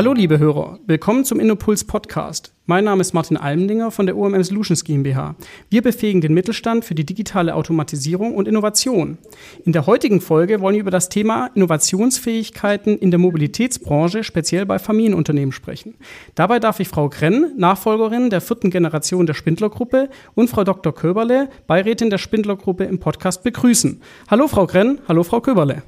Hallo 0.00 0.14
liebe 0.14 0.38
Hörer, 0.38 0.78
willkommen 0.86 1.26
zum 1.26 1.40
Innopuls 1.40 1.84
Podcast. 1.84 2.54
Mein 2.64 2.84
Name 2.84 3.02
ist 3.02 3.12
Martin 3.12 3.36
Almendinger 3.36 3.90
von 3.90 4.06
der 4.06 4.16
OMM 4.16 4.42
Solutions 4.42 4.82
GmbH. 4.82 5.36
Wir 5.68 5.82
befähigen 5.82 6.22
den 6.22 6.32
Mittelstand 6.32 6.86
für 6.86 6.94
die 6.94 7.04
digitale 7.04 7.54
Automatisierung 7.54 8.34
und 8.34 8.48
Innovation. 8.48 9.18
In 9.66 9.74
der 9.74 9.84
heutigen 9.84 10.22
Folge 10.22 10.62
wollen 10.62 10.76
wir 10.76 10.80
über 10.80 10.90
das 10.90 11.10
Thema 11.10 11.50
Innovationsfähigkeiten 11.54 12.96
in 12.96 13.10
der 13.10 13.20
Mobilitätsbranche, 13.20 14.24
speziell 14.24 14.64
bei 14.64 14.78
Familienunternehmen 14.78 15.52
sprechen. 15.52 15.96
Dabei 16.34 16.60
darf 16.60 16.80
ich 16.80 16.88
Frau 16.88 17.10
Grenn, 17.10 17.52
Nachfolgerin 17.58 18.30
der 18.30 18.40
vierten 18.40 18.70
Generation 18.70 19.26
der 19.26 19.34
Spindler-Gruppe 19.34 20.08
und 20.34 20.48
Frau 20.48 20.64
Dr. 20.64 20.94
Köberle, 20.94 21.50
Beirätin 21.66 22.08
der 22.08 22.16
Spindler-Gruppe 22.16 22.84
im 22.84 23.00
Podcast 23.00 23.42
begrüßen. 23.42 24.00
Hallo 24.30 24.48
Frau 24.48 24.66
Grenn, 24.66 24.98
hallo 25.08 25.24
Frau 25.24 25.42
Köberle. 25.42 25.82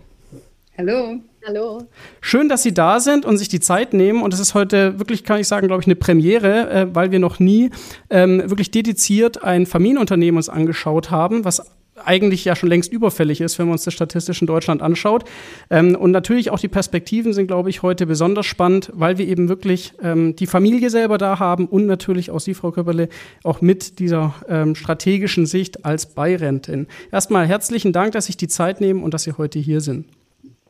Hallo. 0.76 1.22
Hallo. 1.44 1.88
Schön, 2.20 2.48
dass 2.48 2.62
Sie 2.62 2.72
da 2.72 3.00
sind 3.00 3.24
und 3.24 3.36
sich 3.36 3.48
die 3.48 3.58
Zeit 3.58 3.94
nehmen. 3.94 4.22
Und 4.22 4.32
es 4.32 4.38
ist 4.38 4.54
heute 4.54 5.00
wirklich, 5.00 5.24
kann 5.24 5.40
ich 5.40 5.48
sagen, 5.48 5.66
glaube 5.66 5.82
ich, 5.82 5.88
eine 5.88 5.96
Premiere, 5.96 6.70
äh, 6.70 6.86
weil 6.94 7.10
wir 7.10 7.18
noch 7.18 7.40
nie 7.40 7.70
ähm, 8.10 8.48
wirklich 8.48 8.70
dediziert 8.70 9.42
ein 9.42 9.66
Familienunternehmen 9.66 10.36
uns 10.36 10.48
angeschaut 10.48 11.10
haben, 11.10 11.44
was 11.44 11.72
eigentlich 12.04 12.44
ja 12.44 12.54
schon 12.54 12.68
längst 12.68 12.92
überfällig 12.92 13.40
ist, 13.40 13.58
wenn 13.58 13.66
man 13.66 13.72
uns 13.72 13.84
das 13.84 13.92
statistisch 13.92 14.40
in 14.40 14.46
Deutschland 14.46 14.82
anschaut. 14.82 15.24
Ähm, 15.68 15.96
und 15.96 16.12
natürlich 16.12 16.50
auch 16.50 16.60
die 16.60 16.68
Perspektiven 16.68 17.32
sind, 17.32 17.48
glaube 17.48 17.70
ich, 17.70 17.82
heute 17.82 18.06
besonders 18.06 18.46
spannend, 18.46 18.90
weil 18.94 19.18
wir 19.18 19.26
eben 19.26 19.48
wirklich 19.48 19.94
ähm, 20.00 20.36
die 20.36 20.46
Familie 20.46 20.90
selber 20.90 21.18
da 21.18 21.40
haben 21.40 21.66
und 21.66 21.86
natürlich 21.86 22.30
auch 22.30 22.40
Sie, 22.40 22.54
Frau 22.54 22.70
Köpperle, 22.70 23.08
auch 23.42 23.60
mit 23.60 23.98
dieser 23.98 24.34
ähm, 24.48 24.76
strategischen 24.76 25.46
Sicht 25.46 25.84
als 25.84 26.06
Beirentin. 26.06 26.86
Erstmal 27.10 27.48
herzlichen 27.48 27.92
Dank, 27.92 28.12
dass 28.12 28.26
Sie 28.26 28.32
sich 28.32 28.36
die 28.36 28.48
Zeit 28.48 28.80
nehmen 28.80 29.02
und 29.02 29.12
dass 29.12 29.24
Sie 29.24 29.32
heute 29.32 29.58
hier 29.58 29.80
sind. 29.80 30.06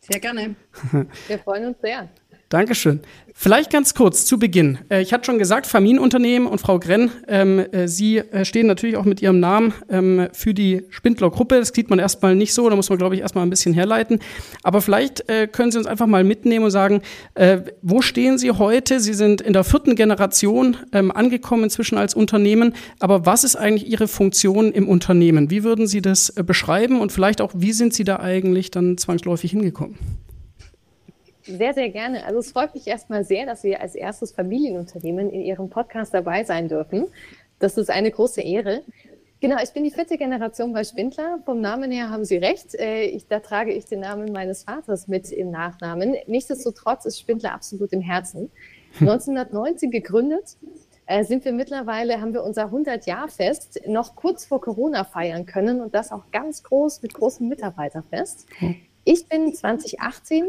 Sehr 0.02 0.20
gerne. 0.20 0.56
Wir 1.28 1.38
freuen 1.38 1.66
uns 1.66 1.80
sehr. 1.80 2.08
Dankeschön. 2.52 3.00
Vielleicht 3.32 3.70
ganz 3.70 3.94
kurz 3.94 4.26
zu 4.26 4.38
Beginn. 4.38 4.76
Äh, 4.90 5.00
ich 5.00 5.14
hatte 5.14 5.24
schon 5.24 5.38
gesagt, 5.38 5.66
Familienunternehmen 5.66 6.46
und 6.46 6.58
Frau 6.58 6.78
Grenn, 6.78 7.10
ähm, 7.26 7.60
äh, 7.60 7.88
Sie 7.88 8.18
äh, 8.18 8.44
stehen 8.44 8.66
natürlich 8.66 8.98
auch 8.98 9.06
mit 9.06 9.22
Ihrem 9.22 9.40
Namen 9.40 9.72
ähm, 9.88 10.28
für 10.34 10.52
die 10.52 10.82
Spindler-Gruppe. 10.90 11.58
Das 11.58 11.68
sieht 11.68 11.88
man 11.88 11.98
erstmal 11.98 12.36
nicht 12.36 12.52
so, 12.52 12.68
da 12.68 12.76
muss 12.76 12.90
man, 12.90 12.98
glaube 12.98 13.14
ich, 13.14 13.22
erstmal 13.22 13.46
ein 13.46 13.48
bisschen 13.48 13.72
herleiten. 13.72 14.18
Aber 14.62 14.82
vielleicht 14.82 15.30
äh, 15.30 15.46
können 15.46 15.72
Sie 15.72 15.78
uns 15.78 15.86
einfach 15.86 16.06
mal 16.06 16.24
mitnehmen 16.24 16.66
und 16.66 16.70
sagen, 16.70 17.00
äh, 17.34 17.62
wo 17.80 18.02
stehen 18.02 18.36
Sie 18.36 18.50
heute? 18.50 19.00
Sie 19.00 19.14
sind 19.14 19.40
in 19.40 19.54
der 19.54 19.64
vierten 19.64 19.96
Generation 19.96 20.76
ähm, 20.92 21.10
angekommen 21.10 21.64
inzwischen 21.64 21.96
als 21.96 22.14
Unternehmen. 22.14 22.74
Aber 22.98 23.24
was 23.24 23.44
ist 23.44 23.56
eigentlich 23.56 23.90
Ihre 23.90 24.08
Funktion 24.08 24.72
im 24.72 24.86
Unternehmen? 24.90 25.50
Wie 25.50 25.64
würden 25.64 25.86
Sie 25.86 26.02
das 26.02 26.28
äh, 26.28 26.44
beschreiben 26.44 27.00
und 27.00 27.12
vielleicht 27.12 27.40
auch, 27.40 27.52
wie 27.56 27.72
sind 27.72 27.94
Sie 27.94 28.04
da 28.04 28.20
eigentlich 28.20 28.70
dann 28.70 28.98
zwangsläufig 28.98 29.52
hingekommen? 29.52 29.96
Sehr, 31.44 31.74
sehr 31.74 31.90
gerne. 31.90 32.24
Also 32.24 32.38
es 32.38 32.52
freut 32.52 32.74
mich 32.74 32.86
erstmal 32.86 33.24
sehr, 33.24 33.46
dass 33.46 33.64
wir 33.64 33.80
als 33.80 33.94
erstes 33.94 34.32
Familienunternehmen 34.32 35.30
in 35.30 35.40
Ihrem 35.40 35.70
Podcast 35.70 36.14
dabei 36.14 36.44
sein 36.44 36.68
dürfen. 36.68 37.06
Das 37.58 37.76
ist 37.76 37.90
eine 37.90 38.10
große 38.10 38.40
Ehre. 38.40 38.82
Genau, 39.40 39.56
ich 39.60 39.72
bin 39.72 39.82
die 39.82 39.90
vierte 39.90 40.16
Generation 40.18 40.72
bei 40.72 40.84
Spindler. 40.84 41.40
Vom 41.44 41.60
Namen 41.60 41.90
her 41.90 42.10
haben 42.10 42.24
Sie 42.24 42.36
recht. 42.36 42.76
Äh, 42.76 43.06
ich, 43.06 43.26
da 43.26 43.40
trage 43.40 43.72
ich 43.72 43.86
den 43.86 43.98
Namen 43.98 44.30
meines 44.30 44.62
Vaters 44.62 45.08
mit 45.08 45.32
im 45.32 45.50
Nachnamen. 45.50 46.14
Nichtsdestotrotz 46.28 47.06
ist 47.06 47.18
Spindler 47.18 47.52
absolut 47.52 47.92
im 47.92 48.00
Herzen. 48.00 48.52
1990 49.00 49.90
gegründet, 49.90 50.56
äh, 51.06 51.24
sind 51.24 51.44
wir 51.44 51.52
mittlerweile, 51.52 52.20
haben 52.20 52.34
wir 52.34 52.44
unser 52.44 52.66
100-Jahr-Fest 52.66 53.80
noch 53.88 54.14
kurz 54.14 54.44
vor 54.44 54.60
Corona 54.60 55.02
feiern 55.02 55.44
können 55.44 55.80
und 55.80 55.92
das 55.92 56.12
auch 56.12 56.30
ganz 56.30 56.62
groß 56.62 57.02
mit 57.02 57.12
großem 57.12 57.48
Mitarbeiterfest. 57.48 58.46
Ich 59.04 59.26
bin 59.26 59.52
2018 59.52 60.44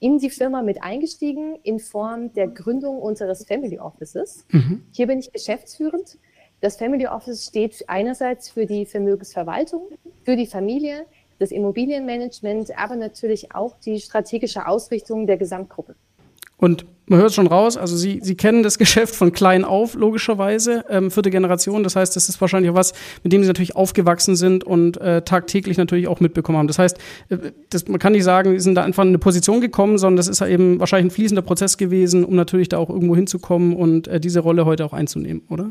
in 0.00 0.18
die 0.18 0.30
Firma 0.30 0.62
mit 0.62 0.82
eingestiegen 0.82 1.56
in 1.62 1.78
Form 1.78 2.32
der 2.32 2.48
Gründung 2.48 2.98
unseres 2.98 3.44
Family 3.46 3.78
Offices. 3.78 4.46
Mhm. 4.50 4.86
Hier 4.92 5.06
bin 5.06 5.18
ich 5.18 5.32
geschäftsführend. 5.32 6.18
Das 6.60 6.76
Family 6.76 7.06
Office 7.06 7.46
steht 7.46 7.84
einerseits 7.88 8.48
für 8.48 8.66
die 8.66 8.86
Vermögensverwaltung, 8.86 9.88
für 10.24 10.36
die 10.36 10.46
Familie, 10.46 11.06
das 11.38 11.50
Immobilienmanagement, 11.50 12.78
aber 12.78 12.96
natürlich 12.96 13.54
auch 13.54 13.76
die 13.78 14.00
strategische 14.00 14.66
Ausrichtung 14.66 15.26
der 15.26 15.36
Gesamtgruppe. 15.36 15.94
Und 16.56 16.86
man 17.06 17.18
hört 17.18 17.34
schon 17.34 17.46
raus, 17.46 17.76
also 17.76 17.96
Sie, 17.96 18.20
Sie 18.22 18.34
kennen 18.34 18.62
das 18.62 18.78
Geschäft 18.78 19.14
von 19.14 19.32
klein 19.32 19.64
auf, 19.64 19.94
logischerweise, 19.94 20.84
ähm, 20.88 21.10
vierte 21.10 21.30
Generation. 21.30 21.82
Das 21.82 21.96
heißt, 21.96 22.16
das 22.16 22.28
ist 22.28 22.40
wahrscheinlich 22.40 22.70
auch 22.70 22.76
was, 22.76 22.94
mit 23.22 23.32
dem 23.32 23.42
Sie 23.42 23.48
natürlich 23.48 23.76
aufgewachsen 23.76 24.36
sind 24.36 24.64
und 24.64 24.96
äh, 25.00 25.22
tagtäglich 25.22 25.76
natürlich 25.76 26.08
auch 26.08 26.20
mitbekommen 26.20 26.58
haben. 26.58 26.68
Das 26.68 26.78
heißt, 26.78 26.98
äh, 27.28 27.36
das, 27.70 27.88
man 27.88 27.98
kann 27.98 28.12
nicht 28.12 28.24
sagen, 28.24 28.52
Sie 28.52 28.60
sind 28.60 28.74
da 28.74 28.84
einfach 28.84 29.02
in 29.02 29.08
eine 29.08 29.18
Position 29.18 29.60
gekommen, 29.60 29.98
sondern 29.98 30.16
das 30.16 30.28
ist 30.28 30.40
ja 30.40 30.46
eben 30.46 30.80
wahrscheinlich 30.80 31.12
ein 31.12 31.14
fließender 31.14 31.42
Prozess 31.42 31.76
gewesen, 31.76 32.24
um 32.24 32.34
natürlich 32.34 32.70
da 32.70 32.78
auch 32.78 32.88
irgendwo 32.88 33.14
hinzukommen 33.14 33.74
und 33.74 34.08
äh, 34.08 34.20
diese 34.20 34.40
Rolle 34.40 34.64
heute 34.64 34.84
auch 34.84 34.92
einzunehmen, 34.92 35.42
oder? 35.50 35.70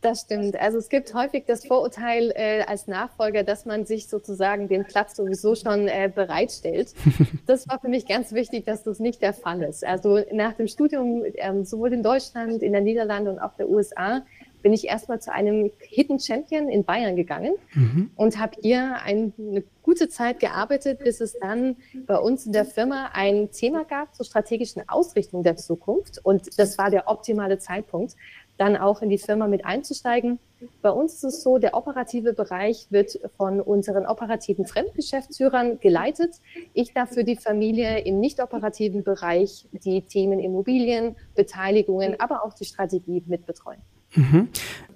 Das 0.00 0.20
stimmt. 0.22 0.58
Also 0.60 0.78
es 0.78 0.88
gibt 0.88 1.12
häufig 1.12 1.44
das 1.46 1.66
Vorurteil 1.66 2.32
äh, 2.36 2.62
als 2.62 2.86
Nachfolger, 2.86 3.42
dass 3.42 3.66
man 3.66 3.84
sich 3.84 4.08
sozusagen 4.08 4.68
den 4.68 4.84
Platz 4.84 5.16
sowieso 5.16 5.56
schon 5.56 5.88
äh, 5.88 6.10
bereitstellt. 6.12 6.94
Das 7.46 7.66
war 7.66 7.80
für 7.80 7.88
mich 7.88 8.06
ganz 8.06 8.32
wichtig, 8.32 8.66
dass 8.66 8.82
das 8.82 9.00
nicht 9.00 9.22
der 9.22 9.32
Fall 9.32 9.62
ist. 9.62 9.82
Also 9.82 10.20
nach 10.32 10.52
dem 10.52 10.68
Studium 10.68 11.24
ähm, 11.36 11.64
sowohl 11.64 11.94
in 11.94 12.02
Deutschland, 12.02 12.62
in 12.62 12.74
den 12.74 12.84
Niederlanden 12.84 13.28
und 13.28 13.38
auch 13.38 13.54
der 13.54 13.70
USA 13.70 14.22
bin 14.62 14.72
ich 14.72 14.86
erstmal 14.86 15.20
zu 15.20 15.32
einem 15.32 15.70
Hidden 15.78 16.18
Champion 16.18 16.68
in 16.68 16.84
Bayern 16.84 17.16
gegangen 17.16 17.54
mhm. 17.74 18.10
und 18.16 18.38
habe 18.38 18.56
hier 18.60 18.96
ein, 19.02 19.32
eine 19.38 19.62
gute 19.82 20.08
Zeit 20.08 20.40
gearbeitet, 20.40 20.98
bis 20.98 21.20
es 21.20 21.38
dann 21.40 21.76
bei 22.06 22.18
uns 22.18 22.44
in 22.46 22.52
der 22.52 22.64
Firma 22.64 23.10
ein 23.12 23.50
Thema 23.50 23.84
gab 23.84 24.14
zur 24.14 24.26
strategischen 24.26 24.86
Ausrichtung 24.88 25.42
der 25.42 25.56
Zukunft. 25.56 26.20
Und 26.22 26.58
das 26.58 26.76
war 26.76 26.90
der 26.90 27.08
optimale 27.08 27.58
Zeitpunkt, 27.58 28.16
dann 28.58 28.76
auch 28.76 29.00
in 29.00 29.08
die 29.08 29.18
Firma 29.18 29.46
mit 29.46 29.64
einzusteigen. 29.64 30.38
Bei 30.82 30.90
uns 30.90 31.14
ist 31.14 31.24
es 31.24 31.42
so, 31.42 31.58
der 31.58 31.74
operative 31.74 32.32
Bereich 32.32 32.88
wird 32.90 33.18
von 33.36 33.60
unseren 33.60 34.06
operativen 34.06 34.66
Fremdgeschäftsführern 34.66 35.78
geleitet. 35.78 36.34
Ich 36.74 36.92
darf 36.92 37.10
für 37.10 37.24
die 37.24 37.36
Familie 37.36 38.00
im 38.00 38.18
nicht 38.18 38.42
operativen 38.42 39.04
Bereich 39.04 39.68
die 39.72 40.02
Themen 40.02 40.40
Immobilien, 40.40 41.16
Beteiligungen, 41.36 42.18
aber 42.18 42.44
auch 42.44 42.52
die 42.54 42.64
Strategie 42.64 43.22
mitbetreuen. 43.26 43.80
Mhm. 44.14 44.48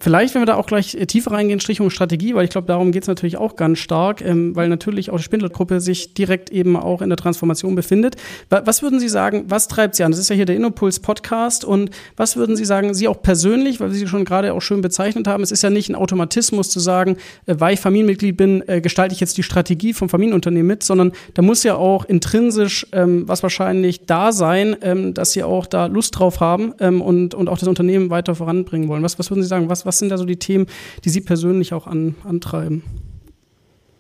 Vielleicht, 0.03 0.35
wenn 0.35 0.43
wir 0.43 0.47
da 0.47 0.57
auch 0.57 0.67
gleich 0.67 0.97
äh, 0.97 1.07
tiefer 1.07 1.31
reingehen, 1.31 1.61
Strichung 1.61 1.89
Strategie, 1.89 2.35
weil 2.35 2.43
ich 2.43 2.51
glaube, 2.51 2.67
darum 2.67 2.91
geht 2.91 3.03
es 3.03 3.09
natürlich 3.09 3.37
auch 3.37 3.55
ganz 3.55 3.79
stark, 3.79 4.21
ähm, 4.21 4.57
weil 4.57 4.69
natürlich 4.69 5.11
auch 5.11 5.17
die 5.17 5.23
Spindlergruppe 5.23 5.81
sich 5.81 6.13
direkt 6.13 6.51
eben 6.51 6.77
auch 6.77 7.03
in 7.03 7.09
der 7.09 7.17
Transformation 7.17 7.77
befindet. 7.77 8.17
Was 8.51 8.83
würden 8.83 8.99
Sie 8.99 9.09
sagen, 9.09 9.45
was 9.47 9.69
treibt 9.69 9.95
Sie 9.95 10.03
an? 10.03 10.11
Das 10.11 10.19
ist 10.19 10.29
ja 10.29 10.35
hier 10.35 10.45
der 10.45 10.57
Innopuls 10.57 10.99
Podcast 10.99 11.65
und 11.65 11.91
was 12.17 12.37
würden 12.37 12.57
Sie 12.57 12.65
sagen, 12.65 12.95
Sie 12.95 13.07
auch 13.07 13.23
persönlich, 13.23 13.79
weil 13.79 13.93
Sie 13.93 14.09
schon 14.09 14.25
gerade 14.25 14.55
auch 14.55 14.61
schön 14.61 14.81
bezeichnet 14.81 15.29
haben, 15.29 15.45
es 15.45 15.53
ist 15.53 15.63
ja 15.63 15.71
nicht 15.71 15.89
ein 15.89 15.95
Automatismus 15.95 16.69
zu 16.69 16.81
sagen, 16.81 17.17
äh, 17.47 17.55
weil 17.59 17.75
ich 17.75 17.81
Familienmitglied 17.81 18.37
bin, 18.37 18.67
äh, 18.67 18.81
gestalte 18.81 19.15
ich 19.15 19.21
jetzt 19.21 19.39
die 19.39 19.45
Strategie 19.45 19.93
vom 19.93 20.09
Familienunternehmen 20.09 20.67
mit, 20.67 20.83
sondern 20.83 21.13
da 21.35 21.43
muss 21.43 21.63
ja 21.63 21.77
auch 21.77 22.07
intrinsisch 22.07 22.89
ähm, 22.91 23.29
was 23.29 23.45
wahrscheinlich 23.45 24.05
da 24.07 24.33
sein, 24.33 24.75
ähm, 24.83 25.15
dass 25.15 25.31
Sie 25.31 25.45
auch 25.45 25.67
da 25.67 25.87
Lust 25.87 26.19
drauf 26.19 26.41
haben 26.41 26.75
ähm, 26.81 27.01
und, 27.01 27.37
und 27.37 27.49
auch 27.49 27.59
das 27.59 27.69
Unternehmen 27.69 28.11
weiter 28.11 28.35
voranbringen 28.35 28.89
wollen. 28.89 29.02
Was, 29.03 29.19
was 29.19 29.31
würden 29.31 29.43
Sie 29.43 29.49
sagen? 29.49 29.69
Was, 29.69 29.87
was 29.87 29.99
sind 29.99 30.09
da 30.09 30.19
so 30.19 30.25
die 30.25 30.39
Themen, 30.39 30.67
die 31.05 31.11
Sie 31.11 31.21
persönlich 31.21 31.73
auch 31.73 31.87
an, 31.87 32.15
antreiben? 32.25 32.83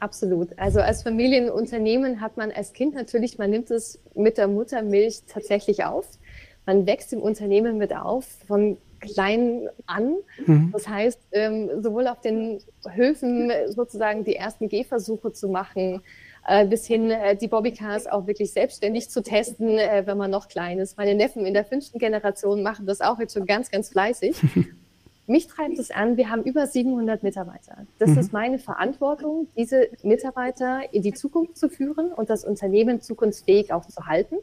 Absolut. 0.02 0.48
Also 0.58 0.80
als 0.80 1.04
Familienunternehmen 1.04 2.20
hat 2.20 2.36
man 2.36 2.50
als 2.50 2.72
Kind 2.72 2.94
natürlich, 2.94 3.38
man 3.38 3.50
nimmt 3.50 3.70
es 3.70 4.00
mit 4.16 4.36
der 4.36 4.48
Muttermilch 4.48 5.22
tatsächlich 5.28 5.84
auf. 5.84 6.06
Man 6.66 6.86
wächst 6.86 7.12
im 7.12 7.20
Unternehmen 7.20 7.78
mit 7.78 7.94
auf, 7.94 8.26
von 8.48 8.78
klein 8.98 9.68
an. 9.86 10.16
Mhm. 10.46 10.70
Das 10.72 10.88
heißt, 10.88 11.20
ähm, 11.32 11.82
sowohl 11.82 12.08
auf 12.08 12.20
den 12.20 12.58
Höfen 12.88 13.52
sozusagen 13.68 14.24
die 14.24 14.36
ersten 14.36 14.68
Gehversuche 14.68 15.32
zu 15.32 15.48
machen, 15.48 16.00
äh, 16.46 16.66
bis 16.66 16.86
hin 16.86 17.10
äh, 17.10 17.36
die 17.36 17.48
Bobbycars 17.48 18.06
auch 18.06 18.26
wirklich 18.26 18.52
selbstständig 18.52 19.10
zu 19.10 19.22
testen, 19.22 19.78
äh, 19.78 20.02
wenn 20.06 20.18
man 20.18 20.30
noch 20.30 20.48
klein 20.48 20.78
ist. 20.78 20.96
Meine 20.96 21.14
Neffen 21.14 21.46
in 21.46 21.54
der 21.54 21.64
fünften 21.64 21.98
Generation 21.98 22.62
machen 22.62 22.86
das 22.86 23.00
auch 23.00 23.20
jetzt 23.20 23.34
schon 23.34 23.46
ganz, 23.46 23.70
ganz 23.70 23.90
fleißig. 23.90 24.36
Mich 25.32 25.46
treibt 25.46 25.78
es 25.78 25.90
an, 25.90 26.18
wir 26.18 26.28
haben 26.28 26.42
über 26.42 26.66
700 26.66 27.22
Mitarbeiter. 27.22 27.86
Das 27.98 28.10
mhm. 28.10 28.18
ist 28.18 28.34
meine 28.34 28.58
Verantwortung, 28.58 29.46
diese 29.56 29.88
Mitarbeiter 30.02 30.82
in 30.92 31.00
die 31.00 31.14
Zukunft 31.14 31.56
zu 31.56 31.70
führen 31.70 32.12
und 32.12 32.28
das 32.28 32.44
Unternehmen 32.44 33.00
zukunftsfähig 33.00 33.72
auch 33.72 33.86
zu 33.86 34.04
halten. 34.04 34.36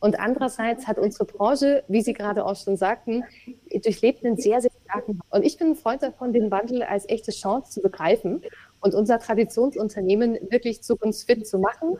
Und 0.00 0.18
andererseits 0.18 0.86
hat 0.86 0.98
unsere 0.98 1.26
Branche, 1.26 1.84
wie 1.86 2.00
Sie 2.00 2.14
gerade 2.14 2.46
auch 2.46 2.56
schon 2.56 2.78
sagten, 2.78 3.24
durchlebt 3.70 4.24
einen 4.24 4.38
sehr, 4.38 4.62
sehr 4.62 4.70
starken. 4.86 5.20
Und 5.28 5.44
ich 5.44 5.58
bin 5.58 5.72
ein 5.72 5.76
Freund 5.76 6.02
davon, 6.02 6.32
den 6.32 6.50
Wandel 6.50 6.82
als 6.82 7.06
echte 7.10 7.30
Chance 7.30 7.70
zu 7.70 7.82
begreifen 7.82 8.40
und 8.80 8.94
unser 8.94 9.18
Traditionsunternehmen 9.18 10.38
wirklich 10.48 10.82
zukunftsfit 10.82 11.46
zu 11.46 11.58
machen 11.58 11.98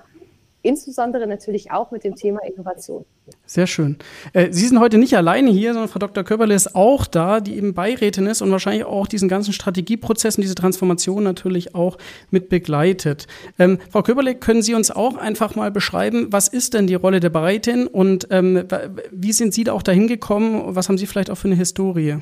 insbesondere 0.62 1.26
natürlich 1.26 1.70
auch 1.70 1.90
mit 1.90 2.04
dem 2.04 2.14
Thema 2.14 2.40
Innovation. 2.44 3.04
Sehr 3.46 3.66
schön. 3.66 3.96
Äh, 4.32 4.52
Sie 4.52 4.66
sind 4.66 4.80
heute 4.80 4.98
nicht 4.98 5.16
alleine 5.16 5.50
hier, 5.50 5.72
sondern 5.72 5.88
Frau 5.88 5.98
Dr. 5.98 6.24
Köberle 6.24 6.54
ist 6.54 6.74
auch 6.74 7.06
da, 7.06 7.40
die 7.40 7.56
eben 7.56 7.74
Beirätin 7.74 8.26
ist 8.26 8.42
und 8.42 8.50
wahrscheinlich 8.50 8.84
auch 8.84 9.06
diesen 9.06 9.28
ganzen 9.28 9.52
Strategieprozess 9.52 10.36
und 10.36 10.42
diese 10.42 10.54
Transformation 10.54 11.22
natürlich 11.22 11.74
auch 11.74 11.98
mit 12.30 12.48
begleitet. 12.48 13.26
Ähm, 13.58 13.78
Frau 13.90 14.02
Köberle, 14.02 14.34
können 14.34 14.62
Sie 14.62 14.74
uns 14.74 14.90
auch 14.90 15.16
einfach 15.16 15.54
mal 15.54 15.70
beschreiben, 15.70 16.28
was 16.30 16.48
ist 16.48 16.74
denn 16.74 16.86
die 16.86 16.94
Rolle 16.94 17.20
der 17.20 17.30
Beirätin 17.30 17.86
und 17.86 18.28
ähm, 18.30 18.64
wie 19.10 19.32
sind 19.32 19.54
Sie 19.54 19.64
da 19.64 19.72
auch 19.72 19.82
dahin 19.82 20.06
gekommen? 20.06 20.62
Was 20.74 20.88
haben 20.88 20.98
Sie 20.98 21.06
vielleicht 21.06 21.30
auch 21.30 21.36
für 21.36 21.48
eine 21.48 21.56
Historie? 21.56 22.18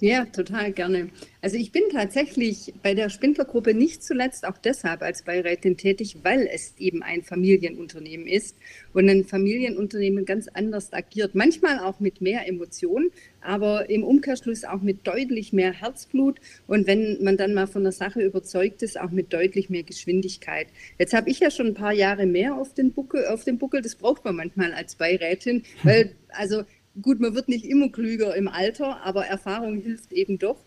Ja, 0.00 0.26
total 0.26 0.72
gerne. 0.72 1.08
Also 1.40 1.56
ich 1.56 1.72
bin 1.72 1.84
tatsächlich 1.90 2.74
bei 2.82 2.92
der 2.92 3.08
Spindlergruppe 3.08 3.72
nicht 3.72 4.02
zuletzt 4.02 4.46
auch 4.46 4.58
deshalb 4.58 5.00
als 5.00 5.22
Beirätin 5.22 5.78
tätig, 5.78 6.18
weil 6.22 6.46
es 6.52 6.74
eben 6.78 7.02
ein 7.02 7.22
Familienunternehmen 7.22 8.26
ist 8.26 8.56
und 8.92 9.08
ein 9.08 9.24
Familienunternehmen 9.24 10.26
ganz 10.26 10.48
anders 10.48 10.92
agiert. 10.92 11.34
Manchmal 11.34 11.78
auch 11.78 11.98
mit 11.98 12.20
mehr 12.20 12.46
Emotionen, 12.46 13.10
aber 13.40 13.88
im 13.88 14.04
Umkehrschluss 14.04 14.64
auch 14.64 14.82
mit 14.82 15.06
deutlich 15.06 15.54
mehr 15.54 15.72
Herzblut 15.72 16.40
und 16.66 16.86
wenn 16.86 17.22
man 17.24 17.38
dann 17.38 17.54
mal 17.54 17.66
von 17.66 17.82
der 17.82 17.92
Sache 17.92 18.20
überzeugt 18.20 18.82
ist, 18.82 19.00
auch 19.00 19.10
mit 19.10 19.32
deutlich 19.32 19.70
mehr 19.70 19.84
Geschwindigkeit. 19.84 20.66
Jetzt 20.98 21.14
habe 21.14 21.30
ich 21.30 21.40
ja 21.40 21.50
schon 21.50 21.68
ein 21.68 21.74
paar 21.74 21.94
Jahre 21.94 22.26
mehr 22.26 22.56
auf 22.56 22.74
den 22.74 22.92
Buckel, 22.92 23.26
auf 23.28 23.44
dem 23.44 23.56
Buckel. 23.56 23.80
Das 23.80 23.94
braucht 23.94 24.26
man 24.26 24.36
manchmal 24.36 24.74
als 24.74 24.96
Beirätin, 24.96 25.62
weil 25.84 26.10
also 26.28 26.64
gut, 27.02 27.20
man 27.20 27.34
wird 27.34 27.48
nicht 27.48 27.64
immer 27.64 27.88
klüger 27.90 28.34
im 28.34 28.48
Alter, 28.48 29.02
aber 29.04 29.26
Erfahrung 29.26 29.80
hilft 29.80 30.12
eben 30.12 30.38
doch. 30.38 30.58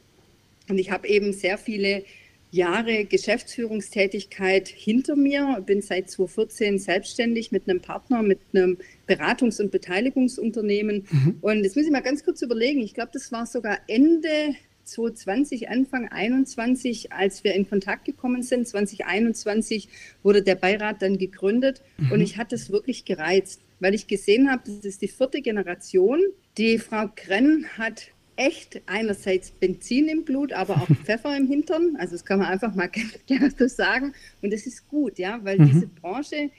Und 0.70 0.78
ich 0.78 0.92
habe 0.92 1.08
eben 1.08 1.34
sehr 1.34 1.58
viele 1.58 2.04
Jahre 2.52 3.06
Geschäftsführungstätigkeit 3.06 4.68
hinter 4.68 5.16
mir, 5.16 5.64
bin 5.66 5.82
seit 5.82 6.10
2014 6.10 6.80
selbstständig 6.80 7.52
mit 7.52 7.70
einem 7.70 7.80
Partner, 7.80 8.24
mit 8.24 8.40
einem 8.54 8.78
Beratungs- 9.08 9.62
und 9.62 9.72
Beteiligungsunternehmen. 9.72 11.06
Mhm. 11.12 11.38
Und 11.42 11.64
jetzt 11.64 11.76
muss 11.76 11.86
ich 11.86 11.92
mal 11.92 12.02
ganz 12.02 12.24
kurz 12.24 12.42
überlegen, 12.42 12.82
ich 12.82 12.96
glaube, 12.96 13.12
das 13.14 13.32
war 13.32 13.46
sogar 13.46 13.78
Ende 13.88 14.56
2020, 14.84 15.70
Anfang 15.70 16.08
2021, 16.10 17.12
als 17.12 17.44
wir 17.44 17.54
in 17.54 17.70
Kontakt 17.70 18.06
gekommen 18.06 18.42
sind. 18.42 18.68
2021 18.68 19.88
wurde 20.24 20.42
der 20.42 20.56
Beirat 20.56 21.04
dann 21.04 21.20
gegründet 21.20 21.84
mhm. 21.98 22.14
und 22.14 22.22
ich 22.22 22.38
hatte 22.38 22.56
es 22.56 22.72
wirklich 22.72 23.06
gereizt 23.06 23.62
weil 23.80 23.94
ich 23.94 24.08
gesehen 24.08 24.52
habe, 24.52 24.64
das 24.66 24.86
ist 24.86 25.02
die 25.02 25.08
vierte 25.08 25.42
Generation. 25.42 26.20
Die 26.58 26.78
Frau 26.78 27.10
Krenn 27.16 27.66
hat 27.78 28.12
echt 28.36 28.82
einerseits 28.86 29.52
Benzin 29.52 30.08
im 30.08 30.24
Blut, 30.24 30.54
aber 30.54 30.76
auch 30.76 30.88
Pfeffer 31.04 31.36
im 31.36 31.48
Hintern. 31.48 31.96
Also 31.98 32.14
das 32.14 32.26
kann 32.26 32.40
man 32.40 32.48
einfach 32.48 32.74
mal 32.74 32.90
gerne 33.28 33.52
so 33.58 33.68
sagen. 33.68 34.14
Und 34.42 34.54
das 34.54 34.66
ist 34.66 34.88
gut, 34.88 35.20
ja, 35.20 35.40
weil 35.44 35.60
mhm. 35.60 35.66
diese 35.66 35.88
Branche 35.88 36.50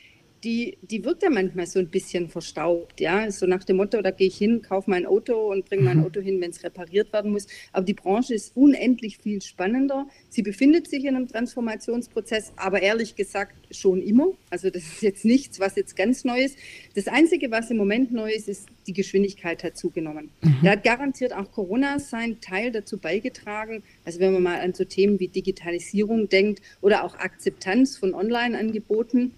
die, 0.45 0.79
die 0.83 1.05
wirkt 1.05 1.23
ja 1.23 1.31
manchmal 1.31 1.67
so 1.67 1.79
ein 1.79 1.89
bisschen 1.89 2.29
verstaubt, 2.29 3.01
ja, 3.01 3.31
so 3.31 3.47
nach 3.47 3.65
dem 3.65 3.77
Motto, 3.77 4.01
da 4.01 4.11
gehe 4.11 4.29
ich 4.29 4.39
hin, 4.39 4.63
kaufe 4.63 4.91
mein 4.91 5.05
Auto 5.05 5.51
und 5.53 5.67
bringe 5.67 5.83
mein 5.83 5.99
mhm. 5.99 6.05
Auto 6.05 6.21
hin, 6.21 6.41
wenn 6.41 6.51
es 6.51 6.63
repariert 6.65 7.13
werden 7.13 7.33
muss. 7.33 7.47
Aber 7.73 7.85
die 7.85 7.95
Branche 7.95 8.35
ist 8.35 8.57
unendlich 8.57 9.19
viel 9.19 9.43
spannender. 9.43 10.07
Sie 10.31 10.43
befindet 10.43 10.89
sich 10.89 11.05
in 11.05 11.17
einem 11.17 11.29
Transformationsprozess, 11.29 12.53
aber 12.57 12.81
ehrlich 12.81 13.17
gesagt 13.17 13.55
schon 13.71 14.01
immer. 14.01 14.29
Also 14.49 14.71
das 14.71 14.83
ist 14.83 15.03
jetzt 15.03 15.25
nichts, 15.25 15.61
was 15.61 15.77
jetzt 15.77 15.95
ganz 15.95 16.25
neu 16.25 16.41
ist. 16.41 16.57
Das 16.95 17.07
Einzige, 17.07 17.51
was 17.51 17.71
im 17.71 17.77
Moment 17.77 18.13
neu 18.13 18.31
ist, 18.31 18.49
ist, 18.49 18.69
die 18.87 18.95
Geschwindigkeit 18.95 19.63
hat 19.63 19.77
zugenommen. 19.77 20.31
Mhm. 20.41 20.59
Da 20.65 20.71
hat 20.71 20.85
garantiert 20.85 21.35
auch 21.35 21.53
Corona 21.53 21.99
seinen 21.99 22.41
Teil 22.41 22.73
dazu 22.73 22.99
beigetragen. 22.99 23.83
Also 24.05 24.21
wenn 24.21 24.33
man 24.33 24.43
mal 24.43 24.61
an 24.61 24.73
so 24.73 24.85
Themen 24.85 25.21
wie 25.21 25.29
Digitalisierung 25.29 26.29
denkt 26.29 26.63
oder 26.81 27.05
auch 27.05 27.15
Akzeptanz 27.15 27.99
von 27.99 28.15
Online-Angeboten 28.15 29.33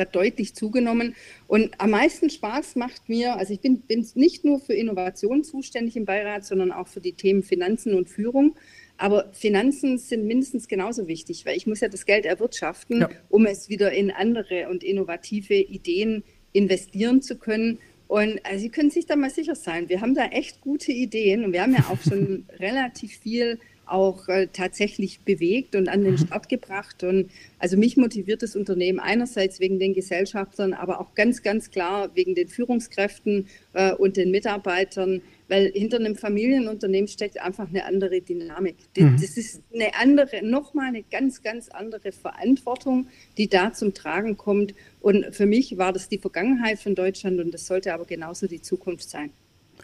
hat 0.00 0.16
deutlich 0.16 0.54
zugenommen. 0.54 1.14
Und 1.46 1.80
am 1.80 1.90
meisten 1.90 2.30
Spaß 2.30 2.76
macht 2.76 3.08
mir, 3.08 3.36
also 3.36 3.52
ich 3.52 3.60
bin, 3.60 3.80
bin 3.82 4.06
nicht 4.14 4.44
nur 4.44 4.58
für 4.58 4.74
Innovation 4.74 5.44
zuständig 5.44 5.96
im 5.96 6.04
Beirat, 6.04 6.44
sondern 6.44 6.72
auch 6.72 6.88
für 6.88 7.00
die 7.00 7.12
Themen 7.12 7.42
Finanzen 7.42 7.94
und 7.94 8.08
Führung. 8.08 8.56
Aber 8.96 9.30
Finanzen 9.32 9.96
sind 9.96 10.26
mindestens 10.26 10.68
genauso 10.68 11.08
wichtig, 11.08 11.46
weil 11.46 11.56
ich 11.56 11.66
muss 11.66 11.80
ja 11.80 11.88
das 11.88 12.04
Geld 12.04 12.26
erwirtschaften, 12.26 13.00
ja. 13.00 13.08
um 13.30 13.46
es 13.46 13.70
wieder 13.70 13.92
in 13.92 14.10
andere 14.10 14.68
und 14.68 14.84
innovative 14.84 15.54
Ideen 15.54 16.22
investieren 16.52 17.22
zu 17.22 17.38
können. 17.38 17.78
Und 18.08 18.44
also 18.44 18.58
Sie 18.58 18.70
können 18.70 18.90
sich 18.90 19.06
da 19.06 19.16
mal 19.16 19.30
sicher 19.30 19.54
sein, 19.54 19.88
wir 19.88 20.00
haben 20.00 20.14
da 20.14 20.26
echt 20.26 20.60
gute 20.60 20.92
Ideen 20.92 21.44
und 21.44 21.52
wir 21.52 21.62
haben 21.62 21.72
ja 21.72 21.86
auch 21.90 22.00
schon 22.02 22.44
relativ 22.58 23.16
viel 23.16 23.58
auch 23.90 24.28
äh, 24.28 24.48
tatsächlich 24.52 25.20
bewegt 25.20 25.74
und 25.74 25.88
an 25.88 26.02
den 26.02 26.12
mhm. 26.12 26.18
Start 26.18 26.48
gebracht. 26.48 27.02
Und 27.02 27.30
also 27.58 27.76
mich 27.76 27.96
motiviert 27.96 28.42
das 28.42 28.56
Unternehmen 28.56 29.00
einerseits 29.00 29.60
wegen 29.60 29.78
den 29.78 29.94
Gesellschaftern, 29.94 30.72
aber 30.72 31.00
auch 31.00 31.14
ganz, 31.14 31.42
ganz 31.42 31.70
klar 31.70 32.10
wegen 32.14 32.34
den 32.34 32.48
Führungskräften 32.48 33.48
äh, 33.72 33.92
und 33.92 34.16
den 34.16 34.30
Mitarbeitern, 34.30 35.22
weil 35.48 35.72
hinter 35.72 35.98
einem 35.98 36.16
Familienunternehmen 36.16 37.08
steckt 37.08 37.40
einfach 37.40 37.68
eine 37.68 37.84
andere 37.84 38.20
Dynamik. 38.20 38.76
Mhm. 38.96 39.16
Das 39.20 39.36
ist 39.36 39.62
eine 39.74 39.94
andere, 40.00 40.44
nochmal 40.44 40.88
eine 40.88 41.02
ganz, 41.02 41.42
ganz 41.42 41.68
andere 41.68 42.12
Verantwortung, 42.12 43.08
die 43.36 43.48
da 43.48 43.72
zum 43.72 43.94
Tragen 43.94 44.36
kommt. 44.36 44.74
Und 45.00 45.34
für 45.34 45.46
mich 45.46 45.76
war 45.76 45.92
das 45.92 46.08
die 46.08 46.18
Vergangenheit 46.18 46.78
von 46.78 46.94
Deutschland 46.94 47.40
und 47.40 47.52
das 47.52 47.66
sollte 47.66 47.92
aber 47.92 48.04
genauso 48.04 48.46
die 48.46 48.62
Zukunft 48.62 49.10
sein. 49.10 49.30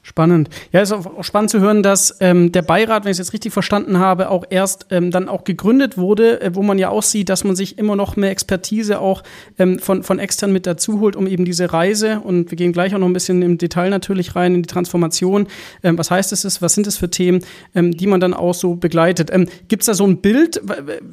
Spannend. 0.06 0.50
Ja, 0.70 0.82
ist 0.82 0.92
auch 0.92 1.24
spannend 1.24 1.50
zu 1.50 1.58
hören, 1.58 1.82
dass 1.82 2.16
ähm, 2.20 2.52
der 2.52 2.62
Beirat, 2.62 3.04
wenn 3.04 3.10
ich 3.10 3.16
es 3.16 3.26
jetzt 3.26 3.32
richtig 3.32 3.52
verstanden 3.52 3.98
habe, 3.98 4.30
auch 4.30 4.44
erst 4.48 4.86
ähm, 4.90 5.10
dann 5.10 5.28
auch 5.28 5.42
gegründet 5.42 5.98
wurde, 5.98 6.40
äh, 6.40 6.54
wo 6.54 6.62
man 6.62 6.78
ja 6.78 6.90
auch 6.90 7.02
sieht, 7.02 7.28
dass 7.28 7.42
man 7.42 7.56
sich 7.56 7.76
immer 7.76 7.96
noch 7.96 8.14
mehr 8.14 8.30
Expertise 8.30 9.00
auch 9.00 9.24
ähm, 9.58 9.80
von, 9.80 10.04
von 10.04 10.20
extern 10.20 10.52
mit 10.52 10.64
dazu 10.64 11.00
holt, 11.00 11.16
um 11.16 11.26
eben 11.26 11.44
diese 11.44 11.72
Reise, 11.72 12.20
und 12.20 12.52
wir 12.52 12.56
gehen 12.56 12.72
gleich 12.72 12.94
auch 12.94 13.00
noch 13.00 13.08
ein 13.08 13.12
bisschen 13.12 13.42
im 13.42 13.58
Detail 13.58 13.90
natürlich 13.90 14.36
rein 14.36 14.54
in 14.54 14.62
die 14.62 14.68
Transformation. 14.68 15.48
Ähm, 15.82 15.98
was 15.98 16.12
heißt 16.12 16.32
es, 16.32 16.62
was 16.62 16.72
sind 16.72 16.86
es 16.86 16.96
für 16.96 17.10
Themen, 17.10 17.44
ähm, 17.74 17.90
die 17.90 18.06
man 18.06 18.20
dann 18.20 18.32
auch 18.32 18.54
so 18.54 18.76
begleitet? 18.76 19.30
Ähm, 19.32 19.48
Gibt 19.66 19.82
es 19.82 19.86
da 19.86 19.94
so 19.94 20.06
ein 20.06 20.18
Bild? 20.18 20.62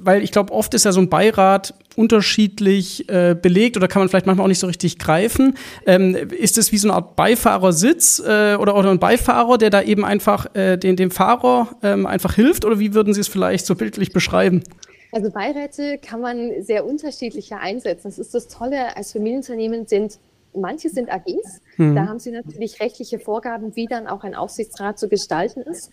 Weil 0.03 0.21
ich 0.21 0.31
glaube, 0.31 0.53
oft 0.53 0.71
ist 0.75 0.85
ja 0.85 0.91
so 0.91 1.01
ein 1.01 1.09
Beirat 1.09 1.73
unterschiedlich 1.95 3.09
äh, 3.09 3.35
belegt 3.39 3.77
oder 3.77 3.87
kann 3.87 4.01
man 4.01 4.09
vielleicht 4.09 4.25
manchmal 4.25 4.45
auch 4.45 4.49
nicht 4.49 4.59
so 4.59 4.67
richtig 4.67 4.99
greifen. 4.99 5.55
Ähm, 5.85 6.15
ist 6.15 6.57
es 6.57 6.71
wie 6.71 6.77
so 6.77 6.87
eine 6.87 6.95
Art 6.95 7.15
Beifahrersitz 7.15 8.19
äh, 8.19 8.55
oder, 8.55 8.75
oder 8.75 8.91
ein 8.91 8.99
Beifahrer, 8.99 9.57
der 9.57 9.69
da 9.69 9.81
eben 9.81 10.05
einfach 10.05 10.53
äh, 10.55 10.77
den, 10.77 10.95
dem 10.95 11.11
Fahrer 11.11 11.69
ähm, 11.81 12.05
einfach 12.05 12.35
hilft? 12.35 12.65
Oder 12.65 12.79
wie 12.79 12.93
würden 12.93 13.13
Sie 13.13 13.21
es 13.21 13.27
vielleicht 13.27 13.65
so 13.65 13.75
bildlich 13.75 14.11
beschreiben? 14.11 14.63
Also 15.11 15.29
Beiräte 15.29 15.99
kann 15.99 16.21
man 16.21 16.63
sehr 16.63 16.85
unterschiedlicher 16.85 17.59
einsetzen. 17.59 18.07
Das 18.09 18.17
ist 18.17 18.33
das 18.33 18.47
Tolle, 18.47 18.97
als 18.97 19.11
Familienunternehmen 19.11 19.85
sind 19.85 20.17
manche 20.55 20.89
sind 20.89 21.11
AGs. 21.11 21.61
Mhm. 21.77 21.95
Da 21.95 22.07
haben 22.07 22.19
sie 22.19 22.31
natürlich 22.31 22.79
rechtliche 22.79 23.19
Vorgaben, 23.19 23.75
wie 23.75 23.87
dann 23.87 24.07
auch 24.07 24.23
ein 24.23 24.35
Aufsichtsrat 24.35 24.99
zu 24.99 25.09
gestalten 25.09 25.61
ist. 25.61 25.89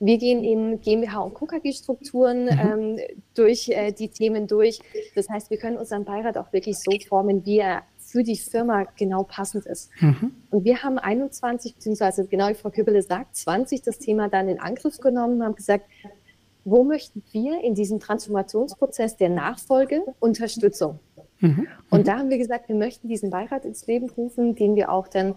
Wir 0.00 0.18
gehen 0.18 0.42
in 0.42 0.80
GmbH 0.80 1.20
und 1.20 1.34
KKG-Strukturen 1.34 2.44
mhm. 2.44 2.48
ähm, 2.48 2.98
durch 3.34 3.68
äh, 3.68 3.92
die 3.92 4.08
Themen 4.08 4.46
durch. 4.46 4.80
Das 5.14 5.28
heißt, 5.28 5.50
wir 5.50 5.58
können 5.58 5.76
unseren 5.76 6.04
Beirat 6.04 6.36
auch 6.36 6.52
wirklich 6.52 6.78
so 6.78 6.90
formen, 7.08 7.44
wie 7.46 7.58
er 7.58 7.82
für 7.98 8.22
die 8.22 8.36
Firma 8.36 8.84
genau 8.96 9.24
passend 9.24 9.66
ist. 9.66 9.90
Mhm. 10.00 10.34
Und 10.50 10.64
wir 10.64 10.82
haben 10.82 10.98
21, 10.98 11.74
beziehungsweise 11.74 12.26
genau 12.26 12.48
wie 12.48 12.54
Frau 12.54 12.70
Kübele 12.70 13.02
sagt, 13.02 13.36
20 13.36 13.82
das 13.82 13.98
Thema 13.98 14.28
dann 14.28 14.48
in 14.48 14.60
Angriff 14.60 14.98
genommen 14.98 15.36
und 15.36 15.44
haben 15.44 15.54
gesagt, 15.54 15.86
wo 16.64 16.84
möchten 16.84 17.22
wir 17.32 17.62
in 17.62 17.74
diesem 17.74 18.00
Transformationsprozess 18.00 19.16
der 19.16 19.28
Nachfolge 19.28 20.02
Unterstützung? 20.20 20.98
Mhm. 21.40 21.66
Und 21.90 22.06
da 22.06 22.18
haben 22.18 22.30
wir 22.30 22.38
gesagt, 22.38 22.68
wir 22.68 22.76
möchten 22.76 23.08
diesen 23.08 23.30
Beirat 23.30 23.64
ins 23.64 23.86
Leben 23.86 24.08
rufen, 24.10 24.54
den 24.54 24.76
wir 24.76 24.90
auch 24.90 25.08
dann 25.08 25.34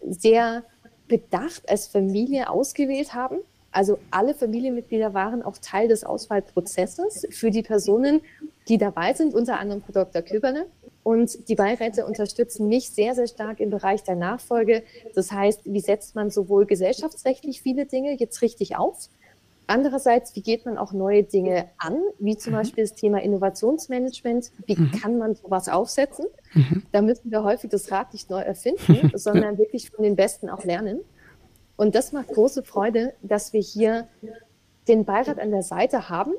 sehr 0.00 0.64
bedacht 1.08 1.68
als 1.68 1.86
Familie 1.86 2.48
ausgewählt 2.48 3.14
haben. 3.14 3.38
Also 3.72 3.98
alle 4.10 4.34
Familienmitglieder 4.34 5.14
waren 5.14 5.42
auch 5.42 5.56
Teil 5.58 5.88
des 5.88 6.04
Auswahlprozesses 6.04 7.26
für 7.30 7.50
die 7.50 7.62
Personen, 7.62 8.20
die 8.68 8.78
dabei 8.78 9.14
sind, 9.14 9.34
unter 9.34 9.58
anderem 9.58 9.82
Frau 9.82 9.92
Dr. 9.92 10.22
Köberle. 10.22 10.66
Und 11.02 11.48
die 11.48 11.56
Beiräte 11.56 12.06
unterstützen 12.06 12.68
mich 12.68 12.90
sehr, 12.90 13.14
sehr 13.14 13.26
stark 13.26 13.58
im 13.58 13.70
Bereich 13.70 14.04
der 14.04 14.14
Nachfolge. 14.14 14.84
Das 15.14 15.32
heißt, 15.32 15.62
wie 15.64 15.80
setzt 15.80 16.14
man 16.14 16.30
sowohl 16.30 16.66
gesellschaftsrechtlich 16.66 17.62
viele 17.62 17.86
Dinge 17.86 18.16
jetzt 18.18 18.40
richtig 18.42 18.76
auf? 18.76 19.08
Andererseits, 19.66 20.36
wie 20.36 20.42
geht 20.42 20.66
man 20.66 20.76
auch 20.76 20.92
neue 20.92 21.22
Dinge 21.22 21.66
an, 21.78 21.96
wie 22.18 22.36
zum 22.36 22.52
mhm. 22.52 22.56
Beispiel 22.58 22.84
das 22.84 22.94
Thema 22.94 23.22
Innovationsmanagement? 23.22 24.50
Wie 24.66 24.76
mhm. 24.76 24.90
kann 25.00 25.18
man 25.18 25.34
sowas 25.34 25.68
aufsetzen? 25.68 26.26
Mhm. 26.52 26.82
Da 26.92 27.00
müssen 27.00 27.30
wir 27.30 27.42
häufig 27.42 27.70
das 27.70 27.90
Rad 27.90 28.12
nicht 28.12 28.28
neu 28.28 28.40
erfinden, 28.40 29.10
sondern 29.14 29.58
wirklich 29.58 29.90
von 29.90 30.04
den 30.04 30.14
Besten 30.14 30.50
auch 30.50 30.64
lernen. 30.64 31.00
Und 31.76 31.94
das 31.94 32.12
macht 32.12 32.28
große 32.28 32.62
Freude, 32.62 33.14
dass 33.22 33.52
wir 33.52 33.60
hier 33.60 34.08
den 34.88 35.04
Beirat 35.04 35.38
an 35.38 35.50
der 35.50 35.62
Seite 35.62 36.08
haben 36.08 36.32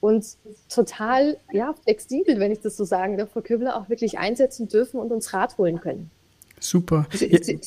und 0.00 0.36
total 0.68 1.38
ja, 1.52 1.74
flexibel, 1.82 2.38
wenn 2.38 2.52
ich 2.52 2.60
das 2.60 2.76
so 2.76 2.84
sagen 2.84 3.16
darf, 3.16 3.30
Frau 3.30 3.40
Köbler 3.40 3.76
auch 3.76 3.88
wirklich 3.88 4.18
einsetzen 4.18 4.68
dürfen 4.68 5.00
und 5.00 5.12
uns 5.12 5.32
Rat 5.32 5.56
holen 5.56 5.80
können. 5.80 6.10
Super. 6.60 7.06
Sie, 7.12 7.38
Sie, 7.42 7.60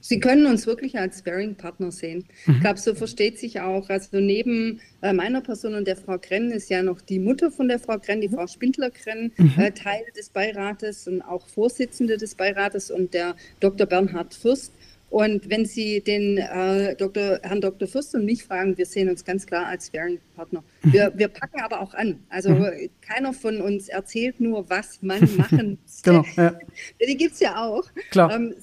Sie 0.00 0.20
können 0.20 0.46
uns 0.46 0.68
wirklich 0.68 0.98
als 0.98 1.18
Sparing-Partner 1.18 1.90
sehen. 1.90 2.24
Mhm. 2.46 2.54
Ich 2.54 2.60
glaube, 2.60 2.78
so 2.78 2.94
versteht 2.94 3.40
sich 3.40 3.60
auch. 3.60 3.88
Also 3.88 4.20
neben 4.20 4.80
äh, 5.02 5.12
meiner 5.12 5.40
Person 5.40 5.74
und 5.74 5.86
der 5.86 5.96
Frau 5.96 6.16
Krenn 6.16 6.52
ist 6.52 6.70
ja 6.70 6.82
noch 6.82 7.00
die 7.00 7.18
Mutter 7.18 7.50
von 7.50 7.66
der 7.66 7.80
Frau 7.80 7.98
Krenn, 7.98 8.20
die 8.20 8.28
Frau 8.28 8.46
Spindler-Krenn, 8.46 9.32
mhm. 9.36 9.54
äh, 9.56 9.72
Teil 9.72 10.04
des 10.16 10.28
Beirates 10.28 11.08
und 11.08 11.22
auch 11.22 11.48
Vorsitzende 11.48 12.18
des 12.18 12.36
Beirates 12.36 12.92
und 12.92 13.14
der 13.14 13.34
Dr. 13.58 13.86
Bernhard 13.86 14.32
Fürst. 14.32 14.72
Und 15.08 15.48
wenn 15.48 15.64
Sie 15.64 16.00
den 16.00 16.38
äh, 16.38 16.96
Dr., 16.96 17.38
Herrn 17.42 17.60
Dr. 17.60 17.86
Fürst 17.86 18.14
und 18.14 18.24
mich 18.24 18.42
fragen, 18.42 18.76
wir 18.76 18.86
sehen 18.86 19.08
uns 19.08 19.24
ganz 19.24 19.46
klar 19.46 19.66
als 19.66 19.86
Sparing-Partner. 19.86 20.64
Mhm. 20.82 20.92
Wir, 20.92 21.12
wir 21.14 21.28
packen 21.28 21.60
aber 21.60 21.80
auch 21.80 21.94
an. 21.94 22.20
Also 22.28 22.50
mhm. 22.50 22.90
keiner 23.00 23.32
von 23.32 23.60
uns 23.60 23.88
erzählt 23.88 24.40
nur, 24.40 24.68
was 24.68 25.00
man 25.02 25.20
machen 25.36 25.78
muss. 25.82 26.02
genau, 26.02 26.24
ja. 26.36 26.58
Die 27.08 27.16
gibt 27.16 27.34
es 27.34 27.40
ja 27.40 27.64
auch. 27.64 27.84
Klar. 28.10 28.34
Ähm, 28.34 28.54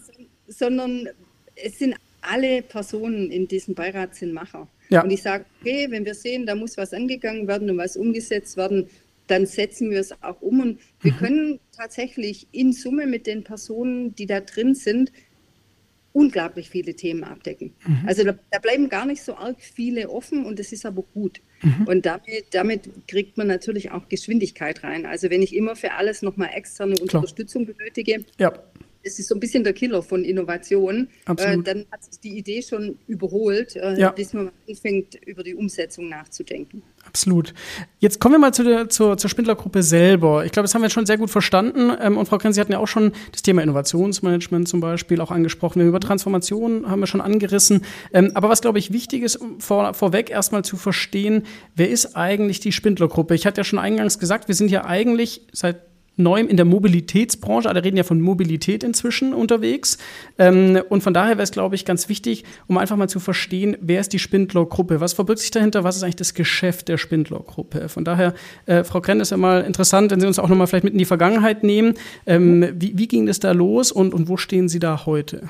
sondern 0.48 1.10
es 1.56 1.80
sind 1.80 1.96
alle 2.22 2.62
Personen 2.62 3.32
in 3.32 3.48
diesem 3.48 3.76
Beirat 3.76 4.16
sind 4.16 4.34
Macher. 4.34 4.68
Ja. 4.90 5.04
Und 5.04 5.12
ich 5.12 5.22
sage, 5.22 5.46
okay, 5.62 5.88
wenn 5.90 6.06
wir 6.06 6.16
sehen, 6.16 6.46
da 6.46 6.56
muss 6.56 6.78
was 6.78 6.94
angegangen 6.94 7.48
werden 7.48 7.70
und 7.70 7.78
was 7.78 7.98
umgesetzt 7.98 8.58
werden, 8.58 8.90
dann 9.28 9.46
setzen 9.46 9.90
wir 9.90 10.00
es 10.00 10.12
auch 10.24 10.42
um. 10.42 10.60
Und 10.60 10.80
wir 11.02 11.14
mhm. 11.14 11.18
können 11.18 11.60
tatsächlich 11.76 12.48
in 12.52 12.74
Summe 12.74 13.08
mit 13.08 13.28
den 13.28 13.44
Personen, 13.44 14.16
die 14.16 14.26
da 14.26 14.42
drin 14.42 14.76
sind, 14.76 15.12
unglaublich 16.14 16.70
viele 16.70 16.96
Themen 16.96 17.24
abdecken. 17.24 17.74
Mhm. 17.86 18.04
Also 18.06 18.24
da, 18.24 18.36
da, 18.52 18.60
bleiben 18.60 18.88
gar 18.88 19.06
nicht 19.06 19.24
so 19.24 19.36
arg 19.36 19.58
viele 19.60 20.10
offen 20.10 20.46
und 20.46 20.60
das 20.60 20.72
ist 20.72 20.86
aber 20.86 21.02
gut. 21.02 21.42
Mhm. 21.62 21.88
Und 21.88 22.06
damit, 22.06 22.46
damit 22.52 23.08
kriegt 23.08 23.38
man 23.38 23.48
natürlich 23.48 23.92
auch 23.92 24.08
Geschwindigkeit 24.08 24.84
rein. 24.84 25.06
Also 25.06 25.30
wenn 25.30 25.42
ich 25.42 25.56
immer 25.56 25.76
für 25.76 25.94
alles 25.94 26.22
nochmal 26.22 26.52
externe 26.54 26.96
Klar. 26.96 27.22
Unterstützung 27.22 27.66
benötige, 27.66 28.24
ja 28.38 28.54
es 29.04 29.20
ist 29.20 29.28
so 29.28 29.36
ein 29.36 29.40
bisschen 29.40 29.64
der 29.64 29.74
Killer 29.74 30.02
von 30.02 30.24
Innovation, 30.24 31.10
äh, 31.28 31.58
dann 31.58 31.86
hat 31.92 32.04
sich 32.04 32.20
die 32.22 32.38
Idee 32.38 32.62
schon 32.62 32.98
überholt, 33.08 33.76
äh, 33.76 34.00
ja. 34.00 34.12
bis 34.12 34.34
man 34.34 34.52
anfängt, 34.68 35.16
über 35.26 35.44
die 35.44 35.56
Umsetzung 35.56 36.10
nachzudenken. 36.10 36.82
Absolut. 37.06 37.54
Jetzt 38.00 38.20
kommen 38.20 38.36
wir 38.36 38.40
mal 38.40 38.54
zu 38.54 38.64
der, 38.64 38.90
zur, 38.90 39.18
zur 39.18 39.30
Spindlergruppe 39.30 39.84
selber. 39.84 40.46
Ich 40.46 40.54
glaube, 40.54 40.64
das 40.64 40.74
haben 40.74 40.82
wir 40.82 40.90
schon 40.90 41.06
sehr 41.06 41.18
gut 41.18 41.30
verstanden. 41.30 41.92
Ähm, 42.02 42.18
und 42.18 42.28
Frau 42.28 42.38
Krenz, 42.38 42.56
Sie 42.56 42.62
hatten 42.62 42.72
ja 42.72 42.80
auch 42.80 42.88
schon 42.88 43.12
das 43.32 43.42
Thema 43.42 43.62
Innovationsmanagement 43.62 44.68
zum 44.68 44.80
Beispiel 44.80 45.20
auch 45.20 45.32
angesprochen. 45.32 45.82
Wir 45.82 45.88
über 45.88 46.00
Transformation 46.00 46.90
haben 46.90 47.02
wir 47.02 47.08
schon 47.08 47.22
angerissen. 47.22 47.84
Ähm, 48.14 48.32
aber 48.36 48.48
was, 48.50 48.62
glaube 48.62 48.80
ich, 48.80 48.94
wichtig 48.94 49.24
ist, 49.24 49.36
um 49.36 49.60
vor, 49.60 49.94
vorweg 49.94 50.30
erstmal 50.30 50.64
zu 50.64 50.78
verstehen, 50.78 51.44
wer 51.76 51.90
ist 51.90 52.16
eigentlich 52.16 52.62
die 52.62 52.72
Spindlergruppe? 52.72 53.36
Ich 53.36 53.46
hatte 53.46 53.62
ja 53.62 53.66
schon 53.66 53.80
eingangs 53.80 54.18
gesagt, 54.18 54.48
wir 54.48 54.56
sind 54.56 54.72
ja 54.72 54.86
eigentlich 54.86 55.42
seit 55.52 55.93
neuem 56.16 56.48
in 56.48 56.58
der 56.58 56.66
Mobilitätsbranche. 56.66 57.70
Alle 57.70 57.84
reden 57.84 57.98
ja 57.98 58.04
von 58.04 58.22
Mobilität 58.22 58.84
inzwischen 58.84 59.34
unterwegs. 59.34 59.98
Ähm, 60.38 60.82
und 60.90 61.02
von 61.02 61.14
daher 61.14 61.38
wäre 61.38 61.44
es, 61.44 61.52
glaube 61.52 61.76
ich, 61.76 61.86
ganz 61.86 62.10
wichtig, 62.10 62.44
um 62.68 62.78
einfach 62.78 62.96
mal 62.96 63.10
zu 63.10 63.20
verstehen, 63.20 63.78
wer 63.82 64.00
ist 64.00 64.14
die 64.14 64.20
Spindler-Gruppe? 64.20 65.00
Was 65.00 65.14
verbirgt 65.14 65.40
sich 65.40 65.52
dahinter? 65.52 65.84
Was 65.84 65.96
ist 65.96 66.04
eigentlich 66.04 66.16
das 66.18 66.34
Geschäft 66.34 66.88
der 66.88 66.98
Spindler-Gruppe? 66.98 67.90
Von 67.90 68.06
daher, 68.06 68.34
äh, 68.66 68.84
Frau 68.84 69.02
Krenn, 69.02 69.20
ist 69.20 69.32
ja 69.32 69.38
mal 69.38 69.62
interessant, 69.62 70.12
wenn 70.12 70.20
Sie 70.20 70.28
uns 70.28 70.40
auch 70.40 70.50
noch 70.50 70.58
mal 70.58 70.68
vielleicht 70.68 70.84
mit 70.84 70.94
in 70.94 71.00
die 71.00 71.06
Vergangenheit 71.06 71.64
nehmen. 71.64 71.96
Ähm, 72.26 72.74
wie, 72.76 72.98
wie 72.98 73.08
ging 73.08 73.26
das 73.26 73.40
da 73.40 73.52
los 73.52 73.92
und, 73.92 74.14
und 74.14 74.30
wo 74.30 74.38
stehen 74.38 74.70
Sie 74.70 74.80
da 74.80 75.06
heute? 75.06 75.50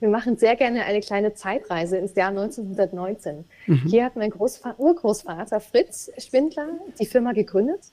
Wir 0.00 0.08
machen 0.08 0.36
sehr 0.36 0.56
gerne 0.56 0.84
eine 0.84 1.00
kleine 1.00 1.34
Zeitreise 1.34 1.96
ins 1.96 2.16
Jahr 2.16 2.30
1919. 2.30 3.44
Mhm. 3.68 3.82
Hier 3.86 4.04
hat 4.04 4.16
mein 4.16 4.30
Großvater, 4.30 4.80
Urgroßvater 4.80 5.60
Fritz 5.60 6.10
Spindler 6.18 6.70
die 6.98 7.06
Firma 7.06 7.32
gegründet 7.32 7.92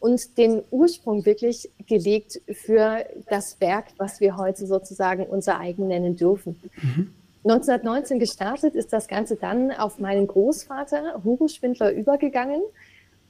und 0.00 0.38
den 0.38 0.62
Ursprung 0.70 1.26
wirklich 1.26 1.70
gelegt 1.86 2.40
für 2.52 3.04
das 3.28 3.60
Werk, 3.60 3.86
was 3.96 4.20
wir 4.20 4.36
heute 4.36 4.66
sozusagen 4.66 5.24
unser 5.26 5.58
eigen 5.58 5.88
nennen 5.88 6.16
dürfen. 6.16 6.60
Mhm. 6.82 7.14
1919 7.44 8.18
gestartet 8.18 8.74
ist 8.74 8.92
das 8.92 9.08
Ganze 9.08 9.36
dann 9.36 9.70
auf 9.72 9.98
meinen 9.98 10.26
Großvater 10.26 11.22
Hugo 11.24 11.48
Spindler 11.48 11.92
übergegangen. 11.92 12.62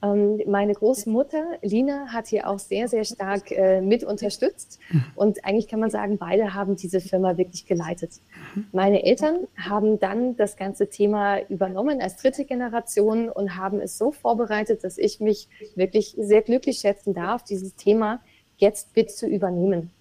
Ähm, 0.01 0.41
meine 0.47 0.73
Großmutter 0.73 1.57
Lina 1.61 2.07
hat 2.07 2.27
hier 2.27 2.47
auch 2.47 2.59
sehr, 2.59 2.87
sehr 2.87 3.03
stark 3.03 3.51
äh, 3.51 3.81
mit 3.81 4.03
unterstützt. 4.03 4.79
Und 5.15 5.45
eigentlich 5.45 5.67
kann 5.67 5.79
man 5.79 5.89
sagen, 5.89 6.17
beide 6.17 6.53
haben 6.53 6.75
diese 6.75 7.01
Firma 7.01 7.37
wirklich 7.37 7.65
geleitet. 7.65 8.13
Meine 8.71 9.03
Eltern 9.03 9.47
haben 9.57 9.99
dann 9.99 10.35
das 10.35 10.57
ganze 10.57 10.89
Thema 10.89 11.39
übernommen 11.49 12.01
als 12.01 12.17
dritte 12.17 12.45
Generation 12.45 13.29
und 13.29 13.55
haben 13.55 13.79
es 13.79 13.97
so 13.97 14.11
vorbereitet, 14.11 14.83
dass 14.83 14.97
ich 14.97 15.19
mich 15.19 15.47
wirklich 15.75 16.15
sehr 16.17 16.41
glücklich 16.41 16.79
schätzen 16.79 17.13
darf, 17.13 17.43
dieses 17.43 17.75
Thema 17.75 18.21
jetzt 18.57 18.95
mit 18.95 19.11
zu 19.11 19.27
übernehmen. 19.27 19.91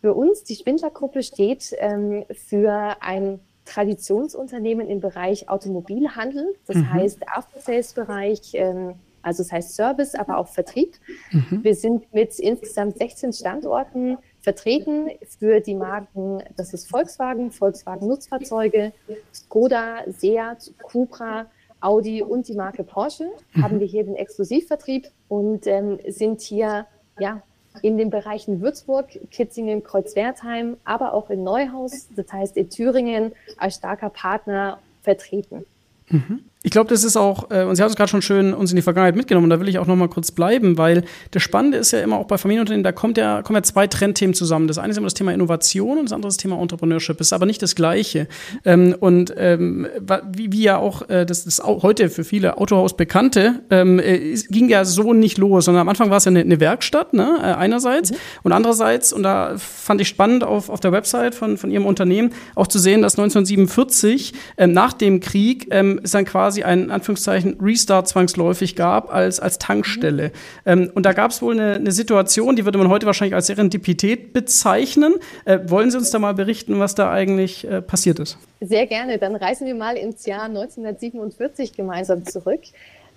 Für 0.00 0.14
uns, 0.14 0.42
die 0.44 0.56
Spindlergruppe, 0.56 1.22
steht 1.22 1.74
ähm, 1.78 2.24
für 2.30 2.96
ein 3.00 3.40
Traditionsunternehmen 3.64 4.88
im 4.88 5.00
Bereich 5.00 5.48
Automobilhandel, 5.48 6.54
das 6.66 6.76
mhm. 6.76 6.92
heißt 6.92 7.28
After-Sales-Bereich, 7.28 8.54
ähm, 8.54 8.94
also 9.22 9.44
das 9.44 9.52
heißt 9.52 9.76
Service, 9.76 10.14
aber 10.16 10.38
auch 10.38 10.48
Vertrieb. 10.48 10.96
Mhm. 11.30 11.60
Wir 11.62 11.76
sind 11.76 12.12
mit 12.12 12.38
insgesamt 12.40 12.98
16 12.98 13.32
Standorten 13.32 14.18
vertreten 14.42 15.08
für 15.38 15.60
die 15.60 15.74
Marken, 15.74 16.42
das 16.56 16.74
ist 16.74 16.88
Volkswagen, 16.88 17.50
Volkswagen 17.50 18.08
Nutzfahrzeuge, 18.08 18.92
Skoda, 19.32 20.02
Seat, 20.08 20.72
Cupra, 20.82 21.46
Audi 21.80 22.22
und 22.22 22.48
die 22.48 22.54
Marke 22.54 22.84
Porsche 22.84 23.30
mhm. 23.54 23.62
haben 23.62 23.80
wir 23.80 23.86
hier 23.86 24.04
den 24.04 24.16
Exklusivvertrieb 24.16 25.08
und 25.28 25.66
ähm, 25.66 25.98
sind 26.08 26.40
hier 26.40 26.86
ja 27.18 27.42
in 27.80 27.96
den 27.96 28.10
Bereichen 28.10 28.60
Würzburg, 28.60 29.06
Kitzingen, 29.30 29.82
Kreuzwertheim, 29.82 30.76
aber 30.84 31.14
auch 31.14 31.30
in 31.30 31.42
Neuhaus, 31.42 32.08
das 32.14 32.30
heißt 32.30 32.56
in 32.56 32.68
Thüringen, 32.68 33.32
als 33.56 33.76
starker 33.76 34.10
Partner 34.10 34.78
vertreten. 35.02 35.64
Mhm. 36.08 36.44
Ich 36.64 36.70
glaube, 36.70 36.88
das 36.90 37.02
ist 37.02 37.16
auch, 37.16 37.50
äh, 37.50 37.64
und 37.64 37.74
Sie 37.74 37.82
haben 37.82 37.90
es 37.90 37.96
gerade 37.96 38.08
schon 38.08 38.22
schön 38.22 38.54
uns 38.54 38.70
in 38.70 38.76
die 38.76 38.82
Vergangenheit 38.82 39.16
mitgenommen, 39.16 39.46
und 39.46 39.50
da 39.50 39.58
will 39.58 39.68
ich 39.68 39.78
auch 39.78 39.86
noch 39.88 39.96
mal 39.96 40.08
kurz 40.08 40.30
bleiben, 40.30 40.78
weil 40.78 41.02
das 41.32 41.42
Spannende 41.42 41.76
ist 41.76 41.90
ja 41.90 42.00
immer 42.00 42.18
auch 42.18 42.26
bei 42.26 42.38
Familienunternehmen, 42.38 42.84
da 42.84 42.92
kommt 42.92 43.18
ja, 43.18 43.42
kommen 43.42 43.56
ja 43.56 43.64
zwei 43.64 43.88
Trendthemen 43.88 44.32
zusammen. 44.32 44.68
Das 44.68 44.78
eine 44.78 44.92
ist 44.92 44.96
immer 44.96 45.06
das 45.06 45.14
Thema 45.14 45.32
Innovation 45.32 45.98
und 45.98 46.04
das 46.04 46.12
andere 46.12 46.28
ist 46.28 46.36
das 46.36 46.42
Thema 46.42 46.60
Entrepreneurship. 46.60 47.18
Das 47.18 47.28
ist 47.28 47.32
aber 47.32 47.46
nicht 47.46 47.62
das 47.62 47.74
Gleiche. 47.74 48.28
Ähm, 48.64 48.94
und 49.00 49.34
ähm, 49.36 49.88
wie, 50.32 50.52
wie 50.52 50.62
ja 50.62 50.78
auch, 50.78 51.08
äh, 51.08 51.26
das 51.26 51.46
ist 51.46 51.58
auch 51.60 51.82
heute 51.82 52.08
für 52.08 52.22
viele 52.22 52.56
Autohaus 52.58 52.96
Bekannte, 52.96 53.62
ähm, 53.70 53.98
äh, 53.98 54.34
ging 54.48 54.68
ja 54.68 54.84
so 54.84 55.14
nicht 55.14 55.38
los, 55.38 55.64
sondern 55.64 55.80
am 55.80 55.88
Anfang 55.88 56.10
war 56.10 56.18
es 56.18 56.26
ja 56.26 56.30
eine, 56.30 56.40
eine 56.40 56.60
Werkstatt, 56.60 57.12
ne, 57.12 57.38
äh, 57.40 57.46
einerseits, 57.54 58.12
mhm. 58.12 58.16
und 58.44 58.52
andererseits, 58.52 59.12
und 59.12 59.24
da 59.24 59.54
fand 59.56 60.00
ich 60.00 60.06
spannend 60.06 60.44
auf, 60.44 60.68
auf 60.68 60.78
der 60.78 60.92
Website 60.92 61.34
von, 61.34 61.56
von 61.56 61.72
Ihrem 61.72 61.86
Unternehmen 61.86 62.32
auch 62.54 62.68
zu 62.68 62.78
sehen, 62.78 63.02
dass 63.02 63.18
1947 63.18 64.32
ähm, 64.58 64.72
nach 64.72 64.92
dem 64.92 65.18
Krieg 65.18 65.66
ähm, 65.70 65.98
ist 66.02 66.14
dann 66.14 66.24
quasi 66.24 66.51
quasi 66.52 66.64
einen 66.64 66.90
Anführungszeichen 66.90 67.58
Restart 67.60 68.08
zwangsläufig 68.08 68.76
gab 68.76 69.12
als, 69.12 69.40
als 69.40 69.58
Tankstelle. 69.58 70.28
Mhm. 70.28 70.32
Ähm, 70.66 70.90
und 70.94 71.06
da 71.06 71.12
gab 71.12 71.30
es 71.30 71.40
wohl 71.40 71.58
eine, 71.58 71.76
eine, 71.76 71.92
Situation, 71.92 72.56
die 72.56 72.64
würde 72.64 72.78
man 72.78 72.88
heute 72.88 73.06
wahrscheinlich 73.06 73.34
als 73.34 73.46
Serendipität 73.46 74.32
bezeichnen. 74.34 75.14
Äh, 75.46 75.60
wollen 75.66 75.90
Sie 75.90 75.96
uns 75.96 76.10
da 76.10 76.18
mal 76.18 76.34
berichten, 76.34 76.78
was 76.78 76.94
da 76.94 77.10
eigentlich 77.10 77.66
äh, 77.66 77.80
passiert 77.80 78.18
ist? 78.18 78.36
Sehr 78.60 78.86
gerne. 78.86 79.18
Dann 79.18 79.34
reisen 79.34 79.66
wir 79.66 79.74
mal 79.74 79.96
ins 79.96 80.26
Jahr 80.26 80.44
1947 80.44 81.72
gemeinsam 81.72 82.24
zurück. 82.24 82.60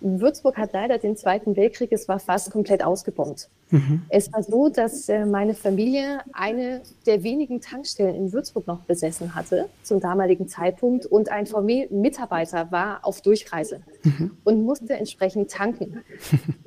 Würzburg 0.05 0.57
hat 0.57 0.74
leider 0.74 0.97
den 0.97 1.17
Zweiten 1.17 1.55
Weltkrieg, 1.55 1.91
es 1.91 2.07
war 2.07 2.19
fast 2.19 2.51
komplett 2.51 2.83
ausgebombt. 2.83 3.50
Mhm. 3.71 4.03
Es 4.09 4.31
war 4.31 4.43
so, 4.43 4.69
dass 4.69 5.09
äh, 5.09 5.25
meine 5.25 5.55
Familie 5.55 6.19
eine 6.33 6.81
der 7.07 7.24
wenigen 7.24 7.62
Tankstellen 7.62 8.15
in 8.15 8.31
Würzburg 8.31 8.67
noch 8.67 8.81
besessen 8.81 9.33
hatte 9.33 9.67
zum 9.81 10.00
damaligen 10.00 10.47
Zeitpunkt 10.47 11.07
und 11.07 11.29
ein 11.29 11.47
VW-Mitarbeiter 11.47 12.71
war 12.71 13.00
auf 13.03 13.21
Durchreise 13.21 13.81
mhm. 14.03 14.38
und 14.43 14.63
musste 14.63 14.93
entsprechend 14.93 15.51
tanken. 15.51 16.01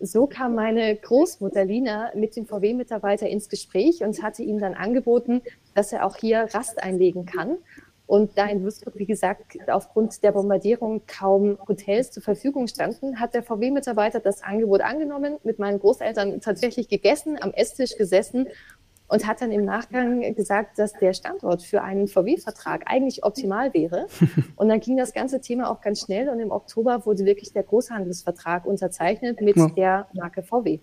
So 0.01 0.27
kam 0.27 0.55
meine 0.55 0.97
Großmutter 0.97 1.65
Lina 1.65 2.11
mit 2.15 2.37
dem 2.37 2.47
VW-Mitarbeiter 2.47 3.29
ins 3.29 3.49
Gespräch 3.49 4.03
und 4.03 4.23
hatte 4.23 4.43
ihm 4.43 4.59
dann 4.59 4.75
angeboten, 4.75 5.43
dass 5.75 5.93
er 5.93 6.07
auch 6.07 6.17
hier 6.17 6.49
Rast 6.55 6.83
einlegen 6.83 7.27
kann. 7.27 7.59
Und 8.09 8.39
da 8.39 8.47
in 8.47 8.63
Würzburg, 8.63 8.95
wie 8.97 9.05
gesagt, 9.05 9.59
aufgrund 9.69 10.23
der 10.23 10.33
Bombardierung 10.33 11.03
kaum 11.07 11.59
Hotels 11.69 12.11
zur 12.11 12.23
Verfügung 12.23 12.67
standen, 12.67 13.21
hat 13.21 13.35
der 13.35 13.43
VW-Mitarbeiter 13.43 14.19
das 14.19 14.43
Angebot 14.43 14.81
angenommen, 14.81 15.37
mit 15.45 15.59
meinen 15.59 15.79
Großeltern 15.79 16.41
tatsächlich 16.41 16.89
gegessen, 16.89 17.37
am 17.39 17.53
Esstisch 17.53 17.99
gesessen 17.99 18.49
und 19.09 19.27
hat 19.27 19.43
dann 19.43 19.53
im 19.53 19.67
Nachgang 19.67 20.35
gesagt, 20.35 20.79
dass 20.79 20.95
der 20.95 21.13
Standort 21.13 21.63
für 21.63 21.83
einen 21.83 22.09
VW-Vertrag 22.09 22.85
eigentlich 22.87 23.25
optimal 23.25 23.75
wäre. 23.75 24.07
Und 24.57 24.71
dann 24.71 24.81
ging 24.81 24.97
das 24.97 25.13
ganze 25.13 25.43
Thema 25.43 25.71
auch 25.71 25.83
ganz 25.83 26.01
schnell 26.01 26.29
und 26.29 26.41
im 26.41 26.51
Oktober 26.51 27.07
wurde 27.07 27.25
wirklich 27.25 27.53
der 27.53 27.63
Großhandelsvertrag 27.63 28.65
unterzeichnet 28.67 29.41
mit 29.41 29.57
ja. 29.57 29.69
der 29.69 30.09
Marke 30.15 30.43
VW. 30.43 30.81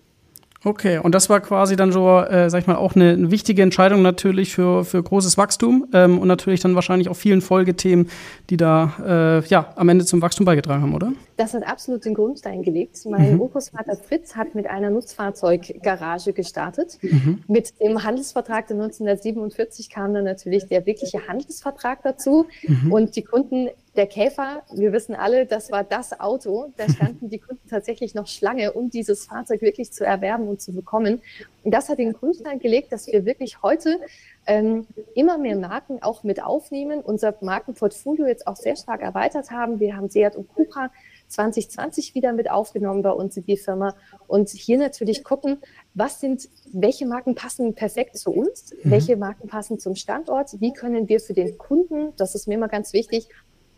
Okay, 0.64 0.98
und 0.98 1.14
das 1.14 1.28
war 1.28 1.40
quasi 1.40 1.76
dann 1.76 1.92
so, 1.92 2.20
äh, 2.20 2.50
sag 2.50 2.60
ich 2.60 2.66
mal, 2.66 2.76
auch 2.76 2.94
eine, 2.96 3.10
eine 3.10 3.30
wichtige 3.30 3.62
Entscheidung 3.62 4.02
natürlich 4.02 4.54
für, 4.54 4.84
für 4.84 5.02
großes 5.02 5.36
Wachstum 5.38 5.86
ähm, 5.92 6.18
und 6.18 6.28
natürlich 6.28 6.60
dann 6.60 6.74
wahrscheinlich 6.74 7.08
auch 7.08 7.16
vielen 7.16 7.40
Folgethemen, 7.40 8.08
die 8.50 8.56
da 8.56 9.40
äh, 9.44 9.46
ja 9.48 9.72
am 9.76 9.88
Ende 9.88 10.04
zum 10.04 10.22
Wachstum 10.22 10.46
beigetragen 10.46 10.82
haben, 10.82 10.94
oder? 10.94 11.12
Das 11.36 11.52
hat 11.52 11.66
absolut 11.66 12.04
den 12.04 12.14
Grundstein 12.14 12.62
gelegt. 12.62 12.98
Mein 13.08 13.34
mhm. 13.34 13.40
Urgroßvater 13.42 13.96
Fritz 13.96 14.34
hat 14.34 14.54
mit 14.54 14.66
einer 14.66 14.90
Nutzfahrzeuggarage 14.90 16.32
gestartet. 16.32 16.98
Mhm. 17.02 17.42
Mit 17.46 17.74
dem 17.80 18.02
Handelsvertrag 18.02 18.66
der 18.66 18.76
1947 18.76 19.90
kam 19.90 20.14
dann 20.14 20.24
natürlich 20.24 20.66
der 20.66 20.86
wirkliche 20.86 21.28
Handelsvertrag 21.28 22.02
dazu 22.02 22.46
mhm. 22.66 22.92
und 22.92 23.16
die 23.16 23.22
Kunden 23.22 23.68
der 23.96 24.06
Käfer, 24.06 24.62
wir 24.72 24.92
wissen 24.92 25.14
alle, 25.14 25.46
das 25.46 25.70
war 25.70 25.84
das 25.84 26.20
Auto. 26.20 26.72
Da 26.76 26.88
standen 26.92 27.28
die 27.28 27.38
Kunden 27.38 27.68
tatsächlich 27.68 28.14
noch 28.14 28.26
Schlange, 28.26 28.72
um 28.72 28.90
dieses 28.90 29.26
Fahrzeug 29.26 29.62
wirklich 29.62 29.92
zu 29.92 30.04
erwerben 30.04 30.48
und 30.48 30.60
zu 30.60 30.72
bekommen. 30.72 31.20
Und 31.62 31.72
das 31.72 31.88
hat 31.88 31.98
den 31.98 32.12
Grundstein 32.12 32.58
gelegt, 32.58 32.92
dass 32.92 33.06
wir 33.06 33.24
wirklich 33.24 33.62
heute 33.62 34.00
ähm, 34.46 34.86
immer 35.14 35.38
mehr 35.38 35.56
Marken 35.56 36.02
auch 36.02 36.22
mit 36.22 36.42
aufnehmen, 36.42 37.00
unser 37.00 37.34
Markenportfolio 37.40 38.26
jetzt 38.26 38.46
auch 38.46 38.56
sehr 38.56 38.76
stark 38.76 39.02
erweitert 39.02 39.50
haben. 39.50 39.80
Wir 39.80 39.96
haben 39.96 40.08
Seat 40.08 40.36
und 40.36 40.48
Cupra 40.54 40.90
2020 41.28 42.14
wieder 42.14 42.32
mit 42.32 42.50
aufgenommen 42.50 43.02
bei 43.02 43.10
uns 43.10 43.36
in 43.36 43.44
die 43.44 43.56
Firma 43.56 43.96
und 44.26 44.48
hier 44.50 44.78
natürlich 44.78 45.24
gucken, 45.24 45.58
was 45.94 46.20
sind, 46.20 46.48
welche 46.72 47.06
Marken 47.06 47.34
passen 47.34 47.74
perfekt 47.74 48.16
zu 48.16 48.30
uns, 48.30 48.72
mhm. 48.72 48.90
welche 48.90 49.16
Marken 49.16 49.48
passen 49.48 49.78
zum 49.78 49.96
Standort, 49.96 50.60
wie 50.60 50.72
können 50.72 51.08
wir 51.08 51.20
für 51.20 51.34
den 51.34 51.58
Kunden, 51.58 52.12
das 52.16 52.34
ist 52.34 52.46
mir 52.46 52.54
immer 52.54 52.68
ganz 52.68 52.92
wichtig, 52.92 53.28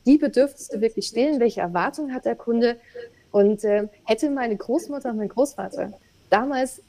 die 0.09 0.17
Bedürfnisse 0.17 0.81
wirklich 0.81 1.07
stillen, 1.07 1.39
welche 1.39 1.61
Erwartungen 1.61 2.15
hat 2.15 2.25
der 2.25 2.35
Kunde. 2.35 2.77
Und 3.31 3.63
äh, 3.63 3.89
hätte 4.05 4.31
meine 4.31 4.57
Großmutter 4.57 5.11
und 5.11 5.19
mein 5.19 5.29
Großvater 5.29 5.93
damals 6.31 6.83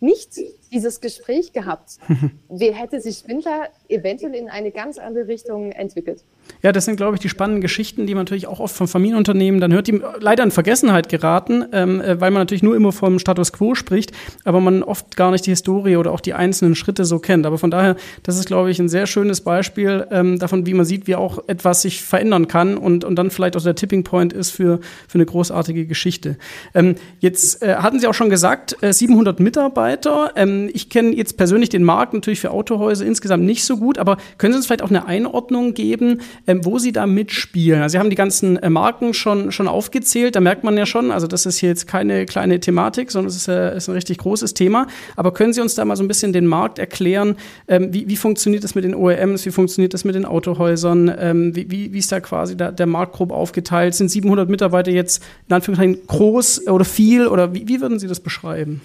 nicht 0.00 0.30
dieses 0.72 1.00
Gespräch 1.00 1.52
gehabt, 1.52 1.98
hätte 2.48 3.00
sich 3.00 3.18
Spindler 3.18 3.68
eventuell 3.88 4.34
in 4.34 4.48
eine 4.48 4.70
ganz 4.70 4.98
andere 4.98 5.28
Richtung 5.28 5.70
entwickelt. 5.72 6.24
Ja, 6.62 6.72
das 6.72 6.84
sind, 6.84 6.96
glaube 6.96 7.16
ich, 7.16 7.20
die 7.20 7.28
spannenden 7.28 7.60
Geschichten, 7.60 8.06
die 8.06 8.14
man 8.14 8.22
natürlich 8.22 8.46
auch 8.46 8.60
oft 8.60 8.74
von 8.74 8.86
Familienunternehmen 8.86 9.60
dann 9.60 9.72
hört, 9.72 9.88
die 9.88 10.00
leider 10.20 10.44
in 10.44 10.50
Vergessenheit 10.50 11.08
geraten, 11.08 11.64
ähm, 11.72 12.00
äh, 12.00 12.20
weil 12.20 12.30
man 12.30 12.42
natürlich 12.42 12.62
nur 12.62 12.76
immer 12.76 12.92
vom 12.92 13.18
Status 13.18 13.52
quo 13.52 13.74
spricht, 13.74 14.12
aber 14.44 14.60
man 14.60 14.82
oft 14.82 15.16
gar 15.16 15.30
nicht 15.30 15.46
die 15.46 15.50
Historie 15.50 15.96
oder 15.96 16.12
auch 16.12 16.20
die 16.20 16.34
einzelnen 16.34 16.74
Schritte 16.74 17.04
so 17.04 17.18
kennt. 17.18 17.46
Aber 17.46 17.58
von 17.58 17.70
daher, 17.70 17.96
das 18.22 18.38
ist, 18.38 18.46
glaube 18.46 18.70
ich, 18.70 18.78
ein 18.78 18.88
sehr 18.88 19.06
schönes 19.06 19.40
Beispiel 19.40 20.06
ähm, 20.10 20.38
davon, 20.38 20.66
wie 20.66 20.74
man 20.74 20.84
sieht, 20.84 21.06
wie 21.06 21.16
auch 21.16 21.42
etwas 21.48 21.82
sich 21.82 22.02
verändern 22.02 22.48
kann 22.48 22.76
und, 22.76 23.04
und 23.04 23.16
dann 23.16 23.30
vielleicht 23.30 23.56
auch 23.56 23.62
der 23.62 23.74
Tipping 23.74 24.04
Point 24.04 24.32
ist 24.32 24.50
für, 24.50 24.80
für 25.08 25.16
eine 25.16 25.26
großartige 25.26 25.86
Geschichte. 25.86 26.36
Ähm, 26.74 26.94
jetzt 27.20 27.62
äh, 27.62 27.76
hatten 27.76 27.98
Sie 27.98 28.06
auch 28.06 28.14
schon 28.14 28.30
gesagt, 28.30 28.76
äh, 28.82 28.92
700 28.92 29.40
Mitarbeiter. 29.40 30.32
Ähm, 30.36 30.70
ich 30.72 30.90
kenne 30.90 31.14
jetzt 31.14 31.36
persönlich 31.36 31.68
den 31.68 31.82
Markt 31.82 32.14
natürlich 32.14 32.40
für 32.40 32.50
Autohäuser 32.50 33.04
insgesamt 33.04 33.44
nicht 33.44 33.64
so 33.64 33.76
gut, 33.76 33.98
aber 33.98 34.16
können 34.38 34.52
Sie 34.52 34.58
uns 34.58 34.66
vielleicht 34.66 34.82
auch 34.82 34.90
eine 34.90 35.06
Einordnung 35.06 35.74
geben, 35.74 36.20
ähm, 36.46 36.64
wo 36.64 36.78
Sie 36.78 36.92
da 36.92 37.06
mitspielen. 37.06 37.82
Also 37.82 37.94
Sie 37.94 37.98
haben 37.98 38.10
die 38.10 38.16
ganzen 38.16 38.56
äh, 38.56 38.70
Marken 38.70 39.14
schon, 39.14 39.52
schon 39.52 39.68
aufgezählt, 39.68 40.36
da 40.36 40.40
merkt 40.40 40.64
man 40.64 40.76
ja 40.76 40.86
schon, 40.86 41.10
also 41.10 41.26
das 41.26 41.46
ist 41.46 41.58
hier 41.58 41.68
jetzt 41.68 41.86
keine 41.86 42.26
kleine 42.26 42.60
Thematik, 42.60 43.10
sondern 43.10 43.28
es 43.28 43.36
ist, 43.36 43.48
äh, 43.48 43.76
ist 43.76 43.88
ein 43.88 43.94
richtig 43.94 44.18
großes 44.18 44.54
Thema. 44.54 44.86
Aber 45.16 45.32
können 45.32 45.52
Sie 45.52 45.60
uns 45.60 45.74
da 45.74 45.84
mal 45.84 45.96
so 45.96 46.02
ein 46.02 46.08
bisschen 46.08 46.32
den 46.32 46.46
Markt 46.46 46.78
erklären? 46.78 47.36
Ähm, 47.68 47.92
wie, 47.92 48.08
wie 48.08 48.16
funktioniert 48.16 48.64
das 48.64 48.74
mit 48.74 48.84
den 48.84 48.94
OEMs? 48.94 49.46
Wie 49.46 49.50
funktioniert 49.50 49.94
das 49.94 50.04
mit 50.04 50.14
den 50.14 50.24
Autohäusern? 50.24 51.12
Ähm, 51.18 51.56
wie, 51.56 51.70
wie, 51.70 51.92
wie 51.92 51.98
ist 51.98 52.12
da 52.12 52.20
quasi 52.20 52.56
da, 52.56 52.70
der 52.70 52.86
Markt 52.86 53.14
grob 53.14 53.32
aufgeteilt? 53.32 53.94
Sind 53.94 54.10
700 54.10 54.48
Mitarbeiter 54.48 54.90
jetzt 54.90 55.22
in 55.48 55.54
Anführungszeichen 55.54 56.06
groß 56.06 56.68
oder 56.68 56.84
viel? 56.84 57.26
Oder 57.26 57.54
wie, 57.54 57.68
wie 57.68 57.80
würden 57.80 57.98
Sie 57.98 58.08
das 58.08 58.20
beschreiben? 58.20 58.80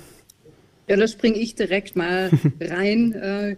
Ja, 0.87 0.95
da 0.95 1.07
springe 1.07 1.37
ich 1.37 1.55
direkt 1.55 1.95
mal 1.95 2.29
rein. 2.61 3.13
Äh, 3.13 3.55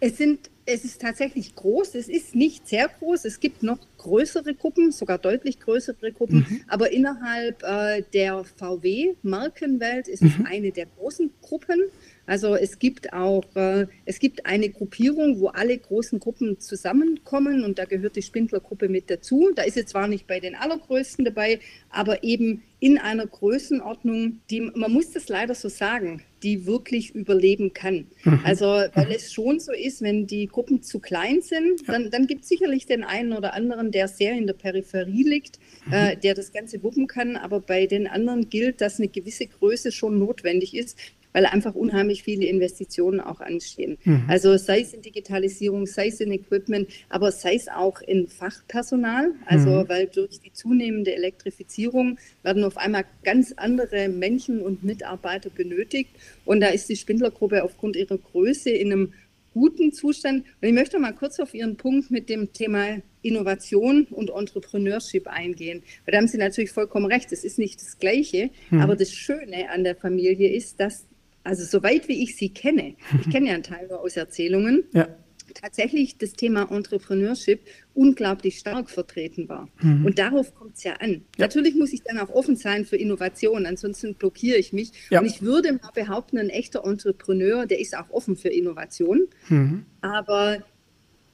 es 0.00 0.16
sind 0.16 0.50
es 0.64 0.84
ist 0.84 1.00
tatsächlich 1.00 1.54
groß. 1.54 1.94
Es 1.94 2.08
ist 2.08 2.34
nicht 2.34 2.68
sehr 2.68 2.88
groß. 2.88 3.24
Es 3.24 3.40
gibt 3.40 3.62
noch 3.62 3.78
größere 3.98 4.54
Gruppen, 4.54 4.92
sogar 4.92 5.18
deutlich 5.18 5.58
größere 5.58 6.12
Gruppen. 6.12 6.46
Mhm. 6.48 6.60
Aber 6.68 6.92
innerhalb 6.92 7.62
äh, 7.62 8.02
der 8.12 8.44
VW-Markenwelt 8.44 10.08
ist 10.08 10.22
mhm. 10.22 10.28
es 10.28 10.46
eine 10.46 10.72
der 10.72 10.86
großen 10.86 11.30
Gruppen. 11.40 11.80
Also 12.26 12.54
es 12.54 12.78
gibt 12.78 13.12
auch, 13.12 13.44
äh, 13.56 13.86
es 14.04 14.18
gibt 14.18 14.46
eine 14.46 14.68
Gruppierung, 14.70 15.40
wo 15.40 15.48
alle 15.48 15.76
großen 15.76 16.20
Gruppen 16.20 16.60
zusammenkommen 16.60 17.64
und 17.64 17.78
da 17.78 17.84
gehört 17.84 18.16
die 18.16 18.22
Spindler-Gruppe 18.22 18.88
mit 18.88 19.10
dazu. 19.10 19.50
Da 19.54 19.62
ist 19.62 19.76
jetzt 19.76 19.90
zwar 19.90 20.08
nicht 20.08 20.26
bei 20.26 20.38
den 20.38 20.54
allergrößten 20.54 21.24
dabei, 21.24 21.58
aber 21.90 22.22
eben 22.22 22.62
in 22.78 22.98
einer 22.98 23.26
Größenordnung, 23.26 24.40
die, 24.50 24.60
man 24.60 24.92
muss 24.92 25.12
das 25.12 25.28
leider 25.28 25.54
so 25.54 25.68
sagen, 25.68 26.22
die 26.42 26.66
wirklich 26.66 27.14
überleben 27.14 27.72
kann. 27.72 28.06
Mhm. 28.24 28.40
Also 28.44 28.66
weil 28.66 29.12
es 29.14 29.32
schon 29.32 29.60
so 29.60 29.72
ist, 29.72 30.02
wenn 30.02 30.26
die 30.26 30.48
Gruppen 30.48 30.82
zu 30.82 30.98
klein 30.98 31.42
sind, 31.42 31.88
dann, 31.88 32.10
dann 32.10 32.26
gibt 32.26 32.42
es 32.42 32.48
sicherlich 32.48 32.86
den 32.86 33.04
einen 33.04 33.32
oder 33.32 33.54
anderen, 33.54 33.92
der 33.92 34.08
sehr 34.08 34.32
in 34.32 34.46
der 34.46 34.54
Peripherie 34.54 35.22
liegt, 35.22 35.58
mhm. 35.86 35.92
äh, 35.92 36.16
der 36.16 36.34
das 36.34 36.52
Ganze 36.52 36.82
wuppen 36.82 37.06
kann, 37.06 37.36
aber 37.36 37.60
bei 37.60 37.86
den 37.86 38.06
anderen 38.06 38.48
gilt, 38.48 38.80
dass 38.80 38.98
eine 38.98 39.08
gewisse 39.08 39.46
Größe 39.46 39.92
schon 39.92 40.18
notwendig 40.18 40.74
ist, 40.74 40.98
weil 41.32 41.46
einfach 41.46 41.74
unheimlich 41.74 42.22
viele 42.22 42.46
Investitionen 42.46 43.20
auch 43.20 43.40
anstehen. 43.40 43.98
Mhm. 44.04 44.24
Also 44.28 44.56
sei 44.56 44.80
es 44.80 44.92
in 44.92 45.02
Digitalisierung, 45.02 45.86
sei 45.86 46.08
es 46.08 46.20
in 46.20 46.32
Equipment, 46.32 46.88
aber 47.08 47.32
sei 47.32 47.54
es 47.54 47.68
auch 47.68 48.00
in 48.00 48.28
Fachpersonal. 48.28 49.32
Also 49.46 49.70
mhm. 49.70 49.88
weil 49.88 50.06
durch 50.06 50.40
die 50.40 50.52
zunehmende 50.52 51.14
Elektrifizierung 51.14 52.18
werden 52.42 52.64
auf 52.64 52.76
einmal 52.76 53.04
ganz 53.24 53.52
andere 53.56 54.08
Menschen 54.08 54.60
und 54.60 54.84
Mitarbeiter 54.84 55.50
benötigt. 55.50 56.10
Und 56.44 56.60
da 56.60 56.68
ist 56.68 56.88
die 56.88 56.96
Spindlergruppe 56.96 57.64
aufgrund 57.64 57.96
ihrer 57.96 58.18
Größe 58.18 58.70
in 58.70 58.92
einem 58.92 59.12
guten 59.54 59.92
Zustand. 59.92 60.44
Und 60.60 60.68
ich 60.68 60.74
möchte 60.74 60.98
mal 60.98 61.12
kurz 61.12 61.38
auf 61.38 61.54
Ihren 61.54 61.76
Punkt 61.76 62.10
mit 62.10 62.28
dem 62.28 62.52
Thema 62.52 63.02
Innovation 63.22 64.06
und 64.10 64.30
Entrepreneurship 64.30 65.26
eingehen. 65.26 65.82
Weil 66.04 66.12
da 66.12 66.18
haben 66.18 66.28
Sie 66.28 66.38
natürlich 66.38 66.70
vollkommen 66.70 67.06
recht, 67.06 67.32
es 67.32 67.44
ist 67.44 67.58
nicht 67.58 67.80
das 67.80 67.98
Gleiche. 67.98 68.50
Mhm. 68.70 68.80
Aber 68.80 68.96
das 68.96 69.12
Schöne 69.12 69.70
an 69.70 69.84
der 69.84 69.94
Familie 69.94 70.50
ist, 70.50 70.80
dass 70.80 71.06
also 71.44 71.64
soweit 71.64 72.08
wie 72.08 72.22
ich 72.22 72.36
sie 72.36 72.50
kenne, 72.50 72.94
ich 73.20 73.30
kenne 73.30 73.48
ja 73.48 73.54
einen 73.54 73.62
Teil 73.62 73.90
aus 73.90 74.16
Erzählungen, 74.16 74.84
ja. 74.92 75.08
tatsächlich 75.54 76.18
das 76.18 76.32
Thema 76.32 76.70
Entrepreneurship 76.70 77.60
unglaublich 77.94 78.58
stark 78.58 78.90
vertreten 78.90 79.48
war. 79.48 79.68
Mhm. 79.80 80.06
Und 80.06 80.18
darauf 80.18 80.54
kommt 80.54 80.76
es 80.76 80.84
ja 80.84 80.94
an. 80.94 81.10
Ja. 81.36 81.46
Natürlich 81.46 81.74
muss 81.74 81.92
ich 81.92 82.02
dann 82.02 82.18
auch 82.18 82.30
offen 82.30 82.56
sein 82.56 82.84
für 82.84 82.96
Innovation, 82.96 83.66
ansonsten 83.66 84.14
blockiere 84.14 84.56
ich 84.56 84.72
mich. 84.72 84.92
Ja. 85.10 85.20
Und 85.20 85.26
ich 85.26 85.42
würde 85.42 85.72
mal 85.72 85.90
behaupten, 85.94 86.38
ein 86.38 86.50
echter 86.50 86.84
Entrepreneur, 86.84 87.66
der 87.66 87.80
ist 87.80 87.96
auch 87.96 88.10
offen 88.10 88.36
für 88.36 88.48
Innovation. 88.48 89.26
Mhm. 89.48 89.84
Aber 90.00 90.62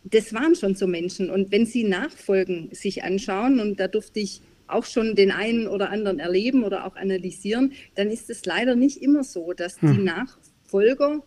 das 0.04 0.32
waren 0.32 0.54
schon 0.54 0.74
so 0.74 0.86
Menschen. 0.86 1.30
Und 1.30 1.52
wenn 1.52 1.66
Sie 1.66 1.84
Nachfolgen 1.84 2.70
sich 2.72 3.04
anschauen, 3.04 3.60
und 3.60 3.78
da 3.78 3.88
durfte 3.88 4.20
ich 4.20 4.40
auch 4.68 4.84
schon 4.84 5.16
den 5.16 5.30
einen 5.30 5.66
oder 5.66 5.90
anderen 5.90 6.18
erleben 6.18 6.64
oder 6.64 6.84
auch 6.86 6.96
analysieren, 6.96 7.72
dann 7.94 8.10
ist 8.10 8.30
es 8.30 8.44
leider 8.44 8.76
nicht 8.76 9.02
immer 9.02 9.24
so, 9.24 9.52
dass 9.52 9.80
hm. 9.80 9.94
die 9.94 10.02
Nachfolger 10.02 11.22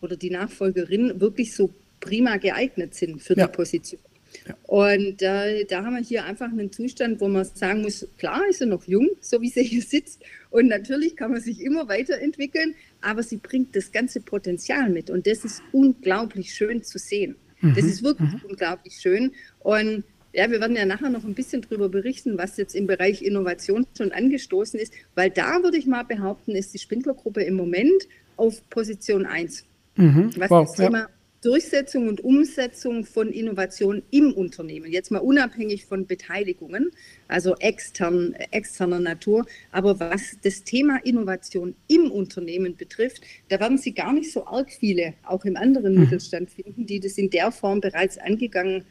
oder 0.00 0.16
die 0.16 0.30
Nachfolgerin 0.30 1.20
wirklich 1.20 1.54
so 1.54 1.70
prima 2.00 2.36
geeignet 2.36 2.94
sind 2.94 3.22
für 3.22 3.36
ja. 3.36 3.46
die 3.46 3.52
Position. 3.52 4.00
Ja. 4.46 4.56
Und 4.64 5.22
äh, 5.22 5.64
da 5.64 5.84
haben 5.84 5.94
wir 5.94 6.02
hier 6.02 6.24
einfach 6.24 6.50
einen 6.50 6.72
Zustand, 6.72 7.20
wo 7.20 7.28
man 7.28 7.44
sagen 7.44 7.82
muss, 7.82 8.06
klar 8.18 8.42
ist 8.48 8.58
sie 8.58 8.66
noch 8.66 8.84
jung, 8.86 9.08
so 9.20 9.40
wie 9.40 9.48
sie 9.48 9.62
hier 9.62 9.82
sitzt. 9.82 10.22
Und 10.50 10.68
natürlich 10.68 11.16
kann 11.16 11.32
man 11.32 11.40
sich 11.40 11.60
immer 11.60 11.88
weiterentwickeln, 11.88 12.74
aber 13.00 13.22
sie 13.22 13.36
bringt 13.36 13.74
das 13.76 13.92
ganze 13.92 14.20
Potenzial 14.20 14.90
mit. 14.90 15.10
Und 15.10 15.26
das 15.26 15.44
ist 15.44 15.62
unglaublich 15.72 16.54
schön 16.54 16.82
zu 16.82 16.98
sehen. 16.98 17.36
Mhm. 17.60 17.74
Das 17.74 17.84
ist 17.84 18.02
wirklich 18.02 18.32
mhm. 18.32 18.40
unglaublich 18.50 18.94
schön. 19.00 19.32
Und 19.60 20.04
ja, 20.34 20.50
wir 20.50 20.60
werden 20.60 20.76
ja 20.76 20.84
nachher 20.84 21.10
noch 21.10 21.24
ein 21.24 21.34
bisschen 21.34 21.62
darüber 21.62 21.88
berichten, 21.88 22.36
was 22.36 22.56
jetzt 22.56 22.74
im 22.74 22.86
Bereich 22.86 23.22
Innovation 23.22 23.86
schon 23.96 24.12
angestoßen 24.12 24.78
ist, 24.80 24.92
weil 25.14 25.30
da 25.30 25.62
würde 25.62 25.78
ich 25.78 25.86
mal 25.86 26.02
behaupten, 26.02 26.52
ist 26.52 26.74
die 26.74 26.78
Spindlergruppe 26.78 27.42
im 27.42 27.54
Moment 27.54 28.08
auf 28.36 28.68
Position 28.68 29.26
1. 29.26 29.64
Mhm. 29.96 30.30
Was 30.36 30.50
wow, 30.50 30.66
das 30.66 30.76
Thema 30.76 30.98
ja. 30.98 31.08
Durchsetzung 31.42 32.08
und 32.08 32.24
Umsetzung 32.24 33.04
von 33.04 33.30
Innovation 33.30 34.02
im 34.10 34.32
Unternehmen, 34.32 34.90
jetzt 34.90 35.10
mal 35.10 35.18
unabhängig 35.18 35.84
von 35.84 36.06
Beteiligungen, 36.06 36.90
also 37.28 37.54
extern, 37.56 38.34
externer 38.50 38.98
Natur, 38.98 39.44
aber 39.70 40.00
was 40.00 40.38
das 40.42 40.64
Thema 40.64 40.96
Innovation 41.04 41.76
im 41.86 42.10
Unternehmen 42.10 42.76
betrifft, 42.76 43.22
da 43.50 43.60
werden 43.60 43.78
Sie 43.78 43.92
gar 43.92 44.14
nicht 44.14 44.32
so 44.32 44.46
arg 44.46 44.72
viele, 44.72 45.14
auch 45.22 45.44
im 45.44 45.56
anderen 45.56 45.94
mhm. 45.94 46.00
Mittelstand 46.00 46.50
finden, 46.50 46.86
die 46.86 46.98
das 46.98 47.18
in 47.18 47.30
der 47.30 47.52
Form 47.52 47.80
bereits 47.80 48.18
angegangen 48.18 48.84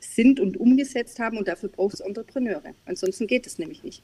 sind 0.00 0.40
und 0.40 0.56
umgesetzt 0.56 1.18
haben 1.18 1.38
und 1.38 1.48
dafür 1.48 1.68
braucht 1.68 1.94
es 1.94 2.00
Entrepreneure. 2.00 2.74
Ansonsten 2.86 3.26
geht 3.26 3.46
es 3.46 3.58
nämlich 3.58 3.82
nicht. 3.82 4.02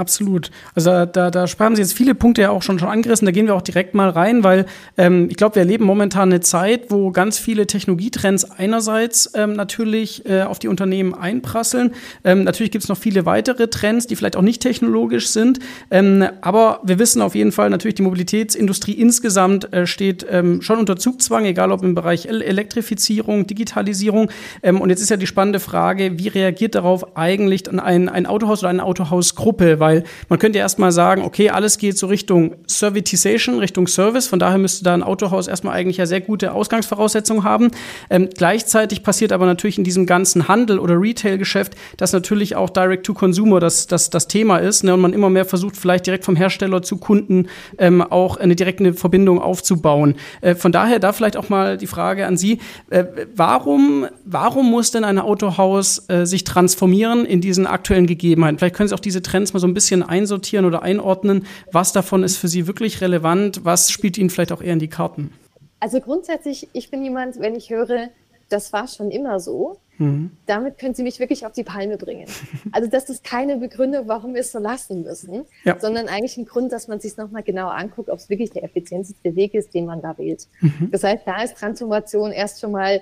Absolut. 0.00 0.50
Also 0.74 1.04
da, 1.04 1.30
da 1.30 1.46
haben 1.46 1.76
Sie 1.76 1.82
jetzt 1.82 1.92
viele 1.92 2.14
Punkte 2.14 2.40
ja 2.40 2.50
auch 2.50 2.62
schon, 2.62 2.78
schon 2.78 2.88
angerissen. 2.88 3.26
Da 3.26 3.32
gehen 3.32 3.46
wir 3.46 3.54
auch 3.54 3.60
direkt 3.60 3.94
mal 3.94 4.08
rein, 4.08 4.42
weil 4.42 4.64
ähm, 4.96 5.28
ich 5.28 5.36
glaube, 5.36 5.56
wir 5.56 5.60
erleben 5.60 5.84
momentan 5.84 6.30
eine 6.30 6.40
Zeit, 6.40 6.90
wo 6.90 7.10
ganz 7.10 7.38
viele 7.38 7.66
Technologietrends 7.66 8.50
einerseits 8.50 9.30
ähm, 9.34 9.52
natürlich 9.52 10.24
äh, 10.24 10.40
auf 10.40 10.58
die 10.58 10.68
Unternehmen 10.68 11.12
einprasseln. 11.12 11.92
Ähm, 12.24 12.44
natürlich 12.44 12.72
gibt 12.72 12.84
es 12.84 12.88
noch 12.88 12.96
viele 12.96 13.26
weitere 13.26 13.68
Trends, 13.68 14.06
die 14.06 14.16
vielleicht 14.16 14.36
auch 14.36 14.42
nicht 14.42 14.62
technologisch 14.62 15.28
sind. 15.28 15.58
Ähm, 15.90 16.26
aber 16.40 16.80
wir 16.82 16.98
wissen 16.98 17.20
auf 17.20 17.34
jeden 17.34 17.52
Fall, 17.52 17.68
natürlich 17.68 17.96
die 17.96 18.02
Mobilitätsindustrie 18.02 18.92
insgesamt 18.92 19.70
äh, 19.74 19.86
steht 19.86 20.24
ähm, 20.30 20.62
schon 20.62 20.78
unter 20.78 20.96
Zugzwang, 20.96 21.44
egal 21.44 21.72
ob 21.72 21.82
im 21.82 21.94
Bereich 21.94 22.24
Elektrifizierung, 22.24 23.46
Digitalisierung. 23.46 24.30
Ähm, 24.62 24.80
und 24.80 24.88
jetzt 24.88 25.02
ist 25.02 25.10
ja 25.10 25.18
die 25.18 25.26
spannende 25.26 25.60
Frage, 25.60 26.18
wie 26.18 26.28
reagiert 26.28 26.74
darauf 26.74 27.18
eigentlich 27.18 27.68
ein, 27.70 28.08
ein 28.08 28.24
Autohaus 28.24 28.60
oder 28.60 28.70
eine 28.70 28.82
Autohausgruppe? 28.82 29.78
Weil 29.78 29.89
weil 29.90 30.04
man 30.28 30.38
könnte 30.38 30.58
ja 30.58 30.64
erstmal 30.64 30.92
sagen, 30.92 31.22
okay, 31.22 31.50
alles 31.50 31.78
geht 31.78 31.98
so 31.98 32.06
Richtung 32.06 32.54
Servitization, 32.66 33.58
Richtung 33.58 33.88
Service. 33.88 34.28
Von 34.28 34.38
daher 34.38 34.58
müsste 34.58 34.84
da 34.84 34.94
ein 34.94 35.02
Autohaus 35.02 35.48
erstmal 35.48 35.74
eigentlich 35.74 35.96
ja 35.96 36.06
sehr 36.06 36.20
gute 36.20 36.52
Ausgangsvoraussetzungen 36.52 37.42
haben. 37.42 37.70
Ähm, 38.08 38.28
gleichzeitig 38.36 39.02
passiert 39.02 39.32
aber 39.32 39.46
natürlich 39.46 39.78
in 39.78 39.84
diesem 39.84 40.06
ganzen 40.06 40.46
Handel 40.46 40.78
oder 40.78 41.00
Retail-Geschäft, 41.00 41.74
dass 41.96 42.12
natürlich 42.12 42.54
auch 42.54 42.70
Direct-to-Consumer 42.70 43.58
das, 43.58 43.88
das, 43.88 44.10
das 44.10 44.28
Thema 44.28 44.58
ist 44.58 44.84
ne, 44.84 44.94
und 44.94 45.00
man 45.00 45.12
immer 45.12 45.30
mehr 45.30 45.44
versucht, 45.44 45.76
vielleicht 45.76 46.06
direkt 46.06 46.24
vom 46.24 46.36
Hersteller 46.36 46.82
zu 46.82 46.98
Kunden 46.98 47.48
ähm, 47.78 48.00
auch 48.02 48.36
eine 48.36 48.54
direkte 48.54 48.92
Verbindung 48.94 49.40
aufzubauen. 49.40 50.14
Äh, 50.40 50.54
von 50.54 50.70
daher 50.70 51.00
da 51.00 51.12
vielleicht 51.12 51.36
auch 51.36 51.48
mal 51.48 51.76
die 51.76 51.88
Frage 51.88 52.26
an 52.26 52.36
Sie, 52.36 52.60
äh, 52.90 53.04
warum, 53.34 54.06
warum 54.24 54.70
muss 54.70 54.92
denn 54.92 55.04
ein 55.04 55.18
Autohaus 55.18 56.08
äh, 56.08 56.26
sich 56.26 56.44
transformieren 56.44 57.24
in 57.24 57.40
diesen 57.40 57.66
aktuellen 57.66 58.06
Gegebenheiten? 58.06 58.58
Vielleicht 58.58 58.76
können 58.76 58.88
Sie 58.88 58.94
auch 58.94 59.00
diese 59.00 59.22
Trends 59.22 59.52
mal 59.52 59.58
so 59.58 59.66
ein 59.66 59.74
bisschen 59.74 59.79
bisschen 59.80 60.02
einsortieren 60.02 60.66
oder 60.66 60.82
einordnen, 60.82 61.46
was 61.72 61.92
davon 61.92 62.22
ist 62.22 62.36
für 62.36 62.48
Sie 62.48 62.66
wirklich 62.66 63.00
relevant, 63.00 63.64
was 63.64 63.90
spielt 63.90 64.18
Ihnen 64.18 64.28
vielleicht 64.28 64.52
auch 64.52 64.60
eher 64.60 64.74
in 64.74 64.78
die 64.78 64.88
Karten? 64.88 65.32
Also 65.80 66.00
grundsätzlich, 66.00 66.68
ich 66.74 66.90
bin 66.90 67.02
jemand, 67.02 67.40
wenn 67.40 67.54
ich 67.54 67.70
höre, 67.70 68.10
das 68.50 68.74
war 68.74 68.86
schon 68.88 69.10
immer 69.10 69.40
so, 69.40 69.78
mhm. 69.96 70.32
damit 70.44 70.76
können 70.76 70.92
Sie 70.94 71.02
mich 71.02 71.18
wirklich 71.18 71.46
auf 71.46 71.52
die 71.52 71.64
Palme 71.64 71.96
bringen. 71.96 72.26
Also 72.72 72.90
das 72.90 73.08
ist 73.08 73.24
keine 73.24 73.56
Begründung, 73.56 74.06
warum 74.06 74.34
wir 74.34 74.42
es 74.42 74.52
so 74.52 74.58
lassen 74.58 75.02
müssen, 75.02 75.46
ja. 75.64 75.78
sondern 75.80 76.08
eigentlich 76.08 76.36
ein 76.36 76.44
Grund, 76.44 76.70
dass 76.70 76.86
man 76.86 77.00
sich 77.00 77.16
nochmal 77.16 77.42
genau 77.42 77.68
anguckt, 77.68 78.10
ob 78.10 78.18
es 78.18 78.28
wirklich 78.28 78.50
der 78.50 78.64
effizienteste 78.64 79.34
Weg 79.34 79.54
ist, 79.54 79.72
den 79.72 79.86
man 79.86 80.02
da 80.02 80.18
wählt. 80.18 80.46
Mhm. 80.60 80.90
Das 80.90 81.02
heißt, 81.02 81.22
da 81.24 81.42
ist 81.42 81.56
Transformation 81.56 82.32
erst 82.32 82.60
schon 82.60 82.72
mal, 82.72 83.00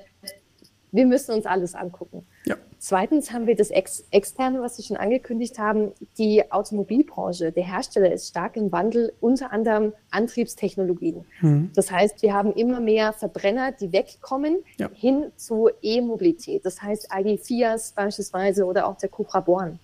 wir 0.92 1.06
müssen 1.06 1.32
uns 1.32 1.44
alles 1.44 1.74
angucken. 1.74 2.24
Zweitens 2.78 3.32
haben 3.32 3.46
wir 3.46 3.56
das 3.56 3.70
Ex 3.70 4.04
Externe, 4.10 4.60
was 4.62 4.76
Sie 4.76 4.82
schon 4.82 4.96
angekündigt 4.96 5.58
haben. 5.58 5.92
Die 6.16 6.50
Automobilbranche, 6.50 7.50
der 7.50 7.64
Hersteller 7.64 8.12
ist 8.12 8.28
stark 8.28 8.56
im 8.56 8.70
Wandel, 8.70 9.12
unter 9.20 9.52
anderem 9.52 9.92
Antriebstechnologien. 10.10 11.24
Mhm. 11.40 11.70
Das 11.74 11.90
heißt, 11.90 12.22
wir 12.22 12.32
haben 12.32 12.52
immer 12.52 12.80
mehr 12.80 13.12
Verbrenner, 13.12 13.72
die 13.72 13.92
wegkommen 13.92 14.58
ja. 14.78 14.88
hin 14.94 15.32
zu 15.36 15.70
E-Mobilität. 15.82 16.64
Das 16.64 16.80
heißt, 16.80 17.08
ID 17.14 17.40
Fias 17.40 17.92
beispielsweise 17.92 18.64
oder 18.64 18.86
auch 18.86 18.96
der 18.96 19.08
Cupra 19.08 19.40
Born. 19.40 19.80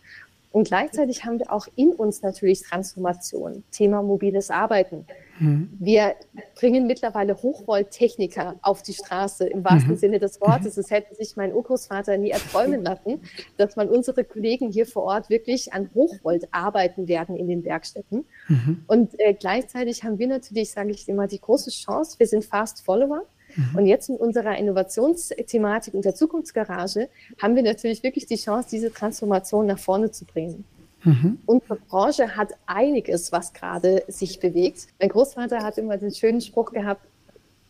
Und 0.54 0.68
gleichzeitig 0.68 1.24
haben 1.24 1.40
wir 1.40 1.52
auch 1.52 1.66
in 1.74 1.92
uns 1.92 2.22
natürlich 2.22 2.62
Transformation, 2.62 3.64
Thema 3.72 4.02
mobiles 4.02 4.50
Arbeiten. 4.50 5.04
Mhm. 5.40 5.68
Wir 5.80 6.14
bringen 6.54 6.86
mittlerweile 6.86 7.34
Hochvolttechniker 7.34 8.54
auf 8.62 8.80
die 8.84 8.92
Straße 8.92 9.48
im 9.48 9.64
wahrsten 9.64 9.94
mhm. 9.94 9.96
Sinne 9.96 10.20
des 10.20 10.40
Wortes. 10.40 10.76
Es 10.76 10.92
hätte 10.92 11.12
sich 11.16 11.34
mein 11.34 11.52
Urgroßvater 11.52 12.18
nie 12.18 12.30
erträumen 12.30 12.82
lassen, 12.84 13.22
dass 13.56 13.74
man 13.74 13.88
unsere 13.88 14.22
Kollegen 14.22 14.70
hier 14.70 14.86
vor 14.86 15.02
Ort 15.02 15.28
wirklich 15.28 15.72
an 15.72 15.90
Hochvolt 15.92 16.46
arbeiten 16.52 17.08
werden 17.08 17.34
in 17.34 17.48
den 17.48 17.64
Werkstätten. 17.64 18.24
Mhm. 18.46 18.84
Und 18.86 19.18
äh, 19.18 19.34
gleichzeitig 19.34 20.04
haben 20.04 20.20
wir 20.20 20.28
natürlich, 20.28 20.70
sage 20.70 20.92
ich 20.92 21.08
immer, 21.08 21.26
die 21.26 21.40
große 21.40 21.70
Chance, 21.70 22.16
wir 22.20 22.28
sind 22.28 22.44
Fast 22.44 22.84
Follower. 22.84 23.22
Mhm. 23.56 23.78
Und 23.78 23.86
jetzt 23.86 24.08
in 24.08 24.16
unserer 24.16 24.56
Innovationsthematik 24.56 25.94
und 25.94 26.04
der 26.04 26.14
Zukunftsgarage 26.14 27.08
haben 27.40 27.56
wir 27.56 27.62
natürlich 27.62 28.02
wirklich 28.02 28.26
die 28.26 28.36
Chance, 28.36 28.68
diese 28.70 28.92
Transformation 28.92 29.66
nach 29.66 29.78
vorne 29.78 30.10
zu 30.10 30.24
bringen. 30.24 30.64
Mhm. 31.04 31.38
Unsere 31.46 31.76
Branche 31.76 32.36
hat 32.36 32.54
einiges, 32.66 33.30
was 33.30 33.52
gerade 33.52 34.02
sich 34.08 34.40
bewegt. 34.40 34.88
Mein 34.98 35.10
Großvater 35.10 35.62
hat 35.62 35.78
immer 35.78 35.96
den 35.98 36.12
schönen 36.12 36.40
Spruch 36.40 36.72
gehabt, 36.72 37.06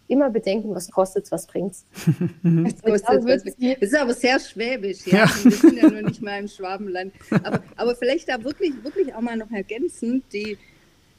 immer 0.06 0.30
bedenken, 0.30 0.74
was 0.74 0.90
kostet 0.90 1.30
was 1.32 1.46
bringt's. 1.46 1.84
das, 2.42 2.74
was 2.84 3.02
das 3.02 3.44
ist 3.80 3.96
aber 3.96 4.14
sehr 4.14 4.38
schwäbisch, 4.38 5.06
ja. 5.06 5.24
ja. 5.24 5.30
Wir 5.42 5.50
sind 5.50 5.76
ja 5.76 5.90
nur 5.90 6.02
nicht 6.02 6.22
mal 6.22 6.38
im 6.38 6.48
Schwabenland. 6.48 7.12
Aber, 7.42 7.62
aber 7.76 7.96
vielleicht 7.96 8.28
da 8.28 8.42
wirklich, 8.42 8.72
wirklich 8.82 9.14
auch 9.14 9.20
mal 9.20 9.36
noch 9.36 9.50
ergänzend, 9.50 10.24
die, 10.32 10.58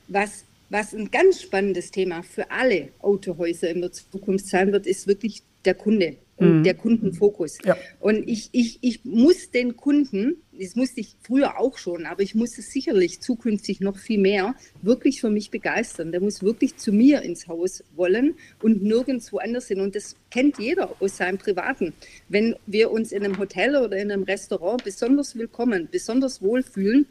was, 0.07 0.45
was 0.69 0.93
ein 0.93 1.11
ganz 1.11 1.41
spannendes 1.41 1.91
Thema 1.91 2.23
für 2.23 2.49
alle 2.51 2.89
Autohäuser 2.99 3.69
in 3.69 3.81
der 3.81 3.91
Zukunft 3.91 4.47
sein 4.47 4.71
wird, 4.71 4.87
ist 4.87 5.07
wirklich 5.07 5.43
der 5.65 5.73
Kunde 5.73 6.17
und 6.37 6.59
mhm. 6.59 6.63
der 6.63 6.73
Kundenfokus. 6.73 7.57
Ja. 7.63 7.77
Und 7.99 8.27
ich, 8.27 8.49
ich, 8.51 8.79
ich 8.81 9.05
muss 9.05 9.51
den 9.51 9.77
Kunden, 9.77 10.37
das 10.51 10.75
musste 10.75 10.99
ich 10.99 11.15
früher 11.21 11.59
auch 11.59 11.77
schon, 11.77 12.05
aber 12.05 12.23
ich 12.23 12.35
muss 12.35 12.57
es 12.57 12.71
sicherlich 12.71 13.21
zukünftig 13.21 13.79
noch 13.79 13.97
viel 13.97 14.19
mehr, 14.19 14.55
wirklich 14.81 15.21
für 15.21 15.29
mich 15.29 15.49
begeistern. 15.49 16.11
Der 16.11 16.21
muss 16.21 16.43
wirklich 16.43 16.75
zu 16.75 16.91
mir 16.91 17.21
ins 17.21 17.47
Haus 17.47 17.83
wollen 17.95 18.35
und 18.61 18.83
nirgendwo 18.83 19.37
anders 19.37 19.67
hin. 19.67 19.79
Und 19.79 19.95
das 19.95 20.15
kennt 20.29 20.59
jeder 20.59 20.95
aus 20.99 21.17
seinem 21.17 21.37
Privaten. 21.37 21.93
Wenn 22.27 22.55
wir 22.65 22.91
uns 22.91 23.11
in 23.11 23.23
einem 23.23 23.37
Hotel 23.37 23.77
oder 23.77 23.97
in 23.97 24.11
einem 24.11 24.23
Restaurant 24.23 24.83
besonders 24.83 25.37
willkommen, 25.37 25.87
besonders 25.89 26.41
wohlfühlen, 26.41 27.07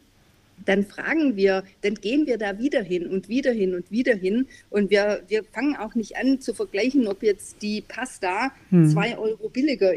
dann 0.64 0.84
fragen 0.84 1.36
wir, 1.36 1.64
dann 1.82 1.94
gehen 1.94 2.26
wir 2.26 2.38
da 2.38 2.58
wieder 2.58 2.82
hin 2.82 3.06
und 3.06 3.28
wieder 3.28 3.52
hin 3.52 3.74
und 3.74 3.90
wieder 3.90 4.14
hin. 4.14 4.46
Und 4.70 4.90
wir, 4.90 5.22
wir 5.28 5.44
fangen 5.44 5.76
auch 5.76 5.94
nicht 5.94 6.16
an 6.16 6.40
zu 6.40 6.54
vergleichen, 6.54 7.06
ob 7.06 7.22
jetzt 7.22 7.62
die 7.62 7.82
Pasta 7.82 8.52
hm. 8.70 8.88
zwei 8.88 9.18
Euro 9.18 9.48
billiger 9.48 9.92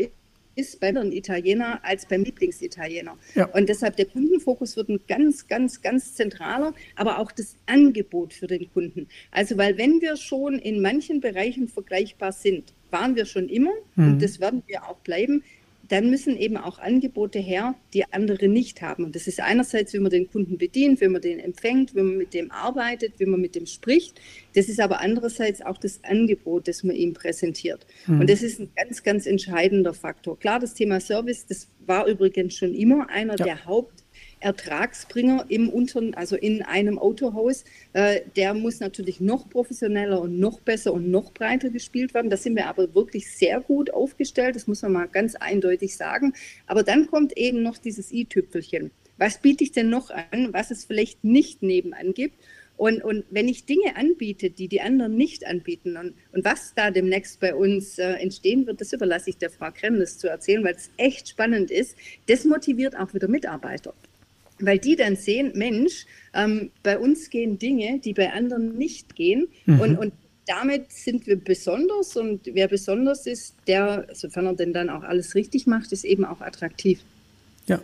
ist 0.57 0.79
bei 0.79 0.87
einem 0.87 1.11
Italiener 1.11 1.79
als 1.83 2.07
beim 2.07 2.23
Lieblingsitaliener. 2.23 3.17
Ja. 3.35 3.45
Und 3.45 3.69
deshalb 3.69 3.95
der 3.95 4.05
Kundenfokus 4.05 4.75
wird 4.75 4.89
ein 4.89 4.99
ganz, 5.07 5.47
ganz, 5.47 5.81
ganz 5.81 6.15
zentraler, 6.15 6.73
aber 6.95 7.19
auch 7.19 7.31
das 7.31 7.55
Angebot 7.67 8.33
für 8.33 8.47
den 8.47 8.71
Kunden. 8.73 9.07
Also, 9.31 9.57
weil 9.57 9.77
wenn 9.77 10.01
wir 10.01 10.17
schon 10.17 10.57
in 10.57 10.81
manchen 10.81 11.21
Bereichen 11.21 11.67
vergleichbar 11.67 12.31
sind, 12.31 12.73
waren 12.89 13.15
wir 13.15 13.25
schon 13.25 13.49
immer 13.49 13.73
mhm. 13.95 14.13
und 14.13 14.23
das 14.23 14.39
werden 14.39 14.63
wir 14.67 14.87
auch 14.89 14.97
bleiben 14.97 15.43
dann 15.89 16.09
müssen 16.09 16.37
eben 16.37 16.57
auch 16.57 16.79
Angebote 16.79 17.39
her, 17.39 17.75
die 17.93 18.05
andere 18.11 18.47
nicht 18.47 18.81
haben. 18.81 19.05
Und 19.05 19.15
das 19.15 19.27
ist 19.27 19.39
einerseits, 19.39 19.93
wie 19.93 19.99
man 19.99 20.11
den 20.11 20.29
Kunden 20.29 20.57
bedient, 20.57 21.01
wie 21.01 21.07
man 21.07 21.21
den 21.21 21.39
empfängt, 21.39 21.95
wie 21.95 22.01
man 22.01 22.17
mit 22.17 22.33
dem 22.33 22.51
arbeitet, 22.51 23.19
wie 23.19 23.25
man 23.25 23.39
mit 23.39 23.55
dem 23.55 23.65
spricht. 23.65 24.19
Das 24.55 24.69
ist 24.69 24.79
aber 24.79 25.01
andererseits 25.01 25.61
auch 25.61 25.77
das 25.77 26.03
Angebot, 26.03 26.67
das 26.67 26.83
man 26.83 26.95
ihm 26.95 27.13
präsentiert. 27.13 27.85
Mhm. 28.05 28.21
Und 28.21 28.29
das 28.29 28.41
ist 28.41 28.59
ein 28.59 28.69
ganz, 28.75 29.03
ganz 29.03 29.25
entscheidender 29.25 29.93
Faktor. 29.93 30.37
Klar, 30.37 30.59
das 30.59 30.73
Thema 30.73 30.99
Service, 30.99 31.45
das 31.45 31.67
war 31.85 32.05
übrigens 32.07 32.55
schon 32.55 32.73
immer 32.73 33.09
einer 33.09 33.37
ja. 33.37 33.45
der 33.45 33.65
Haupt 33.65 34.03
Ertragsbringer 34.39 35.45
im 35.49 35.69
Unter 35.69 36.01
also 36.15 36.35
in 36.35 36.61
einem 36.61 36.99
Autohaus, 36.99 37.63
äh, 37.93 38.21
der 38.35 38.53
muss 38.53 38.79
natürlich 38.79 39.19
noch 39.19 39.49
professioneller 39.49 40.21
und 40.21 40.39
noch 40.39 40.59
besser 40.59 40.93
und 40.93 41.09
noch 41.09 41.31
breiter 41.31 41.69
gespielt 41.69 42.13
werden. 42.13 42.29
Da 42.29 42.37
sind 42.37 42.55
wir 42.55 42.67
aber 42.67 42.93
wirklich 42.93 43.31
sehr 43.31 43.59
gut 43.61 43.93
aufgestellt, 43.93 44.55
das 44.55 44.67
muss 44.67 44.81
man 44.81 44.93
mal 44.93 45.07
ganz 45.07 45.35
eindeutig 45.35 45.95
sagen. 45.95 46.33
Aber 46.67 46.83
dann 46.83 47.07
kommt 47.07 47.37
eben 47.37 47.63
noch 47.63 47.77
dieses 47.77 48.11
i-Tüpfelchen. 48.11 48.91
Was 49.17 49.39
biete 49.39 49.63
ich 49.63 49.71
denn 49.71 49.89
noch 49.89 50.11
an, 50.11 50.53
was 50.53 50.69
es 50.69 50.85
vielleicht 50.85 51.23
nicht 51.23 51.63
nebenan 51.63 52.13
gibt? 52.13 52.35
Und, 52.77 53.03
und 53.03 53.25
wenn 53.31 53.47
ich 53.47 53.65
Dinge 53.65 53.95
anbiete, 53.95 54.51
die 54.51 54.67
die 54.67 54.81
anderen 54.81 55.17
nicht 55.17 55.47
anbieten 55.47 55.97
und, 55.97 56.13
und 56.31 56.45
was 56.45 56.75
da 56.75 56.91
demnächst 56.91 57.39
bei 57.39 57.55
uns 57.55 57.97
äh, 57.97 58.11
entstehen 58.13 58.67
wird, 58.67 58.81
das 58.81 58.93
überlasse 58.93 59.31
ich 59.31 59.37
der 59.37 59.49
Frau 59.49 59.71
Kremnes 59.71 60.19
zu 60.19 60.27
erzählen, 60.27 60.63
weil 60.63 60.75
es 60.75 60.91
echt 60.97 61.27
spannend 61.29 61.71
ist. 61.71 61.97
Das 62.27 62.45
motiviert 62.45 62.95
auch 62.95 63.15
wieder 63.15 63.27
Mitarbeiter 63.27 63.95
weil 64.59 64.79
die 64.79 64.95
dann 64.95 65.15
sehen, 65.15 65.51
Mensch, 65.55 66.05
ähm, 66.33 66.71
bei 66.83 66.97
uns 66.97 67.29
gehen 67.29 67.59
Dinge, 67.59 67.99
die 67.99 68.13
bei 68.13 68.31
anderen 68.31 68.77
nicht 68.77 69.15
gehen. 69.15 69.47
Mhm. 69.65 69.79
Und, 69.79 69.97
und 69.97 70.13
damit 70.45 70.91
sind 70.91 71.27
wir 71.27 71.35
besonders 71.35 72.15
und 72.15 72.41
wer 72.45 72.67
besonders 72.67 73.27
ist, 73.27 73.55
der, 73.67 74.07
sofern 74.13 74.45
er 74.45 74.53
denn 74.53 74.73
dann 74.73 74.89
auch 74.89 75.03
alles 75.03 75.35
richtig 75.35 75.67
macht, 75.67 75.91
ist 75.91 76.05
eben 76.05 76.23
auch 76.25 76.41
attraktiv. 76.41 77.01
Ja, 77.67 77.81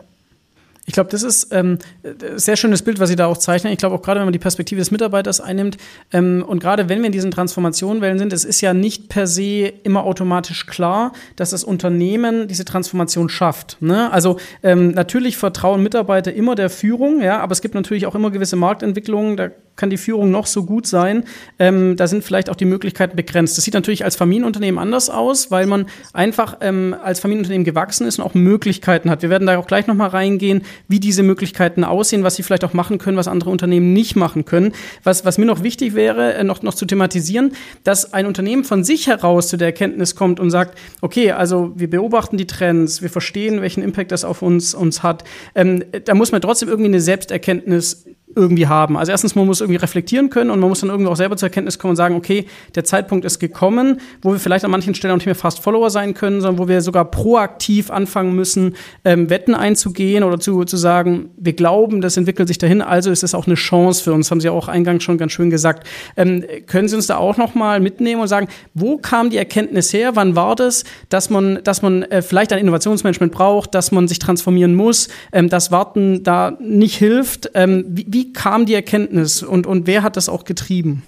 ich 0.86 0.94
glaube, 0.94 1.10
das 1.10 1.24
ist 1.24 1.54
ähm, 1.54 1.80
ein 2.04 2.38
sehr 2.38 2.58
schönes 2.58 2.82
Bild, 2.82 3.00
was 3.00 3.08
Sie 3.08 3.16
da 3.16 3.28
auch 3.28 3.38
zeichnen. 3.38 3.72
Ich 3.72 3.80
glaube 3.80 3.96
auch 3.96 4.02
gerade, 4.02 4.20
wenn 4.20 4.26
man 4.26 4.34
die 4.34 4.40
Perspektive 4.40 4.80
des 4.80 4.92
Mitarbeiters 4.92 5.40
einnimmt 5.40 5.78
ähm, 6.12 6.44
und 6.46 6.60
gerade 6.60 6.90
wenn 6.90 7.00
wir 7.00 7.06
in 7.06 7.14
diesen 7.14 7.32
Transformationwellen 7.32 8.20
sind, 8.20 8.34
es 8.34 8.44
ist 8.44 8.60
ja 8.60 8.74
nicht 8.74 9.08
per 9.08 9.26
se 9.26 9.72
immer 9.84 10.04
automatisch 10.04 10.66
klar, 10.66 11.14
dass 11.38 11.52
das 11.52 11.64
Unternehmen 11.64 12.50
diese 12.50 12.66
Transformation 12.66 13.30
schafft. 13.30 13.78
Ne? 13.80 14.12
Also 14.12 14.38
ähm, 14.62 14.92
natürlich 14.92 15.38
vertrauen 15.38 15.82
Mitarbeiter 15.82 16.34
immer 16.34 16.56
der 16.56 16.70
Führung, 16.70 17.22
ja, 17.22 17.40
aber 17.40 17.54
es 17.54 17.62
gibt 17.62 17.76
natürlich 17.76 18.06
auch 18.06 18.16
immer 18.16 18.32
gewisse 18.32 18.58
Marktentwicklungen. 18.58 19.38
Da 19.38 19.52
kann 19.76 19.90
die 19.90 19.98
Führung 19.98 20.32
noch 20.32 20.46
so 20.46 20.64
gut 20.64 20.86
sein, 20.86 21.24
ähm, 21.58 21.96
da 21.96 22.08
sind 22.08 22.24
vielleicht 22.24 22.50
auch 22.50 22.56
die 22.56 22.66
Möglichkeiten 22.66 23.16
begrenzt. 23.16 23.58
Das 23.58 23.66
sieht 23.66 23.74
natürlich 23.74 24.06
als 24.06 24.16
Familienunternehmen 24.16 24.80
anders 24.80 25.10
aus, 25.10 25.50
weil 25.52 25.66
man 25.66 25.88
einfach 26.14 26.58
ähm, 26.62 26.96
als 27.04 27.20
Familienunternehmen 27.20 27.66
gewachsen 27.66 28.06
ist 28.06 28.20
und 28.20 28.26
auch 28.26 28.34
Möglichkeiten 28.34 29.10
hat. 29.10 29.22
Wir 29.22 29.30
werden 29.30 29.48
da 29.48 29.58
auch 29.58 29.68
gleich 29.68 29.88
nochmal 29.88 30.10
reingehen, 30.10 30.62
wie 30.88 31.00
diese 31.00 31.24
Möglichkeiten 31.24 31.84
aussehen, 31.84 32.24
was 32.24 32.36
sie 32.36 32.44
vielleicht 32.44 32.64
auch 32.64 32.74
machen 32.74 33.00
können, 33.00 33.18
was 33.18 33.28
andere 33.28 33.50
Unternehmen 33.50 33.94
nicht 33.94 34.16
machen 34.16 34.46
können. 34.46 34.74
Was, 35.04 35.26
was 35.26 35.38
mir 35.38 35.46
noch 35.46 35.64
wichtig 35.64 35.96
wäre, 35.96 36.34
äh, 36.34 36.44
noch, 36.44 36.62
noch 36.62 36.76
zu 36.76 36.86
thematisieren, 36.86 37.54
dass 37.84 38.14
ein 38.14 38.26
Unternehmen 38.26 38.64
von 38.64 38.84
sich 38.84 39.08
heraus 39.08 39.48
zu 39.48 39.58
der 39.58 39.68
Erkenntnis 39.68 40.16
kommt 40.16 40.40
und 40.40 40.52
sagt, 40.52 40.78
okay, 41.02 41.32
also 41.32 41.72
wir 41.76 41.90
beobachten 41.90 42.38
die 42.38 42.48
Trends, 42.48 43.02
wir 43.02 43.10
verstehen, 43.10 43.62
welchen 43.62 43.82
Impact 43.82 44.12
das 44.12 44.24
auf 44.24 44.42
uns, 44.42 44.74
uns 44.76 45.02
hat. 45.02 45.24
Ähm, 45.56 45.84
da 46.06 46.14
muss 46.14 46.32
man 46.32 46.42
trotzdem 46.42 46.70
irgendwie 46.70 46.90
eine 46.90 47.02
Selbsterkenntnis 47.02 48.06
irgendwie 48.36 48.68
haben. 48.68 48.98
Also 48.98 49.12
erstens, 49.12 49.36
man 49.36 49.46
muss 49.46 49.62
irgendwie 49.62 49.78
reflektieren 49.78 50.30
können 50.30 50.50
und 50.50 50.60
man 50.60 50.70
muss 50.70 50.82
dann 50.82 50.90
irgendwie 50.90 51.10
auch 51.12 51.16
selber 51.16 51.38
zur 51.38 51.48
Erkenntnis 51.48 51.80
kommen 51.80 51.92
und 51.92 51.96
sagen, 51.96 52.16
okay, 52.16 52.46
der 52.76 52.84
Zeitpunkt 52.84 53.26
ist 53.26 53.40
gekommen, 53.40 54.00
wo 54.22 54.32
wir 54.32 54.40
vielleicht 54.40 54.66
an 54.66 54.72
manchen 54.72 54.96
Stellen 54.96 55.14
auch 55.14 55.18
nicht 55.18 55.26
mehr 55.26 55.36
Fast 55.36 55.60
Follower 55.60 55.90
sein 55.90 56.14
können, 56.14 56.42
sondern 56.42 56.60
wo 56.60 56.68
wir 56.68 56.82
sogar 56.82 57.06
proaktiv 57.06 57.92
anfangen 57.92 58.36
müssen, 58.36 58.76
ähm, 59.06 59.30
Wetten 59.30 59.56
einzugehen 59.56 60.24
oder 60.24 60.40
zu, 60.40 60.64
zu 60.64 60.78
sagen, 60.78 61.30
wir 61.38 61.54
glauben, 61.54 62.02
das 62.02 62.18
entwickelt 62.18 62.48
sich 62.48 62.58
dahin, 62.58 62.82
also 62.82 63.12
ist 63.12 63.24
es 63.24 63.36
auch 63.36 63.48
eine 63.48 63.56
Chance 63.56 64.04
für 64.04 64.14
uns, 64.14 64.32
haben 64.32 64.42
Sie 64.42 64.50
auch 64.50 64.68
eingangs 64.68 65.04
schon 65.04 65.18
ganz 65.18 65.32
schön 65.32 65.50
gesagt. 65.50 65.88
Ähm, 66.18 66.44
können 66.68 66.88
Sie 66.88 66.96
uns 66.96 67.08
da 67.08 67.18
auch 67.18 67.38
noch 67.38 67.56
mal 67.56 67.80
mitnehmen 67.80 68.22
und 68.22 68.28
sagen, 68.28 68.48
wo 68.74 68.98
kam 68.98 69.30
die 69.30 69.38
Erkenntnis 69.38 69.94
her, 69.94 70.16
wann 70.16 70.36
war 70.36 70.56
das, 70.56 70.84
dass 71.10 71.30
man, 71.30 71.60
dass 71.64 71.82
man 71.82 72.04
äh, 72.04 72.22
vielleicht 72.22 72.54
ein 72.54 72.60
Innovationsmanagement 72.60 73.34
braucht, 73.34 73.76
dass 73.76 73.92
man 73.92 74.08
sich 74.08 74.20
transformieren 74.20 74.76
muss, 74.76 75.10
ähm, 75.32 75.50
dass 75.50 75.72
Warten 75.72 76.24
da 76.24 76.58
nicht 76.60 76.98
hilft? 76.98 77.52
Ähm, 77.54 77.86
wie, 77.88 78.06
wie 78.10 78.23
wie 78.24 78.32
kam 78.32 78.66
die 78.66 78.74
Erkenntnis 78.74 79.44
und, 79.44 79.68
und 79.68 79.86
wer 79.86 80.02
hat 80.02 80.16
das 80.16 80.30
auch 80.30 80.46
getrieben? 80.46 81.04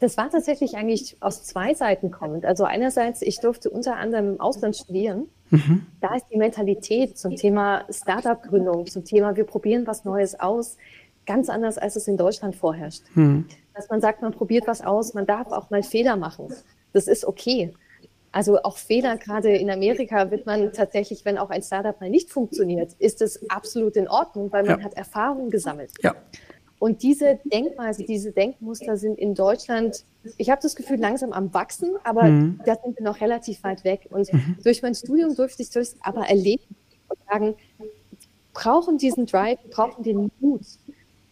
Das 0.00 0.16
war 0.16 0.30
tatsächlich 0.30 0.76
eigentlich 0.76 1.16
aus 1.20 1.44
zwei 1.44 1.74
Seiten 1.74 2.10
kommend. 2.10 2.44
Also 2.44 2.64
einerseits, 2.64 3.22
ich 3.22 3.38
durfte 3.38 3.70
unter 3.70 3.96
anderem 3.96 4.30
im 4.30 4.40
Ausland 4.40 4.76
studieren. 4.76 5.26
Mhm. 5.50 5.86
Da 6.00 6.16
ist 6.16 6.26
die 6.32 6.38
Mentalität 6.38 7.18
zum 7.18 7.36
Thema 7.36 7.84
Startup-Gründung, 7.90 8.86
zum 8.86 9.04
Thema 9.04 9.36
wir 9.36 9.44
probieren 9.44 9.86
was 9.86 10.04
Neues 10.04 10.40
aus, 10.40 10.76
ganz 11.26 11.48
anders, 11.48 11.78
als 11.78 11.96
es 11.96 12.08
in 12.08 12.16
Deutschland 12.16 12.56
vorherrscht. 12.56 13.02
Mhm. 13.14 13.44
Dass 13.74 13.90
man 13.90 14.00
sagt, 14.00 14.22
man 14.22 14.32
probiert 14.32 14.66
was 14.66 14.80
aus, 14.80 15.14
man 15.14 15.26
darf 15.26 15.52
auch 15.52 15.70
mal 15.70 15.82
Fehler 15.82 16.16
machen. 16.16 16.52
Das 16.92 17.06
ist 17.06 17.24
okay. 17.24 17.72
Also 18.32 18.62
auch 18.62 18.78
Fehler, 18.78 19.18
gerade 19.18 19.54
in 19.54 19.70
Amerika 19.70 20.30
wird 20.30 20.46
man 20.46 20.72
tatsächlich, 20.72 21.24
wenn 21.26 21.36
auch 21.36 21.50
ein 21.50 21.62
Startup 21.62 22.00
mal 22.00 22.08
nicht 22.08 22.30
funktioniert, 22.30 22.94
ist 22.98 23.20
es 23.20 23.48
absolut 23.50 23.94
in 23.96 24.08
Ordnung, 24.08 24.50
weil 24.50 24.64
man 24.64 24.78
ja. 24.78 24.84
hat 24.84 24.94
Erfahrung 24.94 25.50
gesammelt. 25.50 25.92
Ja. 26.02 26.14
Und 26.78 27.02
diese 27.02 27.38
Denkweise, 27.44 28.02
diese 28.02 28.32
Denkmuster 28.32 28.96
sind 28.96 29.18
in 29.18 29.34
Deutschland, 29.34 30.04
ich 30.36 30.50
habe 30.50 30.60
das 30.62 30.74
Gefühl, 30.74 30.98
langsam 30.98 31.32
am 31.32 31.52
Wachsen, 31.54 31.94
aber 32.02 32.24
mhm. 32.24 32.58
da 32.64 32.74
sind 32.82 32.98
wir 32.98 33.04
noch 33.04 33.20
relativ 33.20 33.62
weit 33.62 33.84
weg. 33.84 34.08
Und 34.10 34.32
mhm. 34.32 34.56
durch 34.64 34.82
mein 34.82 34.94
Studium 34.94 35.36
durfte 35.36 35.62
ich 35.62 35.70
das 35.70 35.94
aber 36.00 36.26
erleben 36.26 36.74
und 37.08 37.18
sagen, 37.30 37.54
brauchen 38.52 38.98
diesen 38.98 39.26
Drive, 39.26 39.60
brauchen 39.70 40.02
den 40.02 40.30
Mut, 40.40 40.62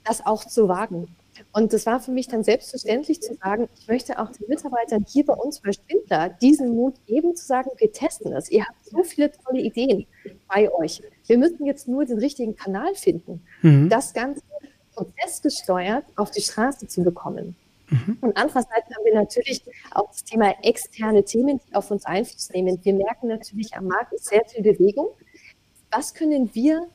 das 0.05 0.25
auch 0.25 0.45
zu 0.45 0.69
wagen. 0.69 1.09
Und 1.53 1.73
das 1.73 1.87
war 1.87 2.01
für 2.01 2.11
mich 2.11 2.29
dann 2.29 2.45
selbstverständlich 2.45 3.21
zu 3.21 3.35
sagen, 3.35 3.69
ich 3.79 3.89
möchte 3.89 4.19
auch 4.19 4.31
den 4.31 4.49
Mitarbeitern 4.49 5.05
hier 5.09 5.25
bei 5.25 5.35
uns 5.35 5.61
bei 5.61 5.73
Spindler 5.73 6.29
diesen 6.29 6.75
Mut 6.75 6.95
geben, 7.07 7.35
zu 7.35 7.45
sagen, 7.45 7.71
wir 7.79 7.93
testen 7.93 8.31
das. 8.31 8.51
Ihr 8.51 8.65
habt 8.65 8.85
so 8.85 9.03
viele 9.03 9.31
tolle 9.31 9.61
Ideen 9.61 10.07
bei 10.49 10.73
euch. 10.73 11.03
Wir 11.27 11.39
müssen 11.39 11.67
jetzt 11.67 11.89
nur 11.89 12.05
den 12.05 12.19
richtigen 12.19 12.57
Kanal 12.57 12.95
finden, 12.95 13.43
mhm. 13.63 13.89
das 13.89 14.13
Ganze 14.13 14.43
prozessgesteuert 14.95 16.05
auf 16.17 16.31
die 16.31 16.43
Straße 16.43 16.87
zu 16.87 17.03
bekommen. 17.03 17.57
Mhm. 17.91 18.19
Und 18.21 18.37
andererseits 18.37 18.87
haben 18.95 19.05
wir 19.05 19.15
natürlich 19.15 19.63
auch 19.93 20.09
das 20.09 20.25
Thema 20.25 20.55
externe 20.63 21.25
Themen, 21.25 21.61
die 21.67 21.75
auf 21.75 21.91
uns 21.91 22.05
Einfluss 22.05 22.51
nehmen. 22.51 22.79
Wir 22.83 22.95
merken 22.95 23.29
natürlich, 23.29 23.75
am 23.75 23.87
Markt 23.87 24.13
ist 24.13 24.27
sehr 24.27 24.45
viel 24.47 24.63
Bewegung. 24.63 25.09
Was 25.91 26.15
können 26.15 26.55
wir 26.55 26.87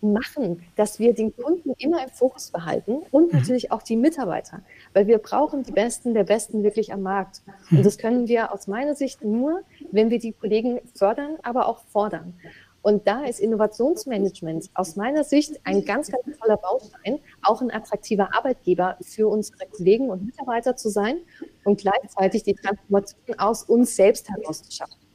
machen, 0.00 0.62
dass 0.76 0.98
wir 0.98 1.14
den 1.14 1.34
Kunden 1.36 1.72
immer 1.78 2.02
im 2.02 2.10
Fokus 2.10 2.50
behalten 2.50 2.98
und 3.10 3.32
mhm. 3.32 3.38
natürlich 3.38 3.72
auch 3.72 3.82
die 3.82 3.96
Mitarbeiter, 3.96 4.62
weil 4.92 5.06
wir 5.06 5.18
brauchen 5.18 5.62
die 5.62 5.72
Besten 5.72 6.14
der 6.14 6.24
Besten 6.24 6.62
wirklich 6.62 6.92
am 6.92 7.02
Markt. 7.02 7.42
Und 7.70 7.84
das 7.84 7.98
können 7.98 8.28
wir 8.28 8.52
aus 8.52 8.66
meiner 8.66 8.94
Sicht 8.94 9.24
nur, 9.24 9.62
wenn 9.90 10.10
wir 10.10 10.18
die 10.18 10.32
Kollegen 10.32 10.80
fördern, 10.94 11.36
aber 11.42 11.68
auch 11.68 11.80
fordern. 11.86 12.34
Und 12.80 13.06
da 13.08 13.24
ist 13.24 13.40
Innovationsmanagement 13.40 14.70
aus 14.74 14.96
meiner 14.96 15.24
Sicht 15.24 15.60
ein 15.64 15.84
ganz, 15.84 16.10
ganz 16.10 16.38
toller 16.38 16.56
Baustein, 16.56 17.18
auch 17.42 17.60
ein 17.60 17.72
attraktiver 17.72 18.34
Arbeitgeber 18.34 18.96
für 19.02 19.28
unsere 19.28 19.66
Kollegen 19.66 20.10
und 20.10 20.24
Mitarbeiter 20.24 20.76
zu 20.76 20.88
sein 20.88 21.18
und 21.64 21.80
gleichzeitig 21.80 22.44
die 22.44 22.54
Transformation 22.54 23.38
aus 23.38 23.64
uns 23.64 23.96
selbst 23.96 24.30
herauszuschaffen. 24.30 24.96
Mhm. 25.00 25.07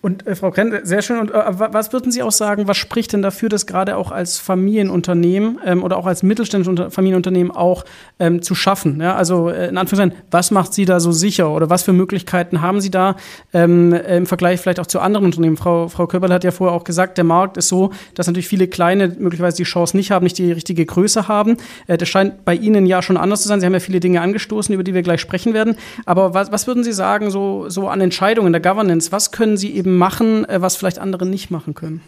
Und 0.00 0.26
äh, 0.26 0.34
Frau 0.34 0.50
Krenn, 0.50 0.74
sehr 0.84 1.02
schön. 1.02 1.18
Und 1.18 1.30
äh, 1.32 1.42
was 1.58 1.92
würden 1.92 2.10
Sie 2.10 2.22
auch 2.22 2.32
sagen, 2.32 2.66
was 2.66 2.76
spricht 2.76 3.12
denn 3.12 3.22
dafür, 3.22 3.48
das 3.48 3.66
gerade 3.66 3.96
auch 3.96 4.10
als 4.10 4.38
Familienunternehmen 4.38 5.58
ähm, 5.64 5.82
oder 5.82 5.96
auch 5.98 6.06
als 6.06 6.22
mittelständisches 6.22 6.94
Familienunternehmen 6.94 7.50
auch 7.50 7.84
ähm, 8.18 8.40
zu 8.40 8.54
schaffen? 8.54 9.00
Ja, 9.00 9.16
also 9.16 9.50
äh, 9.50 9.68
in 9.68 9.76
Anführungszeichen, 9.76 10.24
was 10.30 10.50
macht 10.50 10.72
Sie 10.72 10.84
da 10.84 10.98
so 11.00 11.12
sicher 11.12 11.50
oder 11.50 11.68
was 11.68 11.82
für 11.82 11.92
Möglichkeiten 11.92 12.62
haben 12.62 12.80
Sie 12.80 12.90
da 12.90 13.16
ähm, 13.52 13.92
im 13.92 14.26
Vergleich 14.26 14.60
vielleicht 14.60 14.80
auch 14.80 14.86
zu 14.86 15.00
anderen 15.00 15.26
Unternehmen? 15.26 15.56
Frau, 15.56 15.88
Frau 15.88 16.06
Köberl 16.06 16.32
hat 16.32 16.44
ja 16.44 16.50
vorher 16.50 16.74
auch 16.74 16.84
gesagt, 16.84 17.18
der 17.18 17.24
Markt 17.24 17.58
ist 17.58 17.68
so, 17.68 17.92
dass 18.14 18.26
natürlich 18.26 18.48
viele 18.48 18.66
kleine 18.66 19.08
möglicherweise 19.08 19.58
die 19.58 19.64
Chance 19.64 19.96
nicht 19.96 20.10
haben, 20.10 20.24
nicht 20.24 20.38
die 20.38 20.52
richtige 20.52 20.86
Größe 20.86 21.28
haben. 21.28 21.58
Äh, 21.86 21.98
das 21.98 22.08
scheint 22.08 22.46
bei 22.46 22.54
Ihnen 22.54 22.86
ja 22.86 23.02
schon 23.02 23.18
anders 23.18 23.42
zu 23.42 23.48
sein. 23.48 23.60
Sie 23.60 23.66
haben 23.66 23.74
ja 23.74 23.80
viele 23.80 24.00
Dinge 24.00 24.22
angestoßen, 24.22 24.74
über 24.74 24.84
die 24.84 24.94
wir 24.94 25.02
gleich 25.02 25.20
sprechen 25.20 25.52
werden. 25.52 25.76
Aber 26.06 26.32
was, 26.32 26.50
was 26.50 26.66
würden 26.66 26.82
Sie 26.82 26.92
sagen, 26.92 27.30
so, 27.30 27.68
so 27.68 27.88
an 27.88 28.00
Entscheidungen 28.00 28.52
der 28.52 28.62
Governance? 28.62 29.12
was 29.17 29.17
können 29.32 29.56
Sie 29.56 29.74
eben 29.74 29.96
machen, 29.96 30.44
äh, 30.48 30.60
was 30.60 30.76
vielleicht 30.76 30.98
andere 30.98 31.26
nicht 31.26 31.50
machen 31.50 31.74
können? 31.74 32.00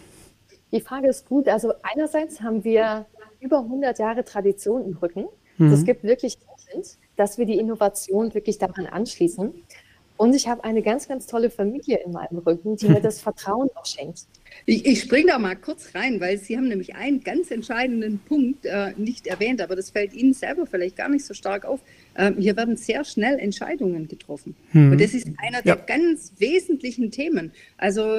Die 0.71 0.81
Frage 0.81 1.09
ist 1.09 1.27
gut. 1.27 1.47
Also 1.47 1.73
einerseits 1.83 2.41
haben 2.41 2.63
wir 2.63 3.05
über 3.39 3.59
100 3.59 3.99
Jahre 3.99 4.23
Tradition 4.23 4.85
im 4.85 4.97
Rücken. 4.97 5.25
Mhm. 5.57 5.73
Es 5.73 5.83
gibt 5.83 6.03
wirklich, 6.03 6.37
dass 7.17 7.37
wir 7.37 7.45
die 7.45 7.57
Innovation 7.57 8.33
wirklich 8.33 8.57
daran 8.57 8.85
anschließen. 8.85 9.53
Und 10.17 10.35
ich 10.35 10.47
habe 10.47 10.63
eine 10.63 10.83
ganz, 10.83 11.07
ganz 11.07 11.25
tolle 11.25 11.49
Familie 11.49 11.99
in 12.05 12.11
meinem 12.11 12.37
Rücken, 12.37 12.75
die 12.77 12.87
mir 12.87 13.01
das 13.01 13.19
Vertrauen 13.19 13.69
auch 13.73 13.85
schenkt. 13.85 14.27
Ich, 14.65 14.85
ich 14.85 15.01
springe 15.01 15.31
da 15.31 15.39
mal 15.39 15.55
kurz 15.55 15.95
rein, 15.95 16.21
weil 16.21 16.37
Sie 16.37 16.55
haben 16.55 16.67
nämlich 16.67 16.95
einen 16.95 17.23
ganz 17.23 17.49
entscheidenden 17.49 18.19
Punkt 18.19 18.65
äh, 18.65 18.93
nicht 18.97 19.25
erwähnt, 19.25 19.61
aber 19.61 19.75
das 19.75 19.89
fällt 19.89 20.13
Ihnen 20.13 20.33
selber 20.33 20.67
vielleicht 20.67 20.95
gar 20.95 21.09
nicht 21.09 21.25
so 21.25 21.33
stark 21.33 21.65
auf. 21.65 21.79
Ähm, 22.17 22.37
hier 22.37 22.57
werden 22.57 22.75
sehr 22.75 23.03
schnell 23.05 23.39
Entscheidungen 23.39 24.07
getroffen. 24.07 24.55
Hm. 24.71 24.91
Und 24.91 25.01
das 25.01 25.13
ist 25.13 25.27
einer 25.37 25.61
der 25.61 25.77
ja. 25.77 25.81
ganz 25.85 26.33
wesentlichen 26.39 27.11
Themen. 27.11 27.51
Also 27.77 28.17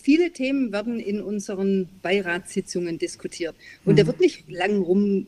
viele 0.00 0.30
Themen 0.32 0.72
werden 0.72 0.98
in 0.98 1.20
unseren 1.20 1.88
Beiratssitzungen 2.02 2.98
diskutiert. 2.98 3.54
Und 3.84 3.92
hm. 3.92 3.96
da 3.96 4.06
wird 4.06 4.20
nicht 4.20 4.50
lang 4.50 4.80
rum 4.80 5.26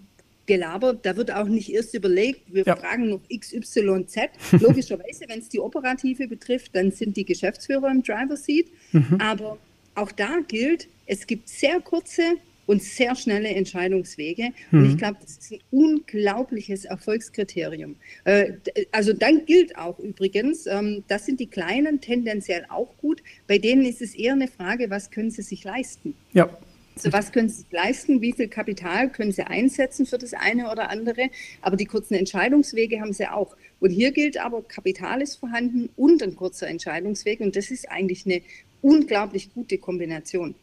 gelabert. 0.48 1.06
Da 1.06 1.16
wird 1.16 1.30
auch 1.32 1.46
nicht 1.46 1.72
erst 1.72 1.94
überlegt, 1.94 2.52
wir 2.52 2.64
ja. 2.64 2.74
fragen 2.74 3.10
noch 3.10 3.20
XYZ. 3.28 4.16
Logischerweise, 4.52 5.26
wenn 5.28 5.38
es 5.38 5.48
die 5.48 5.60
Operative 5.60 6.26
betrifft, 6.26 6.74
dann 6.74 6.90
sind 6.90 7.16
die 7.16 7.24
Geschäftsführer 7.24 7.88
im 7.90 8.02
Driver 8.02 8.36
Seat. 8.36 8.66
Mhm. 8.92 9.18
Aber 9.20 9.58
auch 9.94 10.10
da 10.10 10.40
gilt, 10.48 10.88
es 11.06 11.26
gibt 11.26 11.48
sehr 11.48 11.80
kurze 11.80 12.22
und 12.68 12.82
sehr 12.82 13.16
schnelle 13.16 13.48
Entscheidungswege. 13.48 14.50
Mhm. 14.70 14.78
Und 14.78 14.84
ich 14.84 14.92
mhm. 14.92 14.98
glaube, 14.98 15.16
das 15.22 15.38
ist 15.38 15.52
ein 15.52 15.60
unglaubliches 15.70 16.84
Erfolgskriterium. 16.84 17.96
Äh, 18.24 18.52
also 18.92 19.14
dann 19.14 19.46
gilt 19.46 19.76
auch 19.78 19.98
übrigens, 19.98 20.66
ähm, 20.66 21.02
das 21.08 21.24
sind 21.24 21.40
die 21.40 21.46
Kleinen 21.46 22.02
tendenziell 22.02 22.66
auch 22.68 22.94
gut. 22.98 23.22
Bei 23.46 23.56
denen 23.56 23.86
ist 23.86 24.02
es 24.02 24.14
eher 24.14 24.34
eine 24.34 24.48
Frage, 24.48 24.90
was 24.90 25.10
können 25.10 25.30
sie 25.30 25.42
sich 25.42 25.64
leisten? 25.64 26.14
Ja. 26.34 26.50
Also 26.94 27.12
was 27.12 27.32
können 27.32 27.48
Sie 27.48 27.64
leisten? 27.70 28.20
Wie 28.20 28.32
viel 28.32 28.48
Kapital 28.48 29.08
können 29.08 29.30
Sie 29.30 29.44
einsetzen 29.44 30.04
für 30.04 30.18
das 30.18 30.34
eine 30.34 30.70
oder 30.70 30.90
andere? 30.90 31.30
Aber 31.62 31.76
die 31.76 31.84
kurzen 31.84 32.14
Entscheidungswege 32.14 33.00
haben 33.00 33.12
Sie 33.12 33.28
auch. 33.28 33.56
Und 33.78 33.90
hier 33.90 34.10
gilt 34.10 34.36
aber, 34.36 34.62
Kapital 34.62 35.22
ist 35.22 35.36
vorhanden 35.36 35.90
und 35.96 36.22
ein 36.24 36.34
kurzer 36.34 36.66
Entscheidungsweg. 36.66 37.38
Und 37.38 37.54
das 37.54 37.70
ist 37.70 37.88
eigentlich 37.88 38.26
eine 38.26 38.42
unglaublich 38.82 39.54
gute 39.54 39.78
Kombination. 39.78 40.56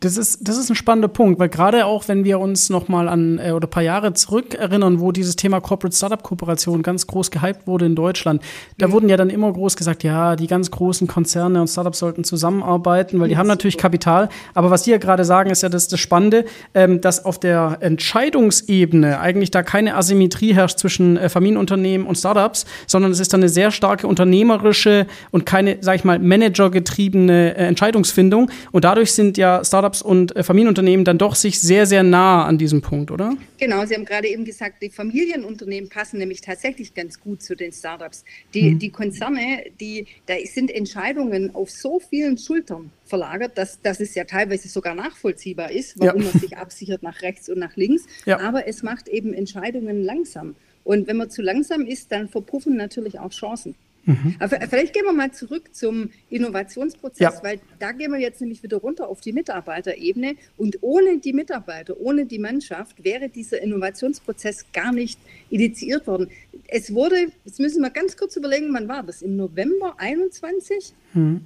Das 0.00 0.16
ist, 0.16 0.46
das 0.46 0.56
ist 0.56 0.70
ein 0.70 0.76
spannender 0.76 1.08
Punkt, 1.08 1.38
weil 1.38 1.48
gerade 1.48 1.86
auch, 1.86 2.08
wenn 2.08 2.24
wir 2.24 2.38
uns 2.40 2.70
noch 2.70 2.88
mal 2.88 3.08
an 3.08 3.38
äh, 3.38 3.52
oder 3.52 3.66
ein 3.66 3.70
paar 3.70 3.82
Jahre 3.82 4.12
zurück 4.14 4.54
erinnern, 4.54 5.00
wo 5.00 5.12
dieses 5.12 5.36
Thema 5.36 5.60
Corporate 5.60 5.96
Startup 5.96 6.22
Kooperation 6.22 6.82
ganz 6.82 7.06
groß 7.06 7.30
gehypt 7.30 7.66
wurde 7.66 7.86
in 7.86 7.94
Deutschland, 7.94 8.42
da 8.78 8.88
mhm. 8.88 8.92
wurden 8.92 9.08
ja 9.08 9.16
dann 9.16 9.30
immer 9.30 9.52
groß 9.52 9.76
gesagt, 9.76 10.04
ja, 10.04 10.36
die 10.36 10.46
ganz 10.46 10.70
großen 10.70 11.06
Konzerne 11.06 11.60
und 11.60 11.68
Startups 11.68 11.98
sollten 11.98 12.24
zusammenarbeiten, 12.24 13.20
weil 13.20 13.28
die 13.28 13.36
haben 13.36 13.46
natürlich 13.46 13.76
Kapital. 13.78 14.28
Aber 14.54 14.70
was 14.70 14.84
Sie 14.84 14.90
ja 14.90 14.98
gerade 14.98 15.24
sagen, 15.24 15.50
ist 15.50 15.62
ja 15.62 15.68
das, 15.68 15.88
das 15.88 16.00
Spannende, 16.00 16.44
ähm, 16.74 17.00
dass 17.00 17.24
auf 17.24 17.38
der 17.38 17.78
Entscheidungsebene 17.80 19.20
eigentlich 19.20 19.50
da 19.50 19.62
keine 19.62 19.96
Asymmetrie 19.96 20.54
herrscht 20.54 20.78
zwischen 20.78 21.16
äh, 21.16 21.28
Familienunternehmen 21.28 22.06
und 22.06 22.16
Startups, 22.16 22.66
sondern 22.86 23.12
es 23.12 23.20
ist 23.20 23.32
dann 23.32 23.40
eine 23.40 23.48
sehr 23.48 23.70
starke 23.70 24.06
unternehmerische 24.06 25.06
und 25.30 25.46
keine, 25.46 25.78
sag 25.80 25.96
ich 25.96 26.04
mal, 26.04 26.18
managergetriebene 26.18 27.56
äh, 27.56 27.66
Entscheidungsfindung. 27.66 28.50
Und 28.72 28.84
dadurch 28.84 29.12
sind 29.12 29.36
ja 29.36 29.64
Startups 29.68 30.02
und 30.02 30.34
äh, 30.34 30.42
Familienunternehmen 30.42 31.04
dann 31.04 31.18
doch 31.18 31.34
sich 31.34 31.60
sehr, 31.60 31.86
sehr 31.86 32.02
nah 32.02 32.44
an 32.44 32.58
diesem 32.58 32.82
Punkt, 32.82 33.10
oder? 33.10 33.36
Genau, 33.58 33.84
Sie 33.86 33.94
haben 33.94 34.04
gerade 34.04 34.28
eben 34.28 34.44
gesagt, 34.44 34.82
die 34.82 34.90
Familienunternehmen 34.90 35.88
passen 35.88 36.18
nämlich 36.18 36.40
tatsächlich 36.40 36.94
ganz 36.94 37.20
gut 37.20 37.42
zu 37.42 37.54
den 37.54 37.72
Startups. 37.72 38.24
Die, 38.54 38.72
mhm. 38.72 38.78
die 38.78 38.90
Konzerne, 38.90 39.64
die, 39.80 40.06
da 40.26 40.34
sind 40.44 40.70
Entscheidungen 40.70 41.54
auf 41.54 41.70
so 41.70 42.00
vielen 42.00 42.38
Schultern 42.38 42.90
verlagert, 43.04 43.56
dass, 43.56 43.80
dass 43.80 44.00
es 44.00 44.14
ja 44.14 44.24
teilweise 44.24 44.68
sogar 44.68 44.94
nachvollziehbar 44.94 45.70
ist, 45.70 45.98
warum 45.98 46.22
ja. 46.22 46.28
man 46.30 46.40
sich 46.40 46.56
absichert 46.56 47.02
nach 47.02 47.22
rechts 47.22 47.48
und 47.48 47.58
nach 47.58 47.76
links. 47.76 48.04
Ja. 48.26 48.40
Aber 48.40 48.66
es 48.66 48.82
macht 48.82 49.08
eben 49.08 49.32
Entscheidungen 49.32 50.02
langsam. 50.02 50.56
Und 50.84 51.06
wenn 51.06 51.18
man 51.18 51.30
zu 51.30 51.42
langsam 51.42 51.82
ist, 51.82 52.12
dann 52.12 52.28
verpuffen 52.28 52.76
natürlich 52.76 53.18
auch 53.18 53.30
Chancen. 53.30 53.74
Mhm. 54.08 54.36
Aber 54.38 54.58
vielleicht 54.66 54.94
gehen 54.94 55.04
wir 55.04 55.12
mal 55.12 55.30
zurück 55.32 55.74
zum 55.74 56.08
Innovationsprozess, 56.30 57.20
ja. 57.20 57.42
weil 57.42 57.60
da 57.78 57.92
gehen 57.92 58.10
wir 58.10 58.18
jetzt 58.18 58.40
nämlich 58.40 58.62
wieder 58.62 58.78
runter 58.78 59.06
auf 59.06 59.20
die 59.20 59.34
Mitarbeiterebene. 59.34 60.36
Und 60.56 60.78
ohne 60.80 61.18
die 61.18 61.34
Mitarbeiter, 61.34 62.00
ohne 62.00 62.24
die 62.24 62.38
Mannschaft 62.38 63.04
wäre 63.04 63.28
dieser 63.28 63.60
Innovationsprozess 63.60 64.64
gar 64.72 64.92
nicht 64.92 65.20
initiiert 65.50 66.06
worden. 66.06 66.30
Es 66.68 66.94
wurde, 66.94 67.16
jetzt 67.44 67.60
müssen 67.60 67.82
wir 67.82 67.90
ganz 67.90 68.16
kurz 68.16 68.34
überlegen, 68.36 68.72
wann 68.72 68.88
war 68.88 69.02
das? 69.02 69.20
Im 69.20 69.36
November 69.36 69.96
21? 69.98 70.94
Mhm. 71.12 71.42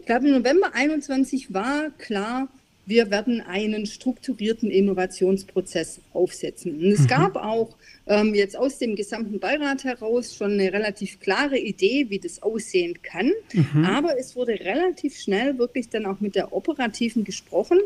Ich 0.00 0.06
glaube, 0.06 0.26
im 0.26 0.32
November 0.32 0.70
21 0.72 1.52
war 1.52 1.90
klar, 1.98 2.48
wir 2.88 3.10
werden 3.10 3.42
einen 3.42 3.84
strukturierten 3.84 4.70
Innovationsprozess 4.70 6.00
aufsetzen. 6.14 6.72
Und 6.72 6.90
es 6.90 7.00
mhm. 7.00 7.06
gab 7.06 7.36
auch 7.36 7.76
ähm, 8.06 8.34
jetzt 8.34 8.56
aus 8.56 8.78
dem 8.78 8.96
gesamten 8.96 9.38
Beirat 9.38 9.84
heraus 9.84 10.34
schon 10.34 10.52
eine 10.52 10.72
relativ 10.72 11.20
klare 11.20 11.58
Idee, 11.58 12.06
wie 12.08 12.18
das 12.18 12.42
aussehen 12.42 13.02
kann. 13.02 13.30
Mhm. 13.52 13.84
Aber 13.84 14.18
es 14.18 14.34
wurde 14.34 14.52
relativ 14.52 15.18
schnell 15.18 15.58
wirklich 15.58 15.90
dann 15.90 16.06
auch 16.06 16.20
mit 16.20 16.34
der 16.34 16.52
Operativen 16.54 17.24
gesprochen. 17.24 17.78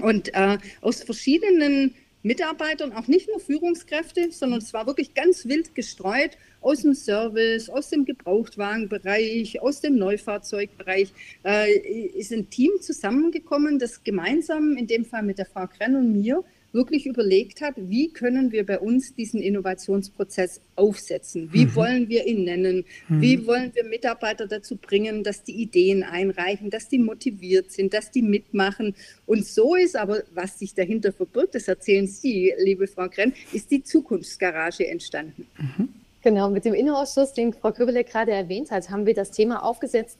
Und 0.00 0.34
äh, 0.34 0.56
aus 0.80 1.02
verschiedenen 1.02 1.94
Mitarbeitern, 2.22 2.92
auch 2.92 3.08
nicht 3.08 3.28
nur 3.28 3.40
Führungskräfte, 3.40 4.30
sondern 4.30 4.60
es 4.60 4.72
war 4.72 4.86
wirklich 4.86 5.14
ganz 5.14 5.46
wild 5.46 5.74
gestreut 5.74 6.38
aus 6.60 6.82
dem 6.82 6.94
Service, 6.94 7.68
aus 7.68 7.90
dem 7.90 8.04
Gebrauchtwagenbereich, 8.04 9.60
aus 9.60 9.80
dem 9.80 9.96
Neufahrzeugbereich, 9.96 11.12
äh, 11.44 11.72
ist 12.18 12.32
ein 12.32 12.48
Team 12.48 12.70
zusammengekommen, 12.80 13.78
das 13.78 14.04
gemeinsam, 14.04 14.76
in 14.76 14.86
dem 14.86 15.04
Fall 15.04 15.22
mit 15.24 15.38
der 15.38 15.46
Frau 15.46 15.66
Krenn 15.66 15.96
und 15.96 16.12
mir, 16.12 16.44
wirklich 16.72 17.06
überlegt 17.06 17.60
hat, 17.60 17.74
wie 17.76 18.08
können 18.12 18.50
wir 18.50 18.64
bei 18.64 18.78
uns 18.78 19.14
diesen 19.14 19.42
Innovationsprozess 19.42 20.60
aufsetzen? 20.74 21.52
Wie 21.52 21.66
mhm. 21.66 21.74
wollen 21.74 22.08
wir 22.08 22.26
ihn 22.26 22.44
nennen? 22.44 22.84
Mhm. 23.08 23.20
Wie 23.20 23.46
wollen 23.46 23.74
wir 23.74 23.84
Mitarbeiter 23.84 24.46
dazu 24.46 24.76
bringen, 24.76 25.22
dass 25.22 25.44
die 25.44 25.60
Ideen 25.60 26.02
einreichen, 26.02 26.70
dass 26.70 26.88
die 26.88 26.98
motiviert 26.98 27.70
sind, 27.70 27.92
dass 27.92 28.10
die 28.10 28.22
mitmachen? 28.22 28.94
Und 29.26 29.46
so 29.46 29.74
ist 29.74 29.96
aber, 29.96 30.22
was 30.34 30.58
sich 30.58 30.74
dahinter 30.74 31.12
verbirgt, 31.12 31.54
das 31.54 31.68
erzählen 31.68 32.06
Sie, 32.06 32.52
liebe 32.58 32.86
Frau 32.86 33.08
Krenn, 33.08 33.34
ist 33.52 33.70
die 33.70 33.82
Zukunftsgarage 33.82 34.86
entstanden. 34.86 35.46
Mhm. 35.58 35.88
Genau, 36.22 36.50
mit 36.50 36.64
dem 36.64 36.74
Innenausschuss, 36.74 37.32
den 37.32 37.52
Frau 37.52 37.72
Köbele 37.72 38.04
gerade 38.04 38.30
erwähnt 38.30 38.70
hat, 38.70 38.90
haben 38.90 39.06
wir 39.06 39.14
das 39.14 39.32
Thema 39.32 39.62
aufgesetzt, 39.64 40.18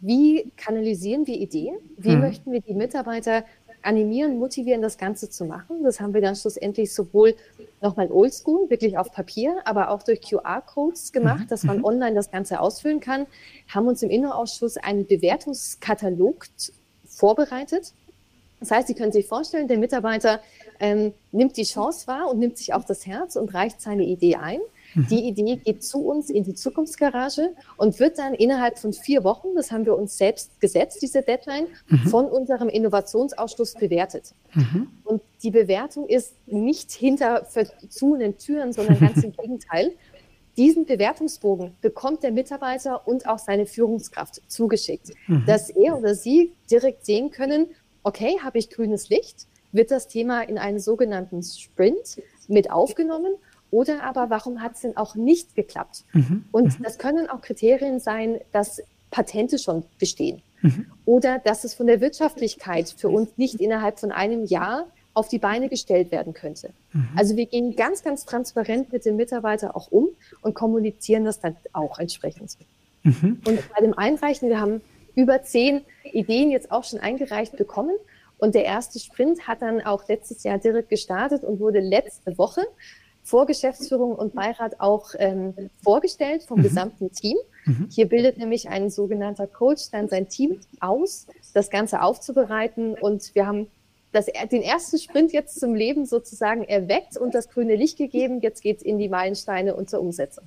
wie 0.00 0.52
kanalisieren 0.56 1.26
wir 1.26 1.36
Ideen? 1.36 1.76
Wie 1.96 2.14
mhm. 2.14 2.20
möchten 2.20 2.52
wir 2.52 2.60
die 2.60 2.74
Mitarbeiter 2.74 3.44
animieren, 3.84 4.38
motivieren, 4.38 4.82
das 4.82 4.98
Ganze 4.98 5.30
zu 5.30 5.44
machen. 5.44 5.82
Das 5.82 6.00
haben 6.00 6.14
wir 6.14 6.20
dann 6.20 6.36
schlussendlich 6.36 6.92
sowohl 6.92 7.34
nochmal 7.80 8.10
oldschool, 8.10 8.70
wirklich 8.70 8.98
auf 8.98 9.12
Papier, 9.12 9.56
aber 9.64 9.90
auch 9.90 10.02
durch 10.02 10.20
QR-Codes 10.22 11.12
gemacht, 11.12 11.44
mhm. 11.44 11.48
dass 11.48 11.62
man 11.64 11.78
mhm. 11.78 11.84
online 11.84 12.14
das 12.14 12.30
Ganze 12.30 12.60
ausfüllen 12.60 13.00
kann, 13.00 13.26
haben 13.68 13.86
uns 13.86 14.02
im 14.02 14.10
Innenausschuss 14.10 14.76
einen 14.76 15.06
Bewertungskatalog 15.06 16.46
vorbereitet. 17.06 17.92
Das 18.60 18.70
heißt, 18.70 18.88
Sie 18.88 18.94
können 18.94 19.12
sich 19.12 19.26
vorstellen, 19.26 19.68
der 19.68 19.78
Mitarbeiter 19.78 20.40
ähm, 20.80 21.12
nimmt 21.32 21.56
die 21.56 21.64
Chance 21.64 22.06
wahr 22.06 22.30
und 22.30 22.38
nimmt 22.38 22.56
sich 22.56 22.72
auch 22.72 22.84
das 22.84 23.06
Herz 23.06 23.36
und 23.36 23.52
reicht 23.52 23.80
seine 23.80 24.04
Idee 24.04 24.36
ein. 24.36 24.60
Mhm. 24.94 25.06
Die 25.08 25.28
Idee 25.28 25.56
geht 25.56 25.82
zu 25.82 26.06
uns 26.06 26.30
in 26.30 26.44
die 26.44 26.54
Zukunftsgarage 26.54 27.54
und 27.76 27.98
wird 28.00 28.18
dann 28.18 28.34
innerhalb 28.34 28.78
von 28.78 28.92
vier 28.92 29.24
Wochen, 29.24 29.48
das 29.54 29.70
haben 29.70 29.86
wir 29.86 29.96
uns 29.96 30.16
selbst 30.16 30.60
gesetzt, 30.60 31.02
diese 31.02 31.22
Deadline, 31.22 31.66
mhm. 31.88 31.98
von 32.08 32.26
unserem 32.26 32.68
Innovationsausschuss 32.68 33.74
bewertet. 33.74 34.34
Mhm. 34.54 34.88
Und 35.04 35.22
die 35.42 35.50
Bewertung 35.50 36.08
ist 36.08 36.34
nicht 36.46 36.92
hinter 36.92 37.44
verzogenen 37.44 38.38
Türen, 38.38 38.72
sondern 38.72 38.98
ganz 38.98 39.22
im 39.22 39.32
Gegenteil. 39.36 39.92
Diesen 40.56 40.86
Bewertungsbogen 40.86 41.74
bekommt 41.80 42.22
der 42.22 42.30
Mitarbeiter 42.30 43.08
und 43.08 43.26
auch 43.26 43.38
seine 43.38 43.66
Führungskraft 43.66 44.40
zugeschickt, 44.46 45.10
mhm. 45.26 45.44
dass 45.46 45.68
er 45.70 45.98
oder 45.98 46.14
sie 46.14 46.52
direkt 46.70 47.04
sehen 47.04 47.30
können, 47.30 47.68
okay, 48.04 48.38
habe 48.42 48.58
ich 48.58 48.70
grünes 48.70 49.08
Licht, 49.08 49.48
wird 49.72 49.90
das 49.90 50.06
Thema 50.06 50.42
in 50.42 50.58
einen 50.58 50.78
sogenannten 50.78 51.42
Sprint 51.42 52.22
mit 52.46 52.70
aufgenommen 52.70 53.34
oder 53.74 54.04
aber 54.04 54.30
warum 54.30 54.62
hat 54.62 54.74
es 54.74 54.82
denn 54.82 54.96
auch 54.96 55.16
nicht 55.16 55.56
geklappt? 55.56 56.04
Mhm. 56.12 56.44
Und 56.52 56.78
mhm. 56.78 56.82
das 56.84 56.96
können 56.96 57.28
auch 57.28 57.40
Kriterien 57.40 57.98
sein, 57.98 58.40
dass 58.52 58.80
Patente 59.10 59.58
schon 59.58 59.82
bestehen. 59.98 60.42
Mhm. 60.62 60.86
Oder 61.04 61.40
dass 61.40 61.64
es 61.64 61.74
von 61.74 61.88
der 61.88 62.00
Wirtschaftlichkeit 62.00 62.94
für 62.96 63.08
uns 63.08 63.30
nicht 63.36 63.56
innerhalb 63.56 63.98
von 63.98 64.12
einem 64.12 64.44
Jahr 64.44 64.86
auf 65.12 65.28
die 65.28 65.38
Beine 65.38 65.68
gestellt 65.68 66.12
werden 66.12 66.34
könnte. 66.34 66.70
Mhm. 66.92 67.08
Also 67.16 67.36
wir 67.36 67.46
gehen 67.46 67.74
ganz, 67.74 68.04
ganz 68.04 68.24
transparent 68.24 68.92
mit 68.92 69.04
dem 69.04 69.16
Mitarbeiter 69.16 69.74
auch 69.76 69.90
um 69.90 70.08
und 70.40 70.54
kommunizieren 70.54 71.24
das 71.24 71.40
dann 71.40 71.56
auch 71.72 71.98
entsprechend. 71.98 72.56
Mhm. 73.02 73.40
Und 73.44 73.58
bei 73.74 73.80
dem 73.80 73.98
Einreichen, 73.98 74.48
wir 74.48 74.60
haben 74.60 74.82
über 75.16 75.42
zehn 75.42 75.82
Ideen 76.12 76.52
jetzt 76.52 76.70
auch 76.70 76.84
schon 76.84 77.00
eingereicht 77.00 77.56
bekommen. 77.56 77.96
Und 78.38 78.54
der 78.54 78.64
erste 78.64 79.00
Sprint 79.00 79.48
hat 79.48 79.62
dann 79.62 79.80
auch 79.80 80.06
letztes 80.06 80.44
Jahr 80.44 80.58
direkt 80.58 80.90
gestartet 80.90 81.42
und 81.42 81.58
wurde 81.58 81.80
letzte 81.80 82.38
Woche 82.38 82.62
vor 83.24 83.46
Geschäftsführung 83.46 84.14
und 84.14 84.34
Beirat 84.34 84.80
auch 84.80 85.14
ähm, 85.18 85.54
vorgestellt 85.82 86.44
vom 86.44 86.58
mhm. 86.58 86.64
gesamten 86.64 87.10
Team. 87.10 87.38
Mhm. 87.64 87.88
Hier 87.90 88.06
bildet 88.06 88.36
nämlich 88.36 88.68
ein 88.68 88.90
sogenannter 88.90 89.46
Coach 89.46 89.90
dann 89.90 90.08
sein 90.08 90.28
Team 90.28 90.60
aus, 90.78 91.26
das 91.54 91.70
Ganze 91.70 92.02
aufzubereiten. 92.02 92.94
Und 92.94 93.34
wir 93.34 93.46
haben 93.46 93.68
das, 94.12 94.26
den 94.26 94.62
ersten 94.62 94.98
Sprint 94.98 95.32
jetzt 95.32 95.58
zum 95.58 95.74
Leben 95.74 96.04
sozusagen 96.04 96.64
erweckt 96.64 97.16
und 97.16 97.34
das 97.34 97.48
grüne 97.48 97.76
Licht 97.76 97.96
gegeben. 97.96 98.40
Jetzt 98.42 98.62
geht 98.62 98.76
es 98.76 98.82
in 98.82 98.98
die 98.98 99.08
Meilensteine 99.08 99.74
und 99.74 99.88
zur 99.88 100.00
Umsetzung. 100.00 100.44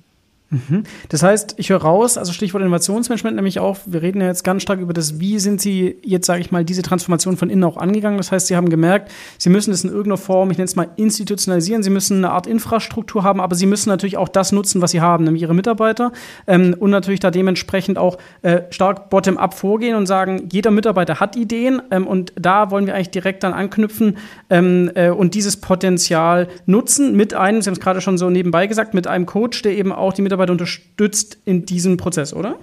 Mhm. 0.50 0.84
Das 1.10 1.22
heißt, 1.22 1.56
ich 1.58 1.68
höre 1.68 1.82
raus, 1.82 2.16
also 2.16 2.32
Stichwort 2.32 2.62
Innovationsmanagement 2.62 3.36
nämlich 3.36 3.60
auch, 3.60 3.76
wir 3.84 4.00
reden 4.00 4.22
ja 4.22 4.28
jetzt 4.28 4.44
ganz 4.44 4.62
stark 4.62 4.80
über 4.80 4.94
das, 4.94 5.20
wie 5.20 5.38
sind 5.38 5.60
Sie 5.60 5.96
jetzt, 6.02 6.26
sage 6.26 6.40
ich 6.40 6.50
mal, 6.50 6.64
diese 6.64 6.80
Transformation 6.80 7.36
von 7.36 7.50
innen 7.50 7.64
auch 7.64 7.76
angegangen. 7.76 8.16
Das 8.16 8.32
heißt, 8.32 8.46
Sie 8.46 8.56
haben 8.56 8.70
gemerkt, 8.70 9.12
Sie 9.36 9.50
müssen 9.50 9.72
es 9.72 9.84
in 9.84 9.90
irgendeiner 9.90 10.16
Form, 10.16 10.50
ich 10.50 10.56
nenne 10.56 10.64
es 10.64 10.74
mal, 10.74 10.88
institutionalisieren. 10.96 11.82
Sie 11.82 11.90
müssen 11.90 12.18
eine 12.18 12.30
Art 12.30 12.46
Infrastruktur 12.46 13.24
haben, 13.24 13.42
aber 13.42 13.54
Sie 13.56 13.66
müssen 13.66 13.90
natürlich 13.90 14.16
auch 14.16 14.28
das 14.28 14.52
nutzen, 14.52 14.80
was 14.80 14.92
Sie 14.92 15.02
haben, 15.02 15.24
nämlich 15.24 15.42
Ihre 15.42 15.54
Mitarbeiter 15.54 16.12
ähm, 16.46 16.74
und 16.78 16.90
natürlich 16.90 17.20
da 17.20 17.30
dementsprechend 17.30 17.98
auch 17.98 18.16
äh, 18.40 18.62
stark 18.70 19.10
bottom-up 19.10 19.52
vorgehen 19.52 19.96
und 19.96 20.06
sagen, 20.06 20.48
jeder 20.50 20.70
Mitarbeiter 20.70 21.20
hat 21.20 21.36
Ideen 21.36 21.82
ähm, 21.90 22.06
und 22.06 22.32
da 22.36 22.70
wollen 22.70 22.86
wir 22.86 22.94
eigentlich 22.94 23.10
direkt 23.10 23.42
dann 23.42 23.52
anknüpfen 23.52 24.16
ähm, 24.48 24.90
äh, 24.94 25.10
und 25.10 25.34
dieses 25.34 25.58
Potenzial 25.58 26.48
nutzen 26.64 27.14
mit 27.14 27.34
einem, 27.34 27.60
Sie 27.60 27.68
haben 27.68 27.74
es 27.74 27.80
gerade 27.80 28.00
schon 28.00 28.16
so 28.16 28.30
nebenbei 28.30 28.66
gesagt, 28.66 28.94
mit 28.94 29.06
einem 29.06 29.26
Coach, 29.26 29.60
der 29.60 29.76
eben 29.76 29.92
auch 29.92 30.14
die 30.14 30.22
Mitarbeiter 30.22 30.37
Mitarbeiter 30.38 30.52
unterstützt 30.52 31.38
in 31.44 31.66
diesem 31.66 31.96
Prozess, 31.96 32.32
oder? 32.32 32.58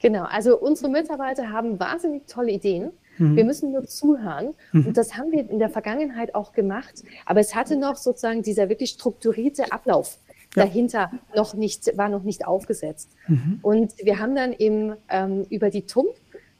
Genau, 0.00 0.24
also 0.24 0.58
unsere 0.58 0.90
Mitarbeiter 0.90 1.50
haben 1.50 1.78
wahnsinnig 1.78 2.26
tolle 2.26 2.50
Ideen. 2.50 2.90
Mhm. 3.18 3.36
Wir 3.36 3.44
müssen 3.44 3.70
nur 3.70 3.86
zuhören. 3.86 4.54
Mhm. 4.72 4.86
Und 4.88 4.96
das 4.96 5.16
haben 5.16 5.30
wir 5.30 5.48
in 5.48 5.60
der 5.60 5.70
Vergangenheit 5.70 6.34
auch 6.34 6.52
gemacht. 6.52 7.04
Aber 7.24 7.40
es 7.40 7.54
hatte 7.54 7.76
noch 7.76 7.96
sozusagen 7.96 8.42
dieser 8.42 8.68
wirklich 8.68 8.90
strukturierte 8.90 9.70
Ablauf 9.70 10.18
ja. 10.56 10.64
dahinter 10.64 11.12
noch 11.36 11.54
nicht, 11.54 11.96
war 11.96 12.08
noch 12.08 12.24
nicht 12.24 12.44
aufgesetzt. 12.44 13.10
Mhm. 13.28 13.60
Und 13.62 13.92
wir 14.02 14.18
haben 14.18 14.34
dann 14.34 14.52
im, 14.52 14.94
ähm, 15.08 15.46
über 15.50 15.70
die 15.70 15.82
TUM 15.82 16.06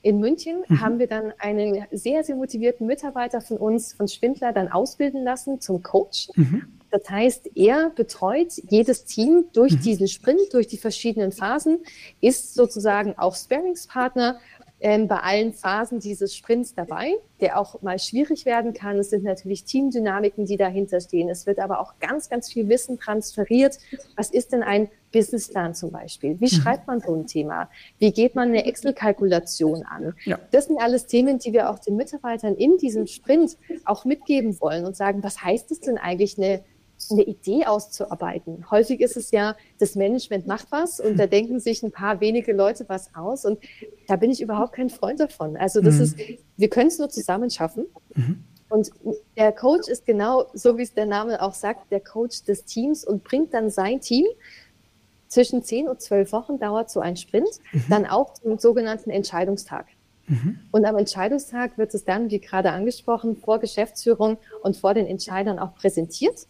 in 0.03 0.21
München 0.21 0.63
mhm. 0.69 0.81
haben 0.81 0.99
wir 0.99 1.09
dann 1.09 1.33
einen 1.39 1.85
sehr, 1.91 2.23
sehr 2.23 2.37
motivierten 2.37 2.87
Mitarbeiter 2.87 3.41
von 3.41 3.57
uns, 3.57 3.93
von 3.93 4.07
Schwindler, 4.07 4.53
dann 4.53 4.69
ausbilden 4.69 5.25
lassen 5.25 5.61
zum 5.61 5.83
Coach. 5.83 6.29
Mhm. 6.37 6.63
Das 6.93 7.09
heißt, 7.09 7.51
er 7.57 7.91
betreut 7.91 8.53
jedes 8.69 9.07
Team 9.07 9.47
durch 9.55 9.73
mhm. 9.73 9.81
diesen 9.81 10.09
Sprint, 10.09 10.53
durch 10.53 10.69
die 10.69 10.77
verschiedenen 10.77 11.33
Phasen, 11.33 11.79
ist 12.21 12.55
sozusagen 12.55 13.19
auch 13.19 13.35
Sparingspartner 13.35 14.39
ähm, 14.83 15.07
bei 15.07 15.19
allen 15.19 15.53
Phasen 15.53 16.01
dieses 16.01 16.35
Sprints 16.35 16.75
dabei, 16.75 17.15
der 17.41 17.59
auch 17.59 17.81
mal 17.83 17.99
schwierig 18.01 18.45
werden 18.45 18.75
kann. 18.75 18.99
Es 18.99 19.11
sind 19.11 19.23
natürlich 19.23 19.65
Teamdynamiken, 19.65 20.45
die 20.45 20.57
dahinter 20.57 21.01
stehen. 21.01 21.29
Es 21.29 21.47
wird 21.47 21.61
aber 21.61 21.81
auch 21.81 21.95
ganz, 22.01 22.29
ganz 22.29 22.53
viel 22.53 22.69
Wissen 22.69 22.99
transferiert. 22.99 23.79
Was 24.17 24.31
ist 24.31 24.53
denn 24.53 24.65
ein 24.65 24.89
Businessplan 25.13 25.75
zum 25.75 25.93
Beispiel? 25.93 26.41
Wie 26.41 26.53
mhm. 26.53 26.61
schreibt 26.61 26.89
man 26.89 27.01
so 27.01 27.15
ein 27.15 27.29
Thema? 27.29 27.71
Wie 28.01 28.13
geht 28.13 28.35
man 28.35 28.49
eine 28.49 28.67
Excel-Kalkulation 28.67 29.85
an? 29.85 30.15
Ja. 30.25 30.41
Das 30.51 30.67
sind 30.67 30.81
alles 30.81 31.07
Themen, 31.07 31.39
die 31.39 31.53
wir 31.53 31.71
auch 31.71 31.79
den 31.79 31.95
Mitarbeitern 31.97 32.57
in 32.57 32.77
diesem 32.77 33.07
Sprint 33.07 33.57
auch 33.85 34.05
mitgeben 34.05 34.61
wollen 34.61 34.85
und 34.85 34.97
sagen, 34.97 35.23
was 35.23 35.43
heißt 35.43 35.71
es 35.71 35.81
denn 35.81 35.97
eigentlich, 35.97 36.39
eine 36.39 36.65
eine 37.11 37.23
Idee 37.23 37.65
auszuarbeiten. 37.67 38.71
Häufig 38.71 39.01
ist 39.01 39.17
es 39.17 39.31
ja, 39.31 39.57
das 39.79 39.95
Management 39.95 40.47
macht 40.47 40.69
was 40.71 41.01
und 41.01 41.19
da 41.19 41.27
denken 41.29 41.61
sich 41.61 41.83
ein 41.83 41.93
paar 41.93 42.21
wenige 42.21 42.53
Leute 42.53 42.85
was 42.89 43.15
aus 43.15 43.45
und 43.45 43.59
da 44.07 44.17
bin 44.17 44.31
ich 44.31 44.41
überhaupt 44.41 44.75
kein 44.75 44.91
Freund 44.91 45.21
davon. 45.21 45.57
Also 45.57 45.81
das 45.81 45.97
mhm. 45.97 46.03
ist, 46.03 46.19
wir 46.57 46.69
können 46.69 46.89
es 46.89 46.99
nur 46.99 47.09
zusammen 47.09 47.51
schaffen. 47.51 47.87
Mhm. 48.15 48.45
Und 48.69 48.91
der 49.37 49.53
Coach 49.53 49.89
ist 49.89 50.07
genau, 50.07 50.47
so 50.55 50.79
wie 50.79 50.83
es 50.83 50.95
der 50.95 51.05
Name 51.05 51.43
auch 51.43 51.53
sagt, 51.53 51.93
der 51.93 52.01
Coach 52.01 52.45
des 52.45 52.65
Teams 52.65 53.05
und 53.05 53.23
bringt 53.23 53.53
dann 53.53 53.69
sein 53.69 54.01
Team 54.01 54.25
zwischen 55.29 55.63
10 55.63 55.89
und 55.89 56.01
12 56.01 56.33
Wochen 56.33 56.59
dauert 56.59 56.91
so 56.91 57.01
ein 57.01 57.17
Sprint, 57.17 57.49
mhm. 57.73 57.85
dann 57.89 58.07
auch 58.07 58.35
zum 58.35 58.59
sogenannten 58.59 59.11
Entscheidungstag. 59.11 59.87
Mhm. 60.27 60.61
Und 60.71 60.85
am 60.85 60.97
Entscheidungstag 60.97 61.79
wird 61.79 61.95
es 61.95 62.05
dann, 62.05 62.31
wie 62.31 62.41
gerade 62.41 62.71
angesprochen, 62.71 63.37
vor 63.37 63.59
Geschäftsführung 63.59 64.39
und 64.63 64.77
vor 64.77 64.95
den 64.95 65.07
Entscheidern 65.07 65.59
auch 65.59 65.75
präsentiert. 65.75 66.47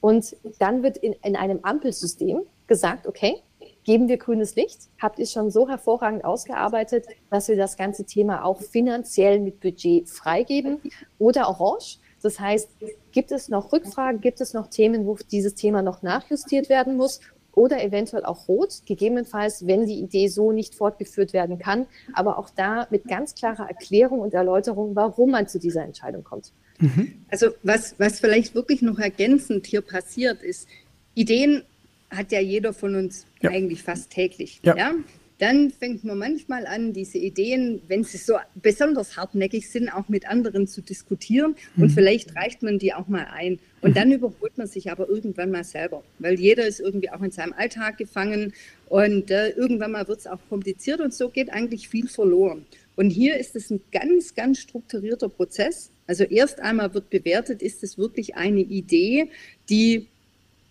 Und 0.00 0.36
dann 0.58 0.82
wird 0.82 0.96
in, 0.96 1.14
in 1.22 1.36
einem 1.36 1.60
Ampelsystem 1.62 2.42
gesagt, 2.66 3.06
okay, 3.06 3.42
geben 3.84 4.08
wir 4.08 4.16
grünes 4.16 4.54
Licht? 4.54 4.88
Habt 5.00 5.18
ihr 5.18 5.26
schon 5.26 5.50
so 5.50 5.68
hervorragend 5.68 6.24
ausgearbeitet, 6.24 7.06
dass 7.30 7.48
wir 7.48 7.56
das 7.56 7.76
ganze 7.76 8.04
Thema 8.04 8.44
auch 8.44 8.60
finanziell 8.60 9.40
mit 9.40 9.60
Budget 9.60 10.08
freigeben? 10.08 10.80
Oder 11.18 11.48
orange? 11.48 11.98
Das 12.22 12.38
heißt, 12.38 12.68
gibt 13.12 13.32
es 13.32 13.48
noch 13.48 13.72
Rückfragen? 13.72 14.20
Gibt 14.20 14.40
es 14.40 14.52
noch 14.52 14.68
Themen, 14.68 15.06
wo 15.06 15.16
dieses 15.30 15.54
Thema 15.54 15.82
noch 15.82 16.02
nachjustiert 16.02 16.68
werden 16.68 16.96
muss? 16.96 17.20
Oder 17.52 17.82
eventuell 17.82 18.24
auch 18.24 18.46
rot, 18.46 18.82
gegebenenfalls, 18.86 19.66
wenn 19.66 19.84
die 19.84 19.98
Idee 20.00 20.28
so 20.28 20.52
nicht 20.52 20.74
fortgeführt 20.74 21.32
werden 21.32 21.58
kann, 21.58 21.86
aber 22.12 22.38
auch 22.38 22.48
da 22.48 22.86
mit 22.90 23.08
ganz 23.08 23.34
klarer 23.34 23.68
Erklärung 23.68 24.20
und 24.20 24.34
Erläuterung, 24.34 24.94
warum 24.94 25.32
man 25.32 25.48
zu 25.48 25.58
dieser 25.58 25.82
Entscheidung 25.82 26.22
kommt. 26.22 26.52
Mhm. 26.80 27.12
Also 27.30 27.48
was, 27.62 27.94
was 27.98 28.20
vielleicht 28.20 28.54
wirklich 28.54 28.82
noch 28.82 28.98
ergänzend 28.98 29.66
hier 29.66 29.82
passiert 29.82 30.42
ist, 30.42 30.68
Ideen 31.14 31.62
hat 32.10 32.32
ja 32.32 32.40
jeder 32.40 32.72
von 32.72 32.94
uns 32.94 33.26
ja. 33.40 33.50
eigentlich 33.50 33.82
fast 33.82 34.10
täglich. 34.10 34.60
Ja. 34.64 34.76
ja. 34.76 34.94
Dann 35.38 35.70
fängt 35.70 36.04
man 36.04 36.18
manchmal 36.18 36.66
an, 36.66 36.92
diese 36.92 37.16
Ideen, 37.16 37.80
wenn 37.88 38.04
sie 38.04 38.18
so 38.18 38.34
besonders 38.56 39.16
hartnäckig 39.16 39.70
sind, 39.70 39.88
auch 39.88 40.10
mit 40.10 40.28
anderen 40.28 40.66
zu 40.66 40.82
diskutieren. 40.82 41.54
Mhm. 41.76 41.84
Und 41.84 41.90
vielleicht 41.90 42.36
reicht 42.36 42.62
man 42.62 42.78
die 42.78 42.92
auch 42.92 43.08
mal 43.08 43.26
ein. 43.32 43.58
Und 43.80 43.90
mhm. 43.90 43.94
dann 43.94 44.12
überholt 44.12 44.58
man 44.58 44.66
sich 44.66 44.90
aber 44.90 45.08
irgendwann 45.08 45.50
mal 45.50 45.64
selber, 45.64 46.02
weil 46.18 46.38
jeder 46.38 46.66
ist 46.66 46.78
irgendwie 46.78 47.08
auch 47.08 47.22
in 47.22 47.30
seinem 47.30 47.54
Alltag 47.54 47.96
gefangen. 47.96 48.52
Und 48.90 49.30
äh, 49.30 49.50
irgendwann 49.50 49.92
mal 49.92 50.06
wird 50.08 50.18
es 50.18 50.26
auch 50.26 50.40
kompliziert 50.50 51.00
und 51.00 51.14
so 51.14 51.30
geht 51.30 51.50
eigentlich 51.50 51.88
viel 51.88 52.08
verloren. 52.08 52.66
Und 52.96 53.08
hier 53.08 53.38
ist 53.38 53.56
es 53.56 53.70
ein 53.70 53.80
ganz, 53.92 54.34
ganz 54.34 54.58
strukturierter 54.58 55.30
Prozess. 55.30 55.90
Also 56.10 56.24
erst 56.24 56.58
einmal 56.58 56.92
wird 56.92 57.08
bewertet, 57.08 57.62
ist 57.62 57.84
es 57.84 57.96
wirklich 57.96 58.34
eine 58.34 58.62
Idee, 58.62 59.28
die 59.68 60.08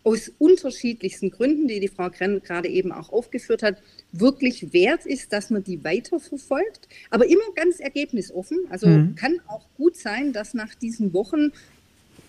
aus 0.03 0.33
unterschiedlichsten 0.37 1.31
Gründen, 1.31 1.69
die 1.69 1.79
die 1.79 1.87
Frau 1.87 2.09
Krenn 2.09 2.41
gerade 2.43 2.67
eben 2.67 2.91
auch 2.91 3.13
aufgeführt 3.13 3.63
hat, 3.63 3.77
wirklich 4.11 4.73
wert 4.73 5.05
ist, 5.05 5.31
dass 5.31 5.49
man 5.49 5.63
die 5.63 5.81
weiterverfolgt, 5.81 6.89
aber 7.09 7.25
immer 7.25 7.53
ganz 7.55 7.79
ergebnisoffen. 7.79 8.57
Also 8.69 8.87
mhm. 8.87 9.15
kann 9.15 9.39
auch 9.47 9.65
gut 9.77 9.95
sein, 9.95 10.33
dass 10.33 10.53
nach 10.53 10.75
diesen 10.75 11.13
Wochen 11.13 11.53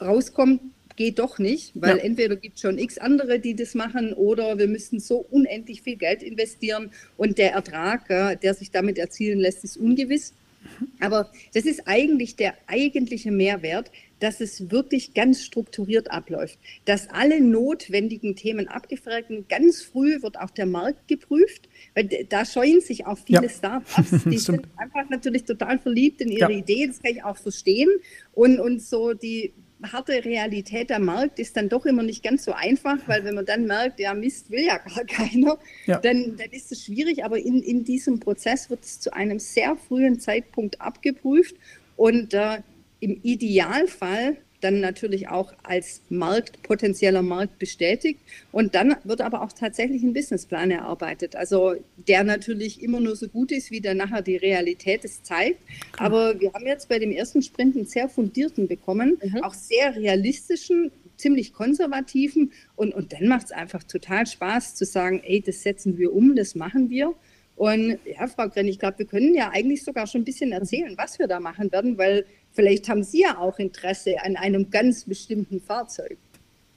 rauskommt, 0.00 0.60
geht 0.94 1.18
doch 1.18 1.40
nicht, 1.40 1.72
weil 1.74 1.96
ja. 1.96 2.04
entweder 2.04 2.36
gibt 2.36 2.56
es 2.56 2.60
schon 2.60 2.78
x 2.78 2.98
andere, 2.98 3.40
die 3.40 3.56
das 3.56 3.74
machen, 3.74 4.12
oder 4.12 4.56
wir 4.56 4.68
müssen 4.68 5.00
so 5.00 5.26
unendlich 5.32 5.82
viel 5.82 5.96
Geld 5.96 6.22
investieren 6.22 6.92
und 7.16 7.38
der 7.38 7.54
Ertrag, 7.54 8.06
der 8.40 8.54
sich 8.54 8.70
damit 8.70 8.98
erzielen 8.98 9.40
lässt, 9.40 9.64
ist 9.64 9.78
ungewiss. 9.78 10.32
Aber 11.00 11.30
das 11.54 11.64
ist 11.64 11.86
eigentlich 11.86 12.36
der 12.36 12.54
eigentliche 12.66 13.30
Mehrwert, 13.30 13.90
dass 14.18 14.40
es 14.40 14.70
wirklich 14.70 15.14
ganz 15.14 15.42
strukturiert 15.42 16.10
abläuft, 16.10 16.58
dass 16.84 17.08
alle 17.08 17.40
notwendigen 17.40 18.36
Themen 18.36 18.68
abgefragt 18.68 19.30
werden. 19.30 19.46
Ganz 19.48 19.82
früh 19.82 20.22
wird 20.22 20.38
auch 20.38 20.50
der 20.50 20.66
Markt 20.66 21.08
geprüft, 21.08 21.68
weil 21.94 22.08
da 22.28 22.44
scheuen 22.44 22.80
sich 22.80 23.06
auch 23.06 23.18
viele 23.18 23.42
ja. 23.44 23.48
Startups, 23.48 24.24
die 24.30 24.38
sind 24.38 24.68
einfach 24.76 25.08
natürlich 25.08 25.44
total 25.44 25.78
verliebt 25.78 26.20
in 26.20 26.28
ihre 26.28 26.52
ja. 26.52 26.58
Idee, 26.58 26.86
das 26.86 27.00
kann 27.02 27.12
ich 27.12 27.24
auch 27.24 27.36
verstehen. 27.36 27.88
Und, 28.32 28.60
und 28.60 28.82
so 28.82 29.14
die 29.14 29.52
harte 29.82 30.24
Realität 30.24 30.90
der 30.90 30.98
Markt 30.98 31.38
ist 31.38 31.56
dann 31.56 31.68
doch 31.68 31.86
immer 31.86 32.02
nicht 32.02 32.22
ganz 32.22 32.44
so 32.44 32.52
einfach, 32.52 32.98
weil 33.06 33.24
wenn 33.24 33.34
man 33.34 33.46
dann 33.46 33.66
merkt, 33.66 34.00
ja 34.00 34.14
Mist 34.14 34.50
will 34.50 34.64
ja 34.64 34.78
gar 34.78 35.04
keiner, 35.08 35.58
ja. 35.86 35.98
Dann, 35.98 36.36
dann 36.36 36.50
ist 36.50 36.72
es 36.72 36.84
schwierig. 36.84 37.24
Aber 37.24 37.38
in, 37.38 37.62
in 37.62 37.84
diesem 37.84 38.20
Prozess 38.20 38.70
wird 38.70 38.84
es 38.84 39.00
zu 39.00 39.12
einem 39.12 39.38
sehr 39.38 39.76
frühen 39.76 40.20
Zeitpunkt 40.20 40.80
abgeprüft 40.80 41.56
und 41.96 42.34
äh, 42.34 42.62
im 43.00 43.18
Idealfall 43.22 44.36
dann 44.60 44.80
natürlich 44.80 45.28
auch 45.28 45.52
als 45.62 46.02
Markt, 46.08 46.62
potenzieller 46.62 47.22
Markt 47.22 47.58
bestätigt. 47.58 48.20
Und 48.52 48.74
dann 48.74 48.96
wird 49.04 49.20
aber 49.20 49.42
auch 49.42 49.52
tatsächlich 49.52 50.02
ein 50.02 50.12
Businessplan 50.12 50.70
erarbeitet. 50.70 51.36
Also 51.36 51.74
der 51.96 52.24
natürlich 52.24 52.82
immer 52.82 53.00
nur 53.00 53.16
so 53.16 53.28
gut 53.28 53.52
ist, 53.52 53.70
wie 53.70 53.80
der 53.80 53.94
nachher 53.94 54.22
die 54.22 54.36
Realität 54.36 55.04
es 55.04 55.22
zeigt. 55.22 55.60
Aber 55.98 56.38
wir 56.40 56.52
haben 56.52 56.66
jetzt 56.66 56.88
bei 56.88 56.98
dem 56.98 57.12
ersten 57.12 57.42
Sprint 57.42 57.76
einen 57.76 57.86
sehr 57.86 58.08
fundierten 58.08 58.68
bekommen, 58.68 59.18
mhm. 59.22 59.42
auch 59.42 59.54
sehr 59.54 59.96
realistischen, 59.96 60.92
ziemlich 61.16 61.52
konservativen. 61.52 62.52
Und, 62.76 62.94
und 62.94 63.12
dann 63.12 63.28
macht 63.28 63.46
es 63.46 63.52
einfach 63.52 63.82
total 63.84 64.26
Spaß 64.26 64.74
zu 64.74 64.84
sagen, 64.84 65.22
ey, 65.24 65.40
das 65.40 65.62
setzen 65.62 65.98
wir 65.98 66.12
um, 66.12 66.36
das 66.36 66.54
machen 66.54 66.90
wir. 66.90 67.14
Und 67.60 67.98
ja, 68.06 68.26
Frau 68.26 68.48
Grenn, 68.48 68.68
ich 68.68 68.78
glaube, 68.78 69.00
wir 69.00 69.06
können 69.06 69.34
ja 69.34 69.50
eigentlich 69.50 69.84
sogar 69.84 70.06
schon 70.06 70.22
ein 70.22 70.24
bisschen 70.24 70.50
erzählen, 70.50 70.94
was 70.96 71.18
wir 71.18 71.28
da 71.28 71.40
machen 71.40 71.70
werden, 71.70 71.98
weil 71.98 72.24
Vielleicht 72.52 72.88
haben 72.88 73.02
Sie 73.02 73.22
ja 73.22 73.38
auch 73.38 73.58
Interesse 73.58 74.16
an 74.22 74.36
einem 74.36 74.70
ganz 74.70 75.04
bestimmten 75.04 75.60
Fahrzeug. 75.60 76.18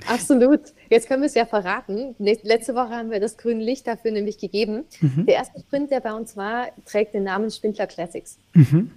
Absolut. 0.07 0.61
Jetzt 0.89 1.07
können 1.07 1.21
wir 1.21 1.27
es 1.27 1.33
ja 1.33 1.45
verraten. 1.45 2.15
Letzte 2.19 2.75
Woche 2.75 2.89
haben 2.89 3.11
wir 3.11 3.19
das 3.19 3.37
grüne 3.37 3.63
Licht 3.63 3.87
dafür 3.87 4.11
nämlich 4.11 4.37
gegeben. 4.37 4.83
Mhm. 4.99 5.25
Der 5.25 5.35
erste 5.35 5.59
Sprint, 5.59 5.91
der 5.91 6.01
bei 6.01 6.13
uns 6.13 6.35
war, 6.35 6.67
trägt 6.85 7.13
den 7.13 7.23
Namen 7.23 7.49
Spindler 7.49 7.87
Classics. 7.87 8.37
Mhm. 8.53 8.91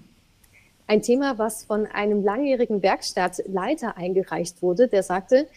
Ein 0.89 1.03
Thema, 1.03 1.39
was 1.39 1.65
von 1.65 1.87
einem 1.87 2.23
langjährigen 2.23 2.83
Werkstattleiter 2.83 3.97
eingereicht 3.97 4.63
wurde, 4.63 4.89
der 4.89 5.03
sagte, 5.03 5.49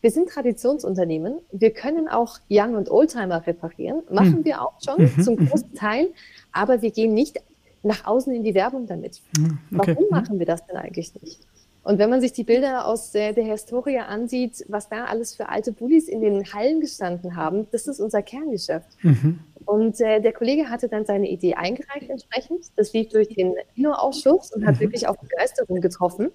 wir 0.00 0.10
sind 0.10 0.28
Traditionsunternehmen, 0.28 1.38
wir 1.50 1.72
können 1.72 2.08
auch 2.08 2.38
Young- 2.48 2.76
und 2.76 2.90
Oldtimer 2.90 3.46
reparieren, 3.46 4.02
machen 4.10 4.40
mhm. 4.40 4.44
wir 4.44 4.62
auch 4.62 4.74
schon 4.82 5.02
mhm. 5.02 5.22
zum 5.22 5.36
großen 5.36 5.74
Teil, 5.74 6.08
aber 6.52 6.82
wir 6.82 6.90
gehen 6.90 7.14
nicht 7.14 7.42
nach 7.82 8.06
außen 8.06 8.34
in 8.34 8.42
die 8.42 8.54
Werbung 8.54 8.86
damit. 8.86 9.20
Hm, 9.36 9.58
okay. 9.76 9.94
Warum 9.94 10.04
hm. 10.04 10.10
machen 10.10 10.38
wir 10.38 10.46
das 10.46 10.66
denn 10.66 10.76
eigentlich 10.76 11.12
nicht? 11.20 11.40
Und 11.84 11.98
wenn 11.98 12.10
man 12.10 12.20
sich 12.20 12.32
die 12.32 12.44
Bilder 12.44 12.86
aus 12.86 13.12
der, 13.12 13.32
der, 13.32 13.44
Historie 13.44 13.98
ansieht, 13.98 14.64
was 14.68 14.90
da 14.90 15.06
alles 15.06 15.34
für 15.34 15.48
alte 15.48 15.72
Bullis 15.72 16.08
in 16.08 16.20
den 16.20 16.52
Hallen 16.52 16.80
gestanden 16.80 17.34
haben, 17.34 17.66
das 17.72 17.86
ist 17.86 17.98
unser 17.98 18.20
Kerngeschäft. 18.20 18.88
Mhm. 19.02 19.38
Und 19.64 20.00
äh, 20.00 20.20
der 20.20 20.32
Kollege 20.32 20.68
hatte 20.68 20.88
dann 20.88 21.06
seine 21.06 21.30
Idee 21.30 21.54
eingereicht 21.54 22.10
entsprechend. 22.10 22.66
Das 22.76 22.92
lief 22.92 23.08
durch 23.08 23.28
den 23.28 23.54
Inno-Ausschuss 23.74 24.52
und 24.52 24.66
hat 24.66 24.74
mhm. 24.74 24.80
wirklich 24.80 25.08
auf 25.08 25.16
Begeisterung 25.18 25.80
getroffen. 25.80 26.30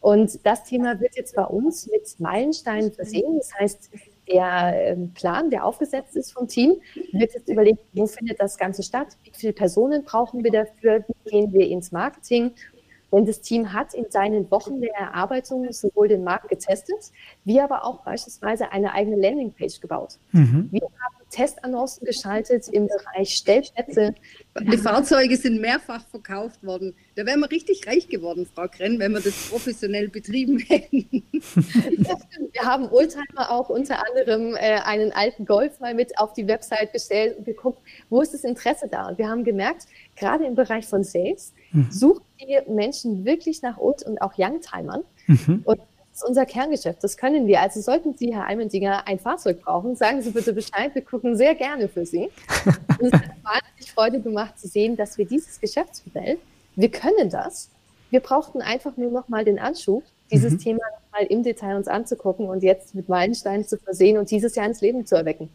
Und 0.00 0.38
das 0.46 0.62
Thema 0.62 1.00
wird 1.00 1.16
jetzt 1.16 1.34
bei 1.34 1.44
uns 1.44 1.88
mit 1.90 2.20
Meilensteinen 2.20 2.92
versehen. 2.92 3.38
Das 3.38 3.54
heißt, 3.58 3.90
der 4.28 4.72
ähm, 4.74 5.12
Plan, 5.14 5.50
der 5.50 5.64
aufgesetzt 5.64 6.16
ist 6.16 6.32
vom 6.32 6.48
Team, 6.48 6.76
wird 7.12 7.34
jetzt 7.34 7.48
überlegt, 7.48 7.80
wo 7.92 8.06
findet 8.06 8.40
das 8.40 8.56
Ganze 8.56 8.82
statt, 8.82 9.08
wie 9.24 9.32
viele 9.32 9.52
Personen 9.52 10.04
brauchen 10.04 10.42
wir 10.44 10.50
dafür, 10.50 11.04
wie 11.06 11.30
gehen 11.30 11.52
wir 11.52 11.66
ins 11.68 11.92
Marketing. 11.92 12.52
Denn 13.12 13.24
das 13.24 13.40
Team 13.40 13.72
hat 13.72 13.94
in 13.94 14.10
seinen 14.10 14.50
Wochen 14.50 14.80
der 14.80 14.94
Erarbeitung 14.94 15.72
sowohl 15.72 16.08
den 16.08 16.24
Markt 16.24 16.48
getestet, 16.48 17.12
wie 17.44 17.60
aber 17.60 17.84
auch 17.84 18.02
beispielsweise 18.02 18.72
eine 18.72 18.92
eigene 18.92 19.16
Landingpage 19.16 19.80
gebaut. 19.80 20.18
Mhm. 20.32 20.68
Wir 20.72 20.82
haben 20.82 21.25
Testannoncen 21.36 22.06
geschaltet 22.06 22.66
im 22.68 22.88
Bereich 22.88 23.34
Stellplätze. 23.34 24.14
Die 24.58 24.78
Fahrzeuge 24.78 25.36
sind 25.36 25.60
mehrfach 25.60 26.06
verkauft 26.08 26.64
worden. 26.64 26.94
Da 27.14 27.26
wären 27.26 27.40
wir 27.40 27.50
richtig 27.50 27.86
reich 27.86 28.08
geworden, 28.08 28.46
Frau 28.54 28.68
Krenn, 28.68 28.98
wenn 28.98 29.12
wir 29.12 29.20
das 29.20 29.50
professionell 29.50 30.08
betrieben 30.08 30.58
hätten. 30.68 31.04
wir 31.32 32.62
haben 32.62 32.88
Oldtimer 32.88 33.50
auch 33.50 33.68
unter 33.68 34.02
anderem 34.06 34.54
äh, 34.54 34.80
einen 34.80 35.12
alten 35.12 35.44
Golf 35.44 35.78
mal 35.78 35.92
mit 35.92 36.18
auf 36.18 36.32
die 36.32 36.48
Website 36.48 36.94
gestellt 36.94 37.36
und 37.36 37.44
geguckt, 37.44 37.80
wo 38.08 38.22
ist 38.22 38.32
das 38.32 38.42
Interesse 38.42 38.88
da? 38.90 39.08
Und 39.08 39.18
wir 39.18 39.28
haben 39.28 39.44
gemerkt, 39.44 39.88
gerade 40.16 40.46
im 40.46 40.54
Bereich 40.54 40.86
von 40.86 41.04
Sales 41.04 41.52
mhm. 41.72 41.88
suchen 41.90 42.24
die 42.40 42.58
Menschen 42.66 43.26
wirklich 43.26 43.60
nach 43.60 43.76
Old- 43.76 44.04
und 44.04 44.22
auch 44.22 44.38
Youngtimern. 44.38 45.04
Mhm. 45.26 45.62
Und 45.64 45.80
das 46.16 46.22
ist 46.22 46.28
unser 46.28 46.46
Kerngeschäft, 46.46 47.04
das 47.04 47.18
können 47.18 47.46
wir. 47.46 47.60
Also 47.60 47.82
sollten 47.82 48.16
Sie, 48.16 48.34
Herr 48.34 48.46
Eimendinger, 48.46 49.06
ein 49.06 49.18
Fahrzeug 49.18 49.60
brauchen, 49.60 49.96
sagen 49.96 50.22
Sie 50.22 50.30
bitte 50.30 50.54
Bescheid, 50.54 50.94
wir 50.94 51.02
gucken 51.02 51.36
sehr 51.36 51.54
gerne 51.54 51.88
für 51.88 52.06
Sie. 52.06 52.30
Und 52.98 53.12
es 53.12 53.12
hat 53.12 53.36
wahnsinnig 53.42 53.92
Freude 53.94 54.20
gemacht 54.20 54.58
zu 54.58 54.66
sehen, 54.66 54.96
dass 54.96 55.18
wir 55.18 55.26
dieses 55.26 55.60
Geschäftsmodell, 55.60 56.38
wir 56.74 56.90
können 56.90 57.28
das. 57.28 57.68
Wir 58.08 58.20
brauchten 58.20 58.62
einfach 58.62 58.96
nur 58.96 59.10
noch 59.10 59.28
mal 59.28 59.44
den 59.44 59.58
Anschub, 59.58 60.04
dieses 60.30 60.54
mhm. 60.54 60.58
Thema 60.58 60.80
mal 61.12 61.26
im 61.26 61.42
Detail 61.42 61.76
uns 61.76 61.86
anzugucken 61.86 62.48
und 62.48 62.62
jetzt 62.62 62.94
mit 62.94 63.10
Meilensteinen 63.10 63.66
zu 63.66 63.76
versehen 63.76 64.16
und 64.16 64.30
dieses 64.30 64.54
Jahr 64.54 64.64
ins 64.64 64.80
Leben 64.80 65.04
zu 65.04 65.16
erwecken. 65.16 65.50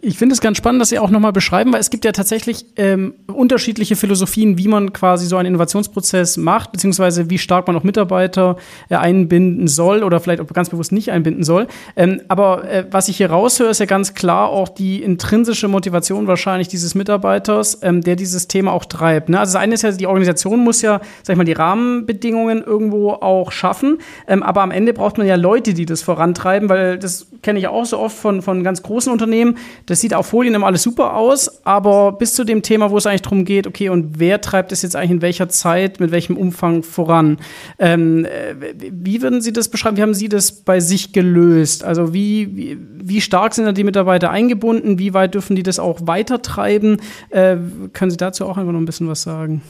Ich 0.00 0.18
finde 0.18 0.32
es 0.32 0.40
ganz 0.40 0.56
spannend, 0.58 0.80
dass 0.80 0.88
Sie 0.88 0.98
auch 0.98 1.10
nochmal 1.10 1.32
beschreiben, 1.32 1.72
weil 1.72 1.80
es 1.80 1.90
gibt 1.90 2.04
ja 2.04 2.10
tatsächlich 2.10 2.66
ähm, 2.76 3.14
unterschiedliche 3.28 3.94
Philosophien, 3.94 4.58
wie 4.58 4.66
man 4.66 4.92
quasi 4.92 5.26
so 5.26 5.36
einen 5.36 5.46
Innovationsprozess 5.48 6.36
macht, 6.36 6.72
beziehungsweise 6.72 7.30
wie 7.30 7.38
stark 7.38 7.68
man 7.68 7.76
auch 7.76 7.84
Mitarbeiter 7.84 8.56
äh, 8.88 8.96
einbinden 8.96 9.68
soll 9.68 10.02
oder 10.02 10.18
vielleicht 10.18 10.40
auch 10.40 10.46
ganz 10.48 10.70
bewusst 10.70 10.90
nicht 10.90 11.12
einbinden 11.12 11.44
soll. 11.44 11.68
Ähm, 11.94 12.22
aber 12.26 12.68
äh, 12.68 12.86
was 12.90 13.08
ich 13.08 13.18
hier 13.18 13.30
raushöre, 13.30 13.70
ist 13.70 13.78
ja 13.78 13.86
ganz 13.86 14.14
klar 14.14 14.48
auch 14.48 14.68
die 14.68 15.00
intrinsische 15.00 15.68
Motivation 15.68 16.26
wahrscheinlich 16.26 16.66
dieses 16.66 16.96
Mitarbeiters, 16.96 17.78
ähm, 17.82 18.00
der 18.02 18.16
dieses 18.16 18.48
Thema 18.48 18.72
auch 18.72 18.84
treibt. 18.84 19.28
Ne? 19.28 19.38
Also 19.38 19.52
das 19.52 19.62
eine 19.62 19.74
ist 19.74 19.82
ja, 19.82 19.92
die 19.92 20.08
Organisation 20.08 20.64
muss 20.64 20.82
ja, 20.82 21.00
sag 21.22 21.34
ich 21.34 21.38
mal, 21.38 21.44
die 21.44 21.52
Rahmenbedingungen 21.52 22.62
irgendwo 22.62 23.12
auch 23.12 23.52
schaffen, 23.52 23.98
ähm, 24.26 24.42
aber 24.42 24.62
am 24.62 24.72
Ende 24.72 24.92
braucht 24.92 25.18
man 25.18 25.26
ja 25.26 25.36
Leute, 25.36 25.72
die 25.72 25.86
das 25.86 26.02
vorantreiben, 26.02 26.68
weil 26.68 26.98
das 26.98 27.28
kenne 27.42 27.60
ich 27.60 27.68
auch 27.68 27.84
so 27.84 27.98
oft 27.98 28.16
von, 28.16 28.42
von 28.42 28.64
ganz 28.64 28.82
großen 28.82 29.12
Unternehmen, 29.12 29.51
das 29.86 30.00
sieht 30.00 30.14
auf 30.14 30.26
Folien 30.26 30.54
immer 30.54 30.66
alles 30.66 30.82
super 30.82 31.16
aus, 31.16 31.64
aber 31.64 32.12
bis 32.12 32.34
zu 32.34 32.44
dem 32.44 32.62
Thema, 32.62 32.90
wo 32.90 32.98
es 32.98 33.06
eigentlich 33.06 33.22
darum 33.22 33.44
geht, 33.44 33.66
okay, 33.66 33.88
und 33.88 34.18
wer 34.18 34.40
treibt 34.40 34.72
es 34.72 34.82
jetzt 34.82 34.96
eigentlich 34.96 35.10
in 35.10 35.22
welcher 35.22 35.48
Zeit, 35.48 36.00
mit 36.00 36.10
welchem 36.10 36.36
Umfang 36.36 36.82
voran? 36.82 37.38
Ähm, 37.78 38.24
äh, 38.24 38.54
wie 38.90 39.22
würden 39.22 39.40
Sie 39.40 39.52
das 39.52 39.68
beschreiben? 39.68 39.96
Wie 39.96 40.02
haben 40.02 40.14
Sie 40.14 40.28
das 40.28 40.52
bei 40.52 40.80
sich 40.80 41.12
gelöst? 41.12 41.84
Also 41.84 42.12
wie, 42.14 42.56
wie, 42.56 42.78
wie 42.80 43.20
stark 43.20 43.54
sind 43.54 43.64
da 43.64 43.72
die 43.72 43.84
Mitarbeiter 43.84 44.30
eingebunden? 44.30 44.98
Wie 44.98 45.14
weit 45.14 45.34
dürfen 45.34 45.56
die 45.56 45.62
das 45.62 45.78
auch 45.78 46.00
weitertreiben? 46.04 47.00
Äh, 47.30 47.56
können 47.92 48.10
Sie 48.10 48.16
dazu 48.16 48.46
auch 48.46 48.56
einfach 48.56 48.72
noch 48.72 48.80
ein 48.80 48.86
bisschen 48.86 49.08
was 49.08 49.22
sagen? 49.22 49.62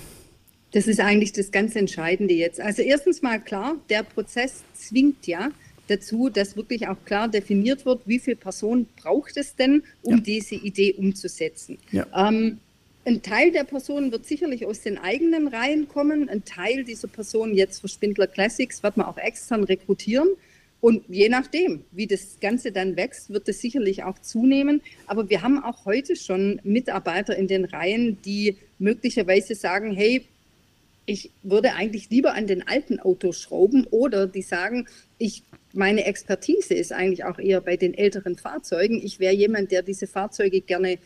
Das 0.72 0.86
ist 0.86 1.00
eigentlich 1.00 1.32
das 1.32 1.50
ganz 1.50 1.76
Entscheidende 1.76 2.34
jetzt. 2.34 2.60
Also 2.60 2.82
erstens 2.82 3.20
mal 3.20 3.38
klar, 3.38 3.74
der 3.90 4.02
Prozess 4.02 4.62
zwingt 4.74 5.26
ja, 5.26 5.50
dazu, 5.88 6.28
dass 6.28 6.56
wirklich 6.56 6.88
auch 6.88 6.96
klar 7.04 7.28
definiert 7.28 7.84
wird, 7.84 8.06
wie 8.06 8.18
viele 8.18 8.36
Personen 8.36 8.86
braucht 8.96 9.36
es 9.36 9.56
denn, 9.56 9.82
um 10.02 10.16
ja. 10.16 10.20
diese 10.20 10.54
Idee 10.54 10.94
umzusetzen. 10.94 11.78
Ja. 11.90 12.06
Ähm, 12.14 12.58
ein 13.04 13.20
Teil 13.22 13.50
der 13.50 13.64
Personen 13.64 14.12
wird 14.12 14.26
sicherlich 14.26 14.64
aus 14.64 14.80
den 14.80 14.96
eigenen 14.96 15.48
Reihen 15.48 15.88
kommen. 15.88 16.28
Ein 16.28 16.44
Teil 16.44 16.84
dieser 16.84 17.08
Personen 17.08 17.54
jetzt 17.54 17.80
für 17.80 17.88
Spindler 17.88 18.28
Classics 18.28 18.82
wird 18.82 18.96
man 18.96 19.06
auch 19.06 19.18
extern 19.18 19.64
rekrutieren. 19.64 20.28
Und 20.80 21.04
je 21.08 21.28
nachdem, 21.28 21.84
wie 21.92 22.06
das 22.06 22.38
Ganze 22.40 22.72
dann 22.72 22.96
wächst, 22.96 23.30
wird 23.30 23.48
es 23.48 23.60
sicherlich 23.60 24.02
auch 24.02 24.18
zunehmen. 24.18 24.82
Aber 25.06 25.30
wir 25.30 25.42
haben 25.42 25.62
auch 25.62 25.84
heute 25.84 26.16
schon 26.16 26.60
Mitarbeiter 26.64 27.36
in 27.36 27.46
den 27.46 27.64
Reihen, 27.64 28.18
die 28.24 28.56
möglicherweise 28.78 29.54
sagen, 29.54 29.92
hey, 29.92 30.26
ich 31.06 31.32
würde 31.42 31.74
eigentlich 31.74 32.10
lieber 32.10 32.34
an 32.34 32.46
den 32.46 32.66
alten 32.66 33.00
Autos 33.00 33.40
schrauben 33.40 33.86
oder 33.90 34.26
die 34.26 34.42
sagen, 34.42 34.86
ich 35.18 35.42
meine 35.72 36.04
Expertise 36.04 36.74
ist 36.74 36.92
eigentlich 36.92 37.24
auch 37.24 37.38
eher 37.38 37.60
bei 37.60 37.76
den 37.76 37.94
älteren 37.94 38.36
Fahrzeugen. 38.36 39.00
Ich 39.02 39.18
wäre 39.18 39.34
jemand, 39.34 39.70
der 39.70 39.82
diese 39.82 40.06
Fahrzeuge 40.06 40.60
gerne 40.60 40.98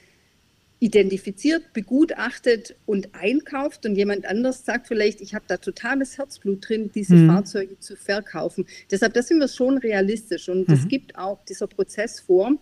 identifiziert, 0.79 1.73
begutachtet 1.73 2.77
und 2.85 3.15
einkauft 3.15 3.87
und 3.87 3.97
jemand 3.97 4.27
anders 4.27 4.65
sagt 4.65 4.89
vielleicht, 4.89 5.23
ich 5.23 5.35
habe 5.35 5.47
da 5.49 5.57
totales 5.57 6.19
Herzblut 6.19 6.69
drin, 6.69 6.91
diese 6.95 7.15
mhm. 7.15 7.29
Fahrzeuge 7.29 7.79
zu 7.81 7.97
verkaufen. 7.97 8.67
Deshalb, 8.91 9.15
das 9.15 9.29
sind 9.29 9.39
wir 9.39 9.49
schon 9.49 9.79
realistisch 9.79 10.49
und 10.51 10.69
es 10.69 10.85
mhm. 10.85 10.89
gibt 10.89 11.17
auch 11.17 11.43
dieser 11.47 11.67
Prozess 11.67 12.21
vor, 12.21 12.53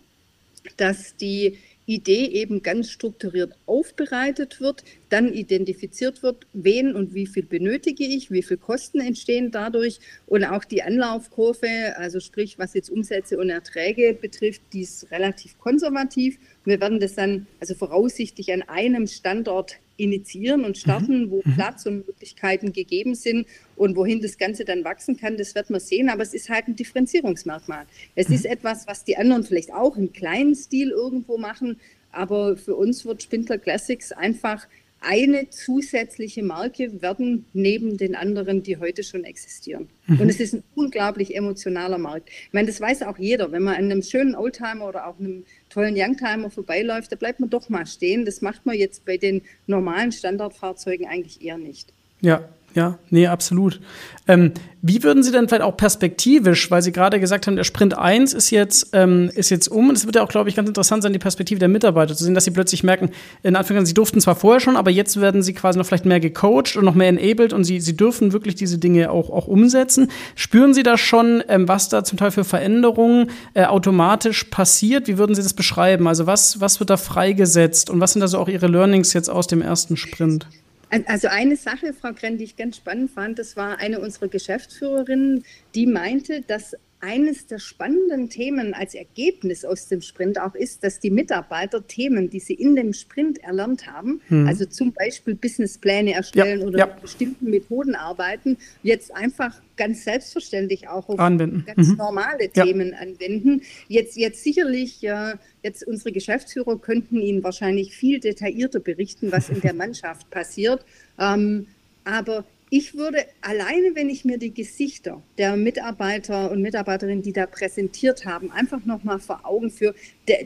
dass 0.77 1.15
die 1.15 1.57
Idee 1.85 2.25
eben 2.25 2.63
ganz 2.63 2.89
strukturiert 2.89 3.53
aufbereitet 3.67 4.59
wird, 4.59 4.83
dann 5.09 5.31
identifiziert 5.31 6.23
wird, 6.23 6.47
wen 6.53 6.95
und 6.95 7.13
wie 7.13 7.27
viel 7.27 7.45
benötige 7.45 8.03
ich, 8.03 8.31
wie 8.31 8.41
viel 8.41 8.57
Kosten 8.57 8.99
entstehen 8.99 9.51
dadurch 9.51 9.99
und 10.25 10.43
auch 10.45 10.65
die 10.65 10.81
Anlaufkurve, 10.81 11.95
also 11.97 12.19
sprich, 12.19 12.57
was 12.57 12.73
jetzt 12.73 12.89
Umsätze 12.89 13.37
und 13.37 13.49
Erträge 13.49 14.17
betrifft, 14.19 14.61
die 14.73 14.81
ist 14.81 15.11
relativ 15.11 15.59
konservativ. 15.59 16.39
Wir 16.63 16.81
werden 16.81 16.99
das 16.99 17.15
dann 17.15 17.45
also 17.59 17.75
voraussichtlich 17.75 18.51
an 18.51 18.63
einem 18.63 19.05
Standort 19.05 19.77
initiieren 19.97 20.65
und 20.65 20.77
starten, 20.77 21.25
mhm. 21.25 21.31
wo 21.31 21.41
mhm. 21.43 21.55
Platz 21.55 21.85
und 21.85 22.05
Möglichkeiten 22.05 22.73
gegeben 22.73 23.15
sind 23.15 23.47
und 23.75 23.95
wohin 23.95 24.21
das 24.21 24.37
Ganze 24.37 24.65
dann 24.65 24.83
wachsen 24.83 25.17
kann, 25.17 25.37
das 25.37 25.55
wird 25.55 25.69
man 25.69 25.79
sehen. 25.79 26.09
Aber 26.09 26.23
es 26.23 26.33
ist 26.33 26.49
halt 26.49 26.67
ein 26.67 26.75
Differenzierungsmerkmal. 26.75 27.85
Es 28.15 28.29
mhm. 28.29 28.35
ist 28.35 28.45
etwas, 28.45 28.87
was 28.87 29.03
die 29.03 29.17
anderen 29.17 29.43
vielleicht 29.43 29.73
auch 29.73 29.97
im 29.97 30.13
kleinen 30.13 30.55
Stil 30.55 30.91
irgendwo 30.91 31.37
machen, 31.37 31.79
aber 32.11 32.55
für 32.55 32.75
uns 32.75 33.05
wird 33.05 33.23
Spindler 33.23 33.57
Classics 33.57 34.11
einfach 34.11 34.67
eine 35.01 35.49
zusätzliche 35.49 36.41
Marke 36.43 37.01
werden 37.01 37.45
neben 37.53 37.97
den 37.97 38.15
anderen, 38.15 38.63
die 38.63 38.77
heute 38.77 39.03
schon 39.03 39.23
existieren. 39.23 39.89
Mhm. 40.07 40.21
Und 40.21 40.29
es 40.29 40.39
ist 40.39 40.53
ein 40.53 40.63
unglaublich 40.73 41.35
emotionaler 41.35 41.97
Markt. 41.97 42.29
Ich 42.29 42.53
meine, 42.53 42.67
das 42.67 42.81
weiß 42.81 43.03
auch 43.03 43.17
jeder. 43.17 43.51
Wenn 43.51 43.63
man 43.63 43.75
an 43.75 43.85
einem 43.85 44.01
schönen 44.01 44.35
Oldtimer 44.35 44.87
oder 44.87 45.07
auch 45.07 45.19
einem 45.19 45.45
tollen 45.69 45.95
Youngtimer 45.95 46.49
vorbeiläuft, 46.49 47.11
da 47.11 47.15
bleibt 47.15 47.39
man 47.39 47.49
doch 47.49 47.69
mal 47.69 47.85
stehen. 47.85 48.25
Das 48.25 48.41
macht 48.41 48.65
man 48.65 48.75
jetzt 48.75 49.05
bei 49.05 49.17
den 49.17 49.41
normalen 49.67 50.11
Standardfahrzeugen 50.11 51.07
eigentlich 51.07 51.41
eher 51.43 51.57
nicht. 51.57 51.93
Ja, 52.21 52.49
ja, 52.75 52.99
nee, 53.09 53.25
absolut. 53.25 53.79
Ähm, 54.27 54.51
wie 54.81 55.01
würden 55.01 55.23
Sie 55.23 55.31
denn 55.31 55.47
vielleicht 55.47 55.63
auch 55.63 55.77
perspektivisch, 55.77 56.69
weil 56.69 56.81
Sie 56.81 56.91
gerade 56.91 57.21
gesagt 57.21 57.47
haben, 57.47 57.55
der 57.55 57.63
Sprint 57.63 57.97
1 57.97 58.33
ist 58.33 58.49
jetzt, 58.49 58.89
ähm, 58.91 59.31
ist 59.33 59.49
jetzt 59.49 59.69
um. 59.69 59.87
Und 59.87 59.95
es 59.95 60.05
wird 60.05 60.17
ja 60.17 60.23
auch, 60.23 60.27
glaube 60.27 60.49
ich, 60.49 60.57
ganz 60.57 60.67
interessant 60.67 61.01
sein, 61.01 61.13
die 61.13 61.19
Perspektive 61.19 61.57
der 61.57 61.69
Mitarbeiter 61.69 62.17
zu 62.17 62.25
sehen, 62.25 62.33
dass 62.33 62.43
sie 62.43 62.51
plötzlich 62.51 62.83
merken, 62.83 63.11
in 63.43 63.55
Anführungszeichen, 63.55 63.85
sie 63.85 63.93
durften 63.93 64.19
zwar 64.19 64.35
vorher 64.35 64.59
schon, 64.59 64.75
aber 64.75 64.91
jetzt 64.91 65.21
werden 65.21 65.41
sie 65.41 65.53
quasi 65.53 65.79
noch 65.79 65.85
vielleicht 65.85 66.05
mehr 66.05 66.19
gecoacht 66.19 66.75
und 66.75 66.83
noch 66.83 66.95
mehr 66.95 67.07
enabled 67.07 67.53
und 67.53 67.63
sie, 67.63 67.79
sie 67.79 67.95
dürfen 67.95 68.33
wirklich 68.33 68.55
diese 68.55 68.77
Dinge 68.77 69.09
auch, 69.09 69.29
auch 69.29 69.47
umsetzen. 69.47 70.11
Spüren 70.35 70.73
Sie 70.73 70.83
da 70.83 70.97
schon, 70.97 71.45
ähm, 71.47 71.69
was 71.69 71.87
da 71.87 72.03
zum 72.03 72.17
Teil 72.17 72.31
für 72.31 72.43
Veränderungen 72.43 73.29
äh, 73.53 73.63
automatisch 73.63 74.43
passiert? 74.43 75.07
Wie 75.07 75.17
würden 75.17 75.33
Sie 75.33 75.43
das 75.43 75.53
beschreiben? 75.53 76.09
Also 76.09 76.27
was, 76.27 76.59
was 76.59 76.81
wird 76.81 76.89
da 76.89 76.97
freigesetzt 76.97 77.89
und 77.89 78.01
was 78.01 78.11
sind 78.11 78.19
da 78.19 78.27
so 78.27 78.37
auch 78.37 78.49
Ihre 78.49 78.67
Learnings 78.67 79.13
jetzt 79.13 79.29
aus 79.29 79.47
dem 79.47 79.61
ersten 79.61 79.95
Sprint? 79.95 80.45
Also 80.89 81.27
eine 81.27 81.55
Sache, 81.55 81.93
Frau 81.93 82.13
Krenn, 82.13 82.37
die 82.37 82.43
ich 82.43 82.55
ganz 82.55 82.77
spannend 82.77 83.11
fand, 83.11 83.39
das 83.39 83.57
war 83.57 83.79
eine 83.79 83.99
unserer 83.99 84.27
Geschäftsführerinnen, 84.27 85.43
die 85.73 85.87
meinte, 85.87 86.41
dass 86.41 86.75
eines 87.01 87.45
der 87.47 87.59
spannenden 87.59 88.29
Themen 88.29 88.73
als 88.73 88.95
Ergebnis 88.95 89.63
aus 89.63 89.87
dem 89.87 90.01
Sprint 90.01 90.39
auch 90.39 90.55
ist, 90.55 90.83
dass 90.83 90.99
die 90.99 91.11
Mitarbeiter 91.11 91.85
Themen, 91.85 92.29
die 92.29 92.39
sie 92.39 92.53
in 92.53 92.75
dem 92.75 92.93
Sprint 92.93 93.43
erlernt 93.43 93.85
haben, 93.87 94.21
hm. 94.27 94.47
also 94.47 94.65
zum 94.65 94.91
Beispiel 94.91 95.35
Businesspläne 95.35 96.13
erstellen 96.13 96.61
ja, 96.61 96.65
oder 96.65 96.79
ja. 96.79 96.85
mit 96.87 97.01
bestimmten 97.01 97.49
Methoden 97.49 97.95
arbeiten, 97.95 98.57
jetzt 98.81 99.13
einfach 99.13 99.61
ganz 99.77 100.03
selbstverständlich 100.03 100.87
auch 100.87 101.09
auf 101.09 101.19
anwenden. 101.19 101.65
ganz 101.65 101.89
mhm. 101.89 101.97
normale 101.97 102.49
Themen 102.49 102.91
ja. 102.91 102.97
anwenden. 102.99 103.61
Jetzt, 103.87 104.15
jetzt 104.15 104.43
sicherlich, 104.43 105.03
äh, 105.03 105.35
jetzt 105.63 105.85
unsere 105.85 106.11
Geschäftsführer 106.11 106.79
könnten 106.79 107.17
Ihnen 107.17 107.43
wahrscheinlich 107.43 107.95
viel 107.95 108.19
detaillierter 108.19 108.79
berichten, 108.79 109.31
was 109.31 109.49
in 109.49 109.61
der 109.61 109.73
Mannschaft 109.75 110.29
passiert. 110.29 110.85
Ähm, 111.19 111.67
aber 112.05 112.45
ich 112.69 112.95
würde 112.95 113.25
alleine, 113.41 113.95
wenn 113.95 114.09
ich 114.09 114.25
mir 114.25 114.37
die 114.37 114.53
Gesichter 114.53 115.21
der 115.37 115.55
Mitarbeiter 115.55 116.51
und 116.51 116.61
Mitarbeiterinnen, 116.61 117.21
die 117.21 117.33
da 117.33 117.45
präsentiert 117.45 118.25
haben, 118.25 118.51
einfach 118.51 118.85
nochmal 118.85 119.19
vor 119.19 119.45
Augen 119.45 119.69
führe, 119.69 119.95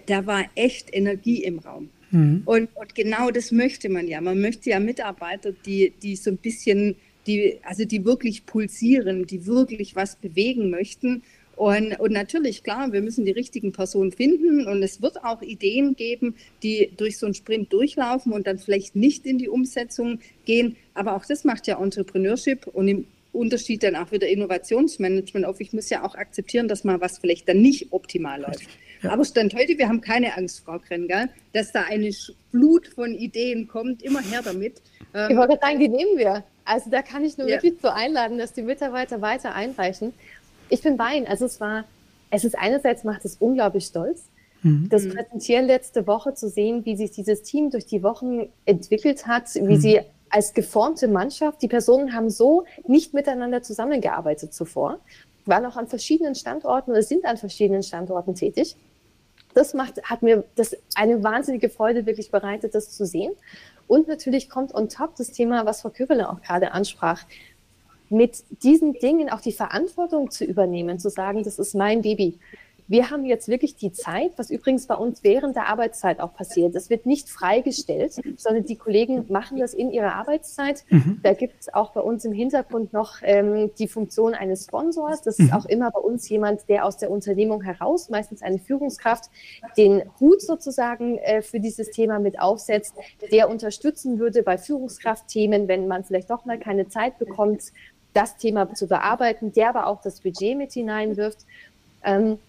da 0.05 0.25
war 0.25 0.45
echt 0.55 0.93
Energie 0.93 1.43
im 1.43 1.59
Raum. 1.59 1.89
Mhm. 2.11 2.41
Und, 2.45 2.69
und, 2.75 2.95
genau 2.95 3.31
das 3.31 3.51
möchte 3.51 3.89
man 3.89 4.07
ja. 4.07 4.19
Man 4.19 4.41
möchte 4.41 4.69
ja 4.69 4.79
Mitarbeiter, 4.79 5.51
die, 5.51 5.93
die 6.01 6.15
so 6.15 6.31
ein 6.31 6.37
bisschen, 6.37 6.95
die, 7.27 7.59
also 7.63 7.85
die 7.85 8.03
wirklich 8.03 8.45
pulsieren, 8.45 9.25
die 9.25 9.45
wirklich 9.45 9.95
was 9.95 10.15
bewegen 10.15 10.69
möchten 10.69 11.23
und, 11.59 11.99
und 11.99 12.13
natürlich, 12.13 12.63
klar, 12.63 12.93
wir 12.93 13.01
müssen 13.01 13.25
die 13.25 13.31
richtigen 13.31 13.73
Personen 13.73 14.13
finden 14.13 14.65
und 14.65 14.81
es 14.81 15.01
wird 15.01 15.25
auch 15.25 15.41
Ideen 15.41 15.93
geben, 15.93 16.35
die 16.63 16.89
durch 16.95 17.17
so 17.17 17.25
einen 17.25 17.35
Sprint 17.35 17.73
durchlaufen 17.73 18.31
und 18.31 18.47
dann 18.47 18.59
vielleicht 18.59 18.95
nicht 18.95 19.25
in 19.25 19.37
die 19.37 19.49
Umsetzung 19.49 20.21
gehen. 20.45 20.77
Aber 20.93 21.17
auch 21.17 21.25
das 21.25 21.43
macht 21.43 21.67
ja 21.67 21.77
Entrepreneurship 21.77 22.65
und 22.67 22.87
im 22.87 23.07
Unterschied 23.33 23.83
dann 23.83 23.97
auch 23.97 24.09
wieder 24.13 24.29
Innovationsmanagement 24.29 25.45
auf. 25.45 25.59
Ich 25.59 25.73
muss 25.73 25.89
ja 25.89 26.05
auch 26.05 26.15
akzeptieren, 26.15 26.69
dass 26.69 26.85
mal 26.85 27.01
was 27.01 27.17
vielleicht 27.17 27.49
dann 27.49 27.61
nicht 27.61 27.87
optimal 27.91 28.39
läuft. 28.39 28.69
Ja. 29.03 29.11
Aber 29.11 29.25
Stand 29.25 29.53
heute, 29.53 29.77
wir 29.77 29.89
haben 29.89 29.99
keine 29.99 30.37
Angst, 30.37 30.61
Frau 30.63 30.79
Krengal, 30.79 31.27
dass 31.51 31.73
da 31.73 31.83
eine 31.83 32.09
Flut 32.51 32.87
von 32.87 33.13
Ideen 33.13 33.67
kommt. 33.67 34.01
Immer 34.01 34.21
her 34.21 34.39
damit. 34.45 34.81
Ich 35.29 35.35
wollte 35.35 35.57
sagen, 35.61 35.77
die 35.77 35.89
nehmen 35.89 36.17
wir. 36.17 36.45
Also 36.63 36.89
da 36.89 37.01
kann 37.01 37.25
ich 37.25 37.37
nur 37.37 37.49
ja. 37.49 37.55
wirklich 37.55 37.81
so 37.81 37.89
einladen, 37.89 38.37
dass 38.37 38.53
die 38.53 38.61
Mitarbeiter 38.61 39.21
weiter 39.21 39.55
einreichen 39.55 40.13
ich 40.69 40.81
bin 40.81 40.97
bei 40.97 41.15
Ihnen. 41.15 41.27
Also 41.27 41.45
es 41.45 41.59
war, 41.59 41.85
es 42.29 42.43
ist 42.43 42.57
einerseits 42.57 43.03
macht 43.03 43.25
es 43.25 43.37
unglaublich 43.39 43.85
stolz, 43.85 44.25
mhm. 44.63 44.87
das 44.89 45.03
mhm. 45.03 45.15
Präsentieren 45.15 45.65
letzte 45.65 46.07
Woche 46.07 46.33
zu 46.33 46.49
sehen, 46.49 46.85
wie 46.85 46.95
sich 46.95 47.11
dieses 47.11 47.43
Team 47.43 47.69
durch 47.69 47.85
die 47.85 48.03
Wochen 48.03 48.49
entwickelt 48.65 49.27
hat, 49.27 49.53
wie 49.55 49.75
mhm. 49.75 49.79
sie 49.79 49.99
als 50.29 50.53
geformte 50.53 51.07
Mannschaft, 51.07 51.61
die 51.61 51.67
Personen 51.67 52.13
haben 52.13 52.29
so 52.29 52.65
nicht 52.87 53.13
miteinander 53.13 53.63
zusammengearbeitet 53.63 54.53
zuvor, 54.53 54.99
waren 55.45 55.65
auch 55.65 55.75
an 55.75 55.87
verschiedenen 55.87 56.35
Standorten 56.35 56.91
oder 56.91 57.01
sind 57.01 57.25
an 57.25 57.37
verschiedenen 57.37 57.83
Standorten 57.83 58.35
tätig. 58.35 58.75
Das 59.55 59.73
macht, 59.73 60.03
hat 60.03 60.21
mir 60.21 60.43
das 60.55 60.77
eine 60.95 61.23
wahnsinnige 61.23 61.69
Freude 61.69 62.05
wirklich 62.05 62.29
bereitet, 62.29 62.75
das 62.75 62.91
zu 62.91 63.05
sehen. 63.05 63.31
Und 63.87 64.07
natürlich 64.07 64.49
kommt 64.49 64.75
on 64.75 64.87
top 64.87 65.15
das 65.15 65.31
Thema, 65.31 65.65
was 65.65 65.81
Frau 65.81 65.89
Köveler 65.89 66.31
auch 66.31 66.41
gerade 66.41 66.71
ansprach, 66.71 67.23
mit 68.09 68.43
diesen 68.63 68.93
Dingen 68.93 69.29
auch 69.29 69.41
die 69.41 69.51
Verantwortung 69.51 70.31
zu 70.31 70.45
übernehmen, 70.45 70.99
zu 70.99 71.09
sagen, 71.09 71.43
das 71.43 71.59
ist 71.59 71.75
mein 71.75 72.01
Baby. 72.01 72.39
wir 72.89 73.11
haben 73.11 73.23
jetzt 73.23 73.47
wirklich 73.47 73.75
die 73.75 73.91
Zeit, 73.91 74.31
was 74.37 74.49
übrigens 74.49 74.87
bei 74.87 74.95
uns 74.95 75.23
während 75.23 75.55
der 75.55 75.67
Arbeitszeit 75.67 76.19
auch 76.19 76.33
passiert. 76.33 76.73
Das 76.73 76.89
wird 76.89 77.05
nicht 77.05 77.29
freigestellt, 77.29 78.15
sondern 78.35 78.65
die 78.65 78.77
Kollegen 78.77 79.25
machen 79.29 79.59
das 79.59 79.75
in 79.75 79.91
ihrer 79.91 80.15
Arbeitszeit. 80.15 80.83
Mhm. 80.89 81.19
Da 81.21 81.33
gibt 81.33 81.61
es 81.61 81.73
auch 81.73 81.91
bei 81.91 82.01
uns 82.01 82.25
im 82.25 82.33
Hintergrund 82.33 82.91
noch 82.91 83.17
ähm, 83.21 83.69
die 83.77 83.87
Funktion 83.87 84.33
eines 84.33 84.63
Sponsors. 84.63 85.21
Das 85.21 85.37
ist 85.37 85.51
mhm. 85.51 85.53
auch 85.53 85.65
immer 85.65 85.91
bei 85.91 85.99
uns 85.99 86.27
jemand, 86.29 86.67
der 86.67 86.83
aus 86.83 86.97
der 86.97 87.11
Unternehmung 87.11 87.61
heraus, 87.61 88.09
meistens 88.09 88.41
eine 88.41 88.57
Führungskraft, 88.57 89.25
den 89.77 90.01
Hut 90.19 90.41
sozusagen 90.41 91.19
äh, 91.19 91.43
für 91.43 91.59
dieses 91.59 91.91
Thema 91.91 92.17
mit 92.17 92.39
aufsetzt, 92.39 92.95
der 93.31 93.51
unterstützen 93.51 94.17
würde 94.17 94.41
bei 94.41 94.57
Führungskraftthemen, 94.57 95.67
wenn 95.67 95.87
man 95.87 96.03
vielleicht 96.03 96.31
doch 96.31 96.45
mal 96.45 96.57
keine 96.57 96.87
Zeit 96.87 97.19
bekommt, 97.19 97.71
das 98.13 98.37
Thema 98.37 98.73
zu 98.73 98.87
bearbeiten, 98.87 99.51
der 99.51 99.69
aber 99.69 99.87
auch 99.87 100.01
das 100.01 100.21
Budget 100.21 100.57
mit 100.57 100.73
hineinwirft. 100.73 101.39
Ähm, 102.03 102.39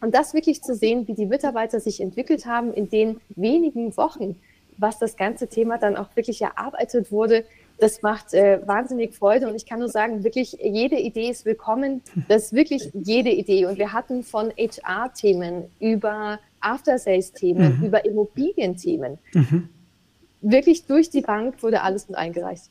und 0.00 0.14
das 0.14 0.34
wirklich 0.34 0.62
zu 0.62 0.74
sehen, 0.74 1.06
wie 1.08 1.14
die 1.14 1.26
Mitarbeiter 1.26 1.80
sich 1.80 2.00
entwickelt 2.00 2.46
haben 2.46 2.72
in 2.72 2.88
den 2.88 3.20
wenigen 3.30 3.96
Wochen, 3.96 4.36
was 4.78 4.98
das 4.98 5.16
ganze 5.16 5.48
Thema 5.48 5.78
dann 5.78 5.96
auch 5.96 6.08
wirklich 6.16 6.40
erarbeitet 6.40 7.12
wurde, 7.12 7.44
das 7.80 8.02
macht 8.02 8.34
äh, 8.34 8.60
wahnsinnig 8.66 9.14
Freude. 9.14 9.48
Und 9.48 9.54
ich 9.54 9.66
kann 9.66 9.78
nur 9.78 9.88
sagen, 9.88 10.22
wirklich 10.22 10.52
jede 10.62 10.96
Idee 10.96 11.30
ist 11.30 11.44
willkommen. 11.44 12.02
Das 12.28 12.44
ist 12.44 12.52
wirklich 12.52 12.90
jede 12.92 13.30
Idee. 13.30 13.66
Und 13.66 13.78
wir 13.78 13.92
hatten 13.92 14.22
von 14.22 14.52
HR-Themen 14.56 15.64
über 15.80 16.38
After-Sales-Themen, 16.60 17.78
mhm. 17.78 17.86
über 17.86 18.04
Immobilienthemen. 18.04 19.18
Mhm. 19.32 19.68
Wirklich 20.42 20.84
durch 20.84 21.10
die 21.10 21.22
Bank 21.22 21.62
wurde 21.62 21.82
alles 21.82 22.08
mit 22.08 22.18
eingereicht. 22.18 22.64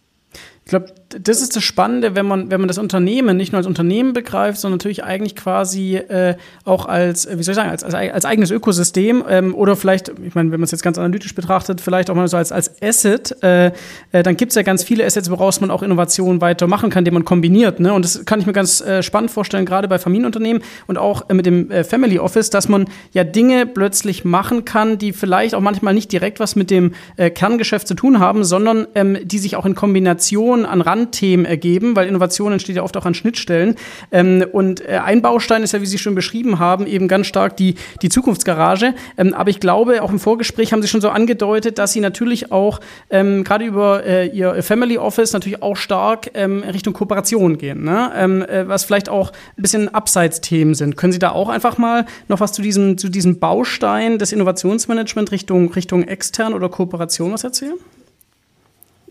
Ich 0.70 0.72
glaube, 0.72 0.94
das 1.20 1.42
ist 1.42 1.56
das 1.56 1.64
Spannende, 1.64 2.16
wenn 2.16 2.28
man, 2.28 2.52
wenn 2.52 2.62
man 2.62 2.68
das 2.68 2.78
Unternehmen 2.78 3.36
nicht 3.38 3.52
nur 3.52 3.58
als 3.58 3.66
Unternehmen 3.66 4.14
begreift, 4.14 4.60
sondern 4.60 4.78
natürlich 4.78 5.04
eigentlich 5.04 5.36
quasi 5.36 5.96
äh, 5.96 6.36
auch 6.64 6.86
als, 6.86 7.28
wie 7.28 7.42
soll 7.42 7.54
ich 7.54 7.56
sagen, 7.56 7.72
als, 7.72 7.84
als, 7.84 7.96
als 7.96 8.24
eigenes 8.24 8.52
Ökosystem 8.52 9.24
ähm, 9.28 9.56
oder 9.56 9.76
vielleicht, 9.76 10.10
ich 10.10 10.36
meine, 10.36 10.52
wenn 10.52 10.60
man 10.60 10.66
es 10.66 10.70
jetzt 10.72 10.84
ganz 10.84 11.00
analytisch 11.00 11.34
betrachtet, 11.34 11.82
vielleicht 11.82 12.12
auch 12.12 12.16
mal 12.16 12.28
so 12.28 12.38
als, 12.38 12.52
als 12.52 12.80
Asset, 12.84 13.36
äh, 13.42 13.72
äh, 14.12 14.22
dann 14.22 14.38
gibt 14.38 14.52
es 14.52 14.56
ja 14.58 14.62
ganz 14.62 14.84
viele 14.84 15.04
Assets, 15.06 15.32
woraus 15.32 15.60
man 15.60 15.72
auch 15.72 15.82
Innovationen 15.82 16.40
weiter 16.40 16.68
machen 16.68 16.92
kann, 16.92 17.04
die 17.04 17.10
man 17.10 17.26
kombiniert. 17.26 17.80
Ne? 17.80 17.92
Und 17.92 18.06
das 18.06 18.26
kann 18.26 18.40
ich 18.40 18.46
mir 18.46 18.54
ganz 18.54 18.80
äh, 18.80 19.02
spannend 19.02 19.32
vorstellen, 19.32 19.66
gerade 19.66 19.88
bei 19.88 19.98
Familienunternehmen 19.98 20.62
und 20.86 21.00
auch 21.00 21.32
äh, 21.32 21.34
mit 21.34 21.48
dem 21.48 21.72
äh, 21.72 21.84
Family 21.84 22.20
Office, 22.20 22.52
dass 22.52 22.70
man 22.70 22.86
ja 23.12 23.24
Dinge 23.24 23.66
plötzlich 23.66 24.24
machen 24.24 24.66
kann, 24.66 25.00
die 25.00 25.14
vielleicht 25.14 25.56
auch 25.56 25.62
manchmal 25.62 25.96
nicht 25.96 26.12
direkt 26.12 26.40
was 26.40 26.56
mit 26.56 26.70
dem 26.70 26.94
äh, 27.18 27.32
Kerngeschäft 27.32 27.88
zu 27.88 27.96
tun 27.96 28.20
haben, 28.20 28.44
sondern 28.44 28.86
ähm, 28.94 29.18
die 29.24 29.40
sich 29.40 29.56
auch 29.56 29.66
in 29.66 29.74
Kombination 29.74 30.59
Innovationen 30.60 30.66
an 30.66 30.82
Randthemen 30.82 31.46
ergeben, 31.46 31.96
weil 31.96 32.08
Innovation 32.08 32.52
entsteht 32.54 32.76
ja 32.76 32.84
oft 32.84 32.96
auch 32.98 33.06
an 33.06 33.14
Schnittstellen. 33.14 33.76
Ähm, 34.12 34.46
und 34.52 34.82
äh, 34.82 35.00
ein 35.04 35.22
Baustein 35.22 35.64
ist 35.64 35.74
ja, 35.74 35.82
wie 35.82 35.86
Sie 35.86 35.98
schon 35.98 36.16
beschrieben 36.16 36.60
haben, 36.60 36.88
eben 36.88 37.08
ganz 37.08 37.28
stark 37.28 37.58
die, 37.58 37.76
die 38.02 38.10
Zukunftsgarage. 38.10 38.94
Ähm, 39.18 39.34
aber 39.34 39.50
ich 39.50 39.60
glaube, 39.60 40.02
auch 40.02 40.12
im 40.12 40.20
Vorgespräch 40.20 40.74
haben 40.74 40.82
Sie 40.82 40.88
schon 40.88 41.02
so 41.02 41.10
angedeutet, 41.10 41.78
dass 41.78 41.94
Sie 41.94 42.02
natürlich 42.02 42.52
auch 42.52 42.80
ähm, 43.10 43.44
gerade 43.44 43.66
über 43.66 44.06
äh, 44.06 44.28
Ihr 44.28 44.62
Family 44.64 44.98
Office 44.98 45.34
natürlich 45.34 45.62
auch 45.62 45.76
stark 45.76 46.32
ähm, 46.34 46.64
Richtung 46.64 46.94
Kooperation 46.94 47.58
gehen, 47.58 47.84
ne? 47.84 48.12
ähm, 48.16 48.42
äh, 48.42 48.68
was 48.68 48.84
vielleicht 48.84 49.10
auch 49.10 49.32
ein 49.58 49.62
bisschen 49.62 49.94
Abseitsthemen 49.94 50.76
sind. 50.76 50.98
Können 50.98 51.14
Sie 51.14 51.20
da 51.20 51.32
auch 51.32 51.50
einfach 51.50 51.78
mal 51.78 52.06
noch 52.28 52.40
was 52.40 52.54
zu 52.54 52.62
diesem, 52.62 52.98
zu 52.98 53.10
diesem 53.10 53.40
Baustein 53.40 54.20
des 54.20 54.32
Innovationsmanagement 54.32 55.32
Richtung, 55.32 55.72
Richtung 55.74 56.04
extern 56.04 56.54
oder 56.54 56.70
Kooperation 56.70 57.34
was 57.34 57.44
erzählen? 57.44 57.78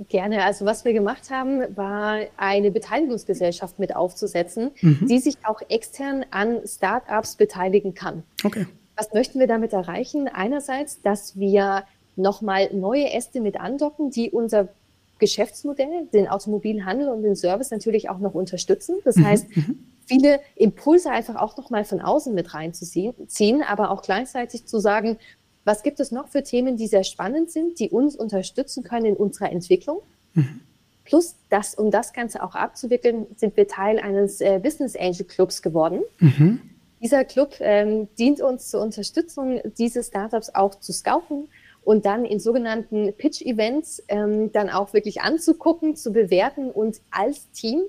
Gerne. 0.09 0.45
Also 0.45 0.65
was 0.65 0.85
wir 0.85 0.93
gemacht 0.93 1.31
haben, 1.31 1.77
war 1.77 2.21
eine 2.37 2.71
Beteiligungsgesellschaft 2.71 3.79
mit 3.79 3.97
aufzusetzen, 3.97 4.71
mhm. 4.81 5.07
die 5.09 5.19
sich 5.19 5.37
auch 5.45 5.61
extern 5.69 6.25
an 6.31 6.61
Startups 6.65 7.35
beteiligen 7.35 7.95
kann. 7.95 8.23
Okay. 8.45 8.67
Was 8.97 9.13
möchten 9.13 9.41
wir 9.41 9.49
damit 9.49 9.73
erreichen? 9.73 10.29
Einerseits, 10.29 11.03
dass 11.03 11.39
wir 11.39 11.85
nochmal 12.15 12.73
neue 12.73 13.13
Äste 13.13 13.41
mit 13.41 13.59
andocken, 13.59 14.11
die 14.11 14.31
unser 14.31 14.69
Geschäftsmodell, 15.19 16.07
den 16.13 16.29
Automobilhandel 16.29 17.09
und 17.09 17.23
den 17.23 17.35
Service 17.35 17.71
natürlich 17.71 18.09
auch 18.09 18.19
noch 18.19 18.35
unterstützen. 18.35 18.97
Das 19.05 19.17
mhm. 19.17 19.27
heißt, 19.27 19.57
mhm. 19.57 19.85
viele 20.07 20.41
Impulse 20.55 21.11
einfach 21.11 21.37
auch 21.37 21.57
nochmal 21.57 21.85
von 21.85 22.01
außen 22.01 22.35
mit 22.35 22.55
reinzuziehen, 22.55 23.63
aber 23.63 23.91
auch 23.91 24.03
gleichzeitig 24.03 24.67
zu 24.67 24.79
sagen, 24.79 25.19
was 25.69 25.83
gibt 25.83 26.01
es 26.01 26.11
noch 26.11 26.29
für 26.29 26.43
Themen, 26.43 26.79
die 26.79 26.87
sehr 26.87 27.05
spannend 27.05 27.51
sind, 27.51 27.79
die 27.79 27.91
uns 27.91 28.17
unterstützen 28.17 28.83
können 28.83 29.05
in 29.05 29.17
unserer 29.17 29.53
Entwicklung? 29.53 30.01
Mhm. 30.33 30.63
Plus, 31.05 31.37
das, 31.51 31.75
um 31.75 31.91
das 31.91 32.15
Ganze 32.15 32.43
auch 32.43 32.55
abzuwickeln, 32.55 33.27
sind 33.37 33.55
wir 33.57 33.69
Teil 33.69 33.99
eines 33.99 34.41
äh, 34.41 34.59
Business 34.63 34.97
Angel 34.97 35.25
Clubs 35.25 35.61
geworden. 35.61 36.01
Mhm. 36.21 36.61
Dieser 37.03 37.25
Club 37.25 37.55
ähm, 37.61 38.09
dient 38.19 38.41
uns 38.41 38.71
zur 38.71 38.81
Unterstützung, 38.81 39.61
diese 39.77 40.03
Startups 40.03 40.55
auch 40.55 40.75
zu 40.75 40.93
scouten 40.93 41.49
und 41.85 42.07
dann 42.07 42.25
in 42.25 42.41
sogenannten 42.41 43.13
Pitch-Events 43.13 44.03
ähm, 44.09 44.51
dann 44.53 44.71
auch 44.71 44.95
wirklich 44.95 45.21
anzugucken, 45.21 45.97
zu 45.97 46.15
bewerten 46.15 46.71
und 46.71 47.01
als 47.11 47.51
Team 47.51 47.83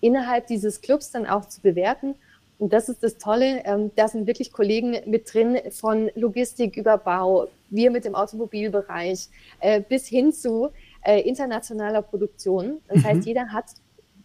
innerhalb 0.00 0.48
dieses 0.48 0.80
Clubs 0.80 1.12
dann 1.12 1.26
auch 1.26 1.46
zu 1.46 1.60
bewerten 1.60 2.16
und 2.60 2.74
das 2.74 2.90
ist 2.90 3.02
das 3.02 3.16
Tolle, 3.16 3.64
ähm, 3.64 3.90
da 3.96 4.06
sind 4.06 4.26
wirklich 4.26 4.52
Kollegen 4.52 4.94
mit 5.06 5.32
drin 5.32 5.58
von 5.70 6.10
Logistik 6.14 6.76
über 6.76 6.98
Bau, 6.98 7.48
wir 7.70 7.90
mit 7.90 8.04
dem 8.04 8.14
Automobilbereich 8.14 9.30
äh, 9.60 9.80
bis 9.80 10.06
hin 10.06 10.30
zu 10.30 10.68
äh, 11.02 11.22
internationaler 11.22 12.02
Produktion. 12.02 12.82
Das 12.86 12.98
mhm. 12.98 13.04
heißt, 13.04 13.26
jeder 13.26 13.50
hat, 13.50 13.64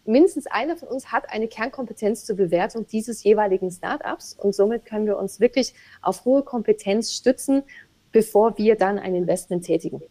mindestens 0.04 0.46
einer 0.48 0.76
von 0.76 0.88
uns 0.88 1.10
hat 1.10 1.30
eine 1.30 1.48
Kernkompetenz 1.48 2.26
zur 2.26 2.36
Bewertung 2.36 2.86
dieses 2.86 3.24
jeweiligen 3.24 3.70
Startups 3.70 4.36
und 4.38 4.54
somit 4.54 4.84
können 4.84 5.06
wir 5.06 5.16
uns 5.16 5.40
wirklich 5.40 5.72
auf 6.02 6.26
hohe 6.26 6.42
Kompetenz 6.42 7.14
stützen, 7.14 7.62
bevor 8.12 8.58
wir 8.58 8.76
dann 8.76 8.98
ein 8.98 9.14
Investment 9.14 9.64
tätigen. 9.64 10.02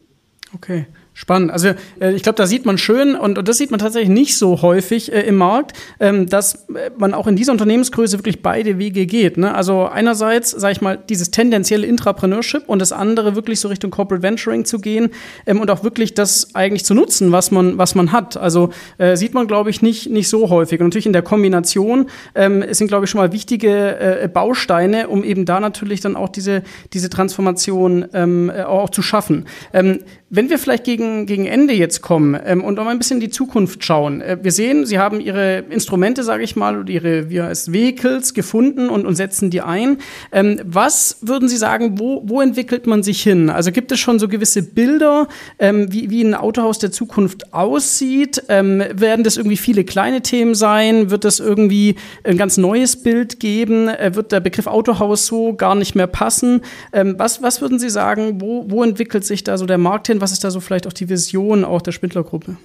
Okay, 0.56 0.88
spannend. 1.16 1.50
Also 1.50 1.70
äh, 2.00 2.14
ich 2.14 2.22
glaube, 2.22 2.36
da 2.36 2.46
sieht 2.46 2.66
man 2.66 2.78
schön 2.78 3.16
und, 3.16 3.38
und, 3.38 3.48
das 3.48 3.58
sieht 3.58 3.72
man 3.72 3.80
tatsächlich 3.80 4.10
nicht 4.10 4.38
so 4.38 4.62
häufig 4.62 5.12
äh, 5.12 5.22
im 5.22 5.38
Markt, 5.38 5.72
ähm, 6.00 6.28
dass 6.28 6.68
äh, 6.68 6.92
man 6.98 7.14
auch 7.14 7.26
in 7.26 7.38
dieser 7.38 7.54
Unternehmensgröße 7.54 8.20
wirklich 8.20 8.44
beide 8.44 8.78
Wege 8.78 9.06
geht. 9.06 9.38
Ne? 9.38 9.56
Also 9.56 9.86
einerseits, 9.86 10.52
sage 10.52 10.74
ich 10.74 10.82
mal, 10.82 10.98
dieses 10.98 11.32
tendenzielle 11.32 11.88
Intrapreneurship 11.88 12.64
und 12.68 12.80
das 12.80 12.92
andere 12.92 13.34
wirklich 13.36 13.62
so 13.62 13.70
Richtung 13.70 13.92
Corporate 13.92 14.24
Venturing 14.24 14.66
zu 14.66 14.80
gehen 14.80 15.10
ähm, 15.46 15.62
und 15.62 15.72
auch 15.72 15.86
wirklich 15.86 16.14
das 16.14 16.54
eigentlich 16.54 16.84
zu 16.84 16.94
nutzen, 16.94 17.32
was 17.32 17.50
man 17.50 17.78
was 17.78 17.96
man 17.96 18.12
hat. 18.12 18.36
Also 18.36 18.72
äh, 18.98 19.16
sieht 19.16 19.34
man, 19.34 19.48
glaube 19.48 19.70
ich, 19.70 19.82
nicht 19.82 20.10
nicht 20.10 20.28
so 20.28 20.50
häufig. 20.50 20.82
Und 20.82 20.88
natürlich 20.88 21.06
in 21.06 21.14
der 21.14 21.22
Kombination 21.22 22.08
ähm, 22.36 22.66
sind, 22.72 22.90
glaube 22.90 23.06
ich, 23.06 23.10
schon 23.10 23.22
mal 23.22 23.32
wichtige 23.32 23.98
äh, 24.00 24.28
Bausteine, 24.28 25.08
um 25.08 25.24
eben 25.24 25.46
da 25.46 25.62
natürlich 25.62 26.02
dann 26.02 26.18
auch 26.18 26.28
diese 26.28 26.64
diese 26.92 27.10
Transformation 27.10 28.06
ähm, 28.14 28.52
äh, 28.54 28.64
auch 28.64 28.90
zu 28.90 29.02
schaffen. 29.02 29.46
Ähm, 29.72 30.00
wenn 30.36 30.50
wir 30.50 30.60
vielleicht 30.60 30.84
gegen, 30.84 31.05
gegen 31.26 31.46
Ende 31.46 31.74
jetzt 31.74 32.02
kommen 32.02 32.38
ähm, 32.46 32.64
und 32.64 32.76
noch 32.76 32.84
mal 32.84 32.92
ein 32.92 32.98
bisschen 32.98 33.18
in 33.18 33.22
die 33.22 33.30
Zukunft 33.30 33.84
schauen. 33.84 34.22
Äh, 34.22 34.38
wir 34.42 34.52
sehen, 34.52 34.86
Sie 34.86 35.00
haben 35.00 35.20
Ihre 35.20 35.60
Instrumente, 35.70 36.24
sage 36.24 36.44
ich 36.44 36.56
mal, 36.56 36.80
oder 36.80 36.90
Ihre 36.90 37.30
wie 37.30 37.42
heißt, 37.42 37.72
Vehicles 37.72 38.34
gefunden 38.34 38.90
und, 38.90 39.06
und 39.06 39.16
setzen 39.16 39.50
die 39.50 39.62
ein. 39.62 39.98
Ähm, 40.32 40.60
was 40.64 41.18
würden 41.22 41.48
Sie 41.48 41.58
sagen, 41.58 42.00
wo, 42.00 42.24
wo 42.26 42.42
entwickelt 42.42 42.88
man 42.88 43.04
sich 43.04 43.22
hin? 43.22 43.50
Also 43.50 43.72
gibt 43.72 43.92
es 43.92 44.00
schon 44.00 44.20
so 44.20 44.28
gewisse 44.28 44.64
Bilder, 44.64 45.28
ähm, 45.60 45.92
wie, 45.92 46.10
wie 46.10 46.24
ein 46.24 46.36
Autohaus 46.36 46.80
der 46.80 46.92
Zukunft 46.92 47.54
aussieht? 47.54 48.44
Ähm, 48.50 48.84
werden 48.94 49.24
das 49.24 49.38
irgendwie 49.38 49.58
viele 49.58 49.84
kleine 49.84 50.22
Themen 50.22 50.56
sein? 50.56 51.10
Wird 51.10 51.24
das 51.24 51.40
irgendwie 51.40 51.96
ein 52.24 52.38
ganz 52.38 52.58
neues 52.58 53.02
Bild 53.02 53.40
geben? 53.40 53.88
Äh, 53.88 54.16
wird 54.16 54.32
der 54.32 54.40
Begriff 54.40 54.68
Autohaus 54.68 55.26
so 55.26 55.54
gar 55.54 55.76
nicht 55.76 55.96
mehr 55.96 56.08
passen? 56.08 56.62
Ähm, 56.94 57.16
was, 57.18 57.42
was 57.42 57.62
würden 57.62 57.80
Sie 57.80 57.90
sagen, 57.90 58.42
wo, 58.42 58.66
wo 58.68 58.84
entwickelt 58.84 59.26
sich 59.26 59.44
da 59.44 59.58
so 59.58 59.66
der 59.66 59.78
Markt 59.78 60.08
hin? 60.08 60.22
Was 60.22 60.32
ist 60.32 60.44
da 60.44 60.52
so 60.52 60.60
vielleicht 60.60 60.88
auch 60.88 60.94
die 61.00 61.10
Vision 61.10 61.64
auch 61.64 61.82
der 61.82 61.92
Spindlergruppe? 61.92 62.58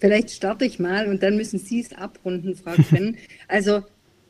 Vielleicht 0.00 0.30
starte 0.32 0.64
ich 0.64 0.78
mal 0.78 1.08
und 1.08 1.22
dann 1.22 1.36
müssen 1.36 1.58
Sie 1.58 1.80
es 1.80 1.92
abrunden, 1.92 2.56
Frau 2.56 2.72
Krenn. 2.72 3.16
Also 3.48 3.82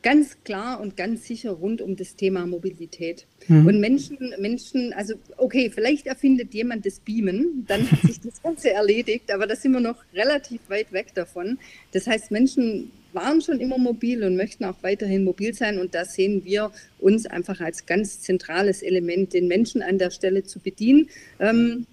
ganz 0.03 0.37
klar 0.45 0.81
und 0.81 0.97
ganz 0.97 1.27
sicher 1.27 1.53
rund 1.53 1.81
um 1.81 1.97
das 1.97 2.17
Thema 2.17 2.47
Mobilität. 2.47 3.27
Mhm. 3.47 3.67
Und 3.67 3.81
Menschen, 3.81 4.35
Menschen, 4.39 4.93
also 4.93 5.15
okay, 5.37 5.71
vielleicht 5.71 6.07
erfindet 6.07 6.53
jemand 6.55 6.85
das 6.85 6.99
Beamen, 7.01 7.65
dann 7.69 7.91
hat 7.91 8.03
sich 8.03 8.21
das 8.21 8.43
Ganze 8.43 8.71
erledigt, 8.75 9.33
aber 9.33 9.47
da 9.47 9.57
sind 9.57 9.73
wir 9.73 9.81
noch 9.81 9.97
relativ 10.13 10.61
weit 10.69 10.93
weg 10.93 11.15
davon. 11.15 11.59
Das 11.93 12.07
heißt, 12.07 12.31
Menschen 12.33 12.91
waren 13.13 13.41
schon 13.41 13.61
immer 13.61 13.79
mobil 13.79 14.25
und 14.25 14.37
möchten 14.37 14.65
auch 14.65 14.83
weiterhin 14.83 15.25
mobil 15.25 15.55
sein. 15.55 15.79
Und 15.79 15.95
da 15.95 16.05
sehen 16.05 16.45
wir 16.45 16.71
uns 16.99 17.27
einfach 17.27 17.61
als 17.61 17.87
ganz 17.87 18.21
zentrales 18.21 18.83
Element, 18.83 19.33
den 19.33 19.49
Menschen 19.49 19.83
an 19.83 19.99
der 19.99 20.11
Stelle 20.11 20.45
zu 20.45 20.59
bedienen. 20.61 21.09
Ähm, 21.39 21.87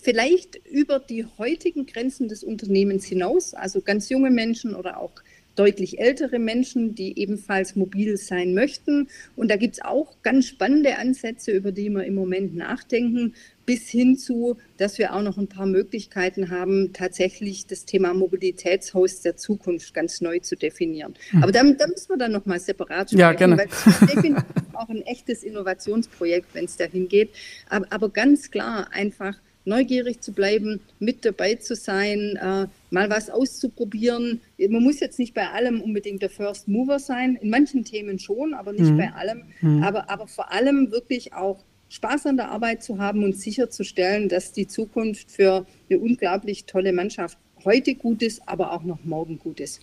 vielleicht 0.00 0.56
über 0.66 0.98
die 0.98 1.24
heutigen 1.38 1.86
Grenzen 1.86 2.28
des 2.28 2.44
Unternehmens 2.44 3.04
hinaus, 3.04 3.54
also 3.54 3.80
ganz 3.80 4.08
junge 4.08 4.30
Menschen 4.30 4.74
oder 4.74 4.98
auch 4.98 5.22
deutlich 5.56 5.98
ältere 5.98 6.38
Menschen, 6.38 6.94
die 6.94 7.18
ebenfalls 7.18 7.74
mobil 7.74 8.16
sein 8.16 8.54
möchten. 8.54 9.08
Und 9.34 9.50
da 9.50 9.56
gibt 9.56 9.74
es 9.74 9.84
auch 9.84 10.22
ganz 10.22 10.46
spannende 10.46 10.98
Ansätze, 10.98 11.50
über 11.50 11.72
die 11.72 11.88
wir 11.88 12.04
im 12.04 12.14
Moment 12.14 12.54
nachdenken, 12.54 13.34
bis 13.64 13.88
hin 13.88 14.16
zu, 14.16 14.58
dass 14.76 14.98
wir 14.98 15.14
auch 15.14 15.22
noch 15.22 15.38
ein 15.38 15.48
paar 15.48 15.66
Möglichkeiten 15.66 16.50
haben, 16.50 16.92
tatsächlich 16.92 17.66
das 17.66 17.84
Thema 17.84 18.14
Mobilitätshaus 18.14 19.22
der 19.22 19.36
Zukunft 19.36 19.92
ganz 19.92 20.20
neu 20.20 20.38
zu 20.38 20.56
definieren. 20.56 21.14
Mhm. 21.32 21.42
Aber 21.42 21.52
da, 21.52 21.64
da, 21.64 21.86
müssen 21.88 22.10
wir 22.10 22.16
dann 22.16 22.32
nochmal 22.32 22.60
separat 22.60 23.08
sprechen, 23.08 23.20
ja, 23.20 23.32
gerne. 23.32 23.58
weil 23.58 23.68
es 23.68 23.86
ist 23.86 24.00
definitiv 24.02 24.44
auch 24.74 24.88
ein 24.88 25.02
echtes 25.02 25.42
Innovationsprojekt, 25.42 26.54
wenn 26.54 26.66
es 26.66 26.76
dahin 26.76 27.08
geht. 27.08 27.30
Aber, 27.68 27.86
aber 27.90 28.08
ganz 28.10 28.50
klar 28.50 28.92
einfach 28.92 29.36
neugierig 29.66 30.20
zu 30.20 30.32
bleiben, 30.32 30.80
mit 30.98 31.24
dabei 31.24 31.56
zu 31.56 31.74
sein, 31.74 32.38
äh, 32.40 32.66
mal 32.90 33.10
was 33.10 33.28
auszuprobieren. 33.30 34.40
Man 34.58 34.82
muss 34.82 35.00
jetzt 35.00 35.18
nicht 35.18 35.34
bei 35.34 35.48
allem 35.50 35.80
unbedingt 35.80 36.22
der 36.22 36.30
First 36.30 36.68
Mover 36.68 36.98
sein, 36.98 37.36
in 37.40 37.50
manchen 37.50 37.84
Themen 37.84 38.18
schon, 38.18 38.54
aber 38.54 38.72
nicht 38.72 38.92
mhm. 38.92 38.96
bei 38.96 39.12
allem. 39.12 39.42
Mhm. 39.60 39.82
Aber, 39.82 40.08
aber 40.08 40.26
vor 40.26 40.52
allem 40.52 40.90
wirklich 40.92 41.34
auch 41.34 41.58
Spaß 41.88 42.26
an 42.26 42.36
der 42.36 42.50
Arbeit 42.50 42.82
zu 42.82 42.98
haben 42.98 43.22
und 43.24 43.36
sicherzustellen, 43.36 44.28
dass 44.28 44.52
die 44.52 44.66
Zukunft 44.66 45.30
für 45.30 45.66
eine 45.88 45.98
unglaublich 45.98 46.64
tolle 46.64 46.92
Mannschaft 46.92 47.38
heute 47.64 47.94
gut 47.94 48.22
ist, 48.22 48.42
aber 48.46 48.72
auch 48.72 48.82
noch 48.82 49.04
morgen 49.04 49.38
gut 49.38 49.60
ist. 49.60 49.82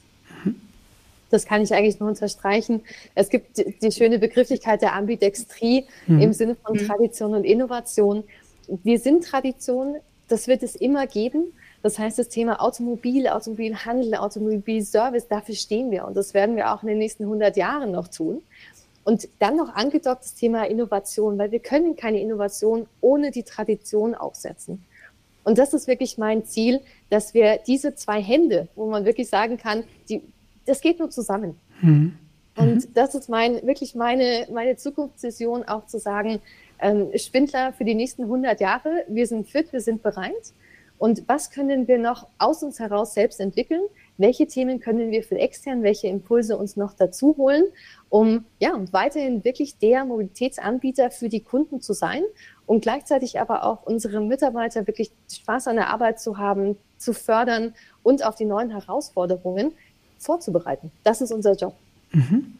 Das 1.34 1.46
kann 1.46 1.64
ich 1.64 1.74
eigentlich 1.74 2.00
nur 2.00 2.10
unterstreichen. 2.10 2.82
Es 3.16 3.30
gibt 3.30 3.58
die, 3.58 3.92
schöne 3.92 4.20
Begrifflichkeit 4.20 4.84
der 4.84 4.94
Ambidextrie 4.94 5.86
mhm. 6.06 6.22
im 6.22 6.34
Sinne 6.34 6.56
von 6.64 6.78
mhm. 6.78 6.86
Tradition 6.86 7.34
und 7.34 7.44
Innovation. 7.44 8.24
Wir 8.68 9.00
sind 9.00 9.26
Tradition, 9.26 9.96
das 10.28 10.48
wird 10.48 10.64
es 10.64 10.76
immer 10.76 11.08
geben. 11.08 11.54
Das 11.82 12.00
heißt, 12.00 12.18
das 12.18 12.30
Thema 12.30 12.62
Automobil, 12.62 13.28
Automobilhandel, 13.28 14.16
Automobilservice, 14.16 15.28
dafür 15.28 15.56
stehen 15.56 15.92
wir. 15.92 16.06
Und 16.06 16.16
das 16.16 16.34
werden 16.34 16.56
wir 16.56 16.74
auch 16.74 16.82
in 16.82 16.90
den 16.90 16.98
nächsten 16.98 17.24
100 17.24 17.58
Jahren 17.58 17.92
noch 17.92 18.08
tun. 18.08 18.42
Und 19.04 19.28
dann 19.40 19.58
noch 19.58 19.76
angedockt 19.76 20.24
das 20.24 20.34
Thema 20.34 20.64
Innovation, 20.64 21.38
weil 21.38 21.52
wir 21.52 21.60
können 21.60 21.98
keine 21.98 22.22
Innovation 22.22 22.88
ohne 23.02 23.32
die 23.32 23.44
Tradition 23.44 24.16
aufsetzen. 24.16 24.86
Und 25.44 25.58
das 25.58 25.74
ist 25.74 25.88
wirklich 25.88 26.18
mein 26.18 26.46
Ziel, 26.46 26.80
dass 27.10 27.34
wir 27.34 27.60
diese 27.68 27.96
zwei 27.96 28.22
Hände, 28.22 28.70
wo 28.76 28.90
man 28.90 29.04
wirklich 29.04 29.28
sagen 29.28 29.58
kann, 29.58 29.84
die, 30.08 30.22
das 30.66 30.80
geht 30.80 31.00
nur 31.00 31.10
zusammen. 31.10 31.60
Mhm. 31.82 32.18
Und 32.56 32.76
mhm. 32.76 32.94
das 32.94 33.14
ist 33.16 33.30
mein, 33.30 33.66
wirklich 33.68 33.94
meine, 33.96 34.48
meine 34.52 34.78
Zukunftsvision, 34.78 35.64
auch 35.64 35.86
zu 35.88 36.00
sagen, 36.00 36.40
ähm, 36.80 37.10
Spindler 37.16 37.74
für 37.74 37.86
die 37.86 37.96
nächsten 37.96 38.24
100 38.24 38.60
Jahre, 38.60 39.04
wir 39.08 39.28
sind 39.28 39.48
fit, 39.48 39.72
wir 39.72 39.82
sind 39.82 40.04
bereit. 40.04 40.54
Und 41.00 41.28
was 41.28 41.50
können 41.52 41.88
wir 41.88 41.98
noch 41.98 42.28
aus 42.38 42.64
uns 42.64 42.80
heraus 42.80 43.14
selbst 43.14 43.40
entwickeln? 43.40 43.82
Welche 44.18 44.48
Themen 44.48 44.80
können 44.80 45.12
wir 45.12 45.24
für 45.24 45.38
extern, 45.38 45.84
welche 45.84 46.08
Impulse 46.08 46.56
uns 46.56 46.78
noch 46.78 46.94
dazu 46.94 47.36
holen? 47.38 47.66
um 48.14 48.46
ja, 48.60 48.80
weiterhin 48.92 49.44
wirklich 49.44 49.80
der 49.80 50.06
Mobilitätsanbieter 50.06 51.10
für 51.10 51.30
die 51.30 51.40
Kunden 51.40 51.82
zu 51.82 51.94
sein 51.94 52.22
und 52.68 52.82
gleichzeitig 52.84 53.40
aber 53.40 53.64
auch 53.64 53.88
unsere 53.88 54.22
Mitarbeiter 54.22 54.86
wirklich 54.86 55.10
Spaß 55.32 55.68
an 55.70 55.78
der 55.78 55.90
Arbeit 55.90 56.22
zu 56.22 56.38
haben, 56.38 56.78
zu 57.00 57.14
fördern 57.14 57.74
und 58.04 58.24
auf 58.24 58.36
die 58.36 58.46
neuen 58.46 58.70
Herausforderungen 58.70 59.72
vorzubereiten. 60.20 60.92
Das 61.04 61.22
ist 61.22 61.32
unser 61.32 61.56
Job. 61.56 61.74
Mhm. 62.12 62.54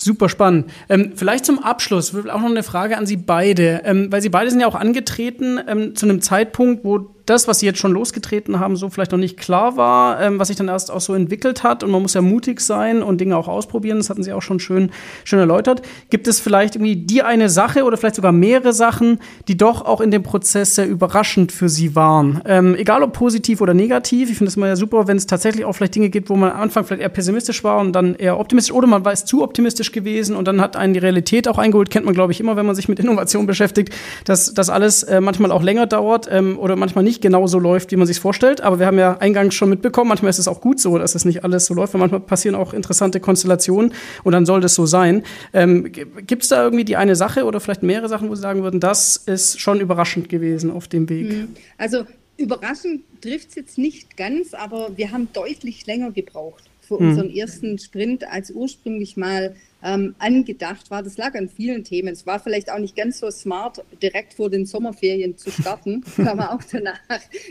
Super 0.00 0.28
spannend. 0.28 0.70
Ähm, 0.88 1.12
vielleicht 1.16 1.44
zum 1.44 1.58
Abschluss 1.58 2.14
auch 2.14 2.40
noch 2.40 2.44
eine 2.44 2.62
Frage 2.62 2.96
an 2.96 3.04
Sie 3.04 3.16
beide, 3.16 3.82
ähm, 3.84 4.12
weil 4.12 4.22
Sie 4.22 4.28
beide 4.28 4.48
sind 4.48 4.60
ja 4.60 4.68
auch 4.68 4.76
angetreten 4.76 5.58
ähm, 5.66 5.96
zu 5.96 6.06
einem 6.06 6.20
Zeitpunkt, 6.22 6.84
wo 6.84 7.10
das, 7.28 7.48
was 7.48 7.58
sie 7.58 7.66
jetzt 7.66 7.78
schon 7.78 7.92
losgetreten 7.92 8.60
haben, 8.60 8.76
so 8.76 8.88
vielleicht 8.88 9.12
noch 9.12 9.18
nicht 9.18 9.36
klar 9.36 9.76
war, 9.76 10.20
ähm, 10.20 10.38
was 10.38 10.48
sich 10.48 10.56
dann 10.56 10.68
erst 10.68 10.90
auch 10.90 11.00
so 11.00 11.14
entwickelt 11.14 11.62
hat. 11.62 11.82
Und 11.82 11.90
man 11.90 12.02
muss 12.02 12.14
ja 12.14 12.22
mutig 12.22 12.60
sein 12.60 13.02
und 13.02 13.20
Dinge 13.20 13.36
auch 13.36 13.48
ausprobieren. 13.48 13.98
Das 13.98 14.10
hatten 14.10 14.22
Sie 14.22 14.32
auch 14.32 14.42
schon 14.42 14.60
schön, 14.60 14.90
schön 15.24 15.38
erläutert. 15.38 15.82
Gibt 16.10 16.28
es 16.28 16.40
vielleicht 16.40 16.76
irgendwie 16.76 16.96
die 16.96 17.22
eine 17.22 17.48
Sache 17.48 17.84
oder 17.84 17.96
vielleicht 17.96 18.16
sogar 18.16 18.32
mehrere 18.32 18.72
Sachen, 18.72 19.18
die 19.48 19.56
doch 19.56 19.84
auch 19.84 20.00
in 20.00 20.10
dem 20.10 20.22
Prozess 20.22 20.74
sehr 20.74 20.88
überraschend 20.88 21.52
für 21.52 21.68
Sie 21.68 21.94
waren? 21.94 22.40
Ähm, 22.46 22.74
egal 22.74 23.02
ob 23.02 23.12
positiv 23.12 23.60
oder 23.60 23.74
negativ. 23.74 24.30
Ich 24.30 24.38
finde 24.38 24.48
es 24.48 24.56
immer 24.56 24.68
ja 24.68 24.76
super, 24.76 25.06
wenn 25.06 25.16
es 25.16 25.26
tatsächlich 25.26 25.64
auch 25.64 25.72
vielleicht 25.72 25.94
Dinge 25.94 26.08
gibt, 26.08 26.30
wo 26.30 26.36
man 26.36 26.50
am 26.50 26.60
Anfang 26.60 26.84
vielleicht 26.84 27.02
eher 27.02 27.08
pessimistisch 27.08 27.62
war 27.64 27.80
und 27.80 27.92
dann 27.92 28.14
eher 28.14 28.38
optimistisch 28.38 28.74
oder 28.74 28.86
man 28.86 29.04
war 29.04 29.12
es 29.12 29.24
zu 29.24 29.42
optimistisch 29.42 29.92
gewesen 29.92 30.36
und 30.36 30.46
dann 30.46 30.60
hat 30.60 30.76
einen 30.76 30.94
die 30.94 31.00
Realität 31.00 31.48
auch 31.48 31.58
eingeholt. 31.58 31.90
Kennt 31.90 32.06
man, 32.06 32.14
glaube 32.14 32.32
ich, 32.32 32.40
immer, 32.40 32.56
wenn 32.56 32.66
man 32.66 32.74
sich 32.74 32.88
mit 32.88 32.98
Innovation 32.98 33.46
beschäftigt, 33.46 33.94
dass 34.24 34.54
das 34.54 34.70
alles 34.70 35.02
äh, 35.02 35.20
manchmal 35.20 35.52
auch 35.52 35.62
länger 35.62 35.86
dauert 35.86 36.28
ähm, 36.30 36.58
oder 36.58 36.76
manchmal 36.76 37.04
nicht 37.04 37.17
nicht 37.18 37.22
genau 37.22 37.46
so 37.46 37.58
läuft, 37.58 37.90
wie 37.90 37.96
man 37.96 38.06
sich 38.06 38.20
vorstellt. 38.20 38.60
Aber 38.60 38.78
wir 38.78 38.86
haben 38.86 38.98
ja 38.98 39.18
eingangs 39.18 39.54
schon 39.54 39.68
mitbekommen, 39.68 40.08
manchmal 40.08 40.30
ist 40.30 40.38
es 40.38 40.48
auch 40.48 40.60
gut 40.60 40.80
so, 40.80 40.96
dass 40.98 41.14
es 41.14 41.24
nicht 41.24 41.44
alles 41.44 41.66
so 41.66 41.74
läuft, 41.74 41.94
weil 41.94 42.00
manchmal 42.00 42.20
passieren 42.20 42.54
auch 42.54 42.72
interessante 42.72 43.20
Konstellationen 43.20 43.92
und 44.24 44.32
dann 44.32 44.46
soll 44.46 44.60
das 44.60 44.74
so 44.74 44.86
sein. 44.86 45.24
Ähm, 45.52 45.90
Gibt 45.92 46.42
es 46.44 46.48
da 46.48 46.62
irgendwie 46.62 46.84
die 46.84 46.96
eine 46.96 47.16
Sache 47.16 47.44
oder 47.44 47.60
vielleicht 47.60 47.82
mehrere 47.82 48.08
Sachen, 48.08 48.28
wo 48.30 48.34
Sie 48.34 48.42
sagen 48.42 48.62
würden, 48.62 48.80
das 48.80 49.16
ist 49.16 49.60
schon 49.60 49.80
überraschend 49.80 50.28
gewesen 50.28 50.70
auf 50.70 50.88
dem 50.88 51.08
Weg? 51.08 51.30
Mhm. 51.30 51.48
Also 51.76 52.04
überraschend 52.36 53.02
trifft 53.20 53.50
es 53.50 53.54
jetzt 53.56 53.78
nicht 53.78 54.16
ganz, 54.16 54.54
aber 54.54 54.96
wir 54.96 55.10
haben 55.10 55.28
deutlich 55.32 55.86
länger 55.86 56.12
gebraucht 56.12 56.64
für 56.80 56.98
hm. 56.98 57.10
unseren 57.10 57.30
ersten 57.30 57.78
Sprint 57.78 58.24
als 58.30 58.50
ursprünglich 58.50 59.16
mal 59.16 59.54
ähm, 59.82 60.14
angedacht 60.18 60.90
war. 60.90 61.02
Das 61.02 61.16
lag 61.16 61.34
an 61.34 61.48
vielen 61.48 61.84
Themen. 61.84 62.08
Es 62.08 62.26
war 62.26 62.40
vielleicht 62.40 62.70
auch 62.70 62.78
nicht 62.78 62.96
ganz 62.96 63.18
so 63.20 63.30
smart, 63.30 63.84
direkt 64.02 64.34
vor 64.34 64.50
den 64.50 64.66
Sommerferien 64.66 65.36
zu 65.36 65.50
starten. 65.50 66.02
haben 66.18 66.38
wir 66.38 66.52
auch 66.52 66.62
danach, 66.70 67.00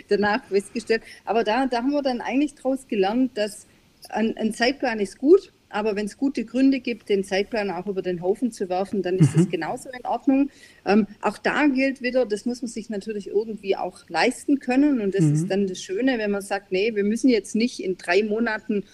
danach 0.09 0.43
festgestellt. 0.45 1.03
Aber 1.25 1.43
da, 1.43 1.67
da 1.67 1.77
haben 1.77 1.91
wir 1.91 2.01
dann 2.01 2.21
eigentlich 2.21 2.55
daraus 2.55 2.87
gelernt, 2.87 3.37
dass 3.37 3.67
ein, 4.09 4.35
ein 4.37 4.53
Zeitplan 4.53 4.99
ist 4.99 5.17
gut, 5.17 5.51
aber 5.69 5.95
wenn 5.95 6.05
es 6.05 6.17
gute 6.17 6.45
Gründe 6.45 6.79
gibt, 6.79 7.09
den 7.09 7.23
Zeitplan 7.23 7.69
auch 7.71 7.87
über 7.87 8.01
den 8.01 8.21
Haufen 8.21 8.51
zu 8.51 8.69
werfen, 8.69 9.01
dann 9.01 9.17
ist 9.17 9.35
mhm. 9.35 9.39
das 9.39 9.49
genauso 9.49 9.89
in 9.89 10.05
Ordnung. 10.05 10.49
Ähm, 10.85 11.07
auch 11.21 11.37
da 11.37 11.67
gilt 11.67 12.01
wieder, 12.01 12.25
das 12.25 12.45
muss 12.45 12.61
man 12.61 12.69
sich 12.69 12.89
natürlich 12.89 13.27
irgendwie 13.27 13.75
auch 13.75 14.07
leisten 14.07 14.59
können. 14.59 15.01
Und 15.01 15.13
das 15.13 15.25
mhm. 15.25 15.33
ist 15.33 15.47
dann 15.49 15.67
das 15.67 15.81
Schöne, 15.81 16.17
wenn 16.19 16.31
man 16.31 16.41
sagt, 16.41 16.71
nee, 16.71 16.95
wir 16.95 17.03
müssen 17.03 17.29
jetzt 17.29 17.55
nicht 17.55 17.81
in 17.81 17.97
drei 17.97 18.23
Monaten 18.23 18.85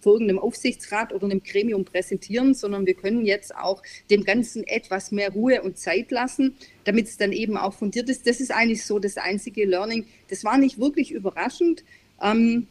vor 0.00 0.14
irgendeinem 0.14 0.38
Aufsichtsrat 0.38 1.12
oder 1.12 1.26
einem 1.26 1.42
Gremium 1.42 1.84
präsentieren, 1.84 2.54
sondern 2.54 2.86
wir 2.86 2.94
können 2.94 3.24
jetzt 3.24 3.54
auch 3.54 3.82
dem 4.10 4.24
Ganzen 4.24 4.66
etwas 4.66 5.12
mehr 5.12 5.32
Ruhe 5.32 5.62
und 5.62 5.78
Zeit 5.78 6.10
lassen, 6.10 6.56
damit 6.84 7.06
es 7.06 7.16
dann 7.16 7.32
eben 7.32 7.56
auch 7.56 7.74
fundiert 7.74 8.08
ist. 8.08 8.26
Das 8.26 8.40
ist 8.40 8.50
eigentlich 8.50 8.84
so 8.84 8.98
das 8.98 9.16
einzige 9.16 9.64
Learning. 9.64 10.06
Das 10.28 10.44
war 10.44 10.58
nicht 10.58 10.78
wirklich 10.78 11.12
überraschend. 11.12 11.84
Ähm, 12.22 12.66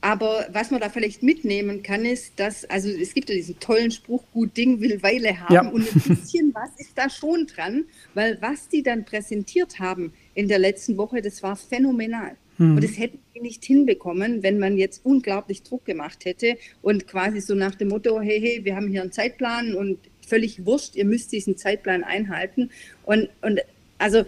aber 0.00 0.46
was 0.52 0.70
man 0.70 0.80
da 0.80 0.90
vielleicht 0.90 1.24
mitnehmen 1.24 1.82
kann, 1.82 2.04
ist, 2.04 2.38
dass, 2.38 2.64
also 2.66 2.88
es 2.88 3.14
gibt 3.14 3.28
ja 3.30 3.34
diesen 3.34 3.58
tollen 3.58 3.90
Spruch, 3.90 4.22
gut 4.32 4.56
Ding 4.56 4.80
will 4.80 5.02
Weile 5.02 5.40
haben. 5.40 5.54
Ja. 5.54 5.68
Und 5.68 5.88
ein 5.88 6.16
bisschen 6.16 6.50
was 6.54 6.70
ist 6.78 6.96
da 6.96 7.10
schon 7.10 7.46
dran, 7.46 7.84
weil 8.14 8.38
was 8.40 8.68
die 8.68 8.82
dann 8.82 9.04
präsentiert 9.04 9.80
haben 9.80 10.12
in 10.34 10.46
der 10.46 10.60
letzten 10.60 10.96
Woche, 10.96 11.20
das 11.20 11.42
war 11.42 11.56
phänomenal. 11.56 12.36
Hm. 12.58 12.76
Und 12.76 12.84
das 12.84 12.98
hätten 12.98 13.18
wir 13.32 13.42
nicht 13.42 13.64
hinbekommen, 13.64 14.42
wenn 14.42 14.58
man 14.58 14.76
jetzt 14.76 15.04
unglaublich 15.04 15.62
Druck 15.62 15.84
gemacht 15.84 16.24
hätte 16.24 16.56
und 16.82 17.06
quasi 17.06 17.40
so 17.40 17.54
nach 17.54 17.74
dem 17.74 17.88
Motto, 17.88 18.20
hey, 18.20 18.40
hey, 18.40 18.64
wir 18.64 18.76
haben 18.76 18.88
hier 18.88 19.02
einen 19.02 19.12
Zeitplan 19.12 19.74
und 19.74 19.98
völlig 20.26 20.66
wurscht, 20.66 20.94
ihr 20.96 21.04
müsst 21.04 21.32
diesen 21.32 21.56
Zeitplan 21.56 22.04
einhalten. 22.04 22.70
Und, 23.04 23.28
und 23.40 23.60
also 23.96 24.24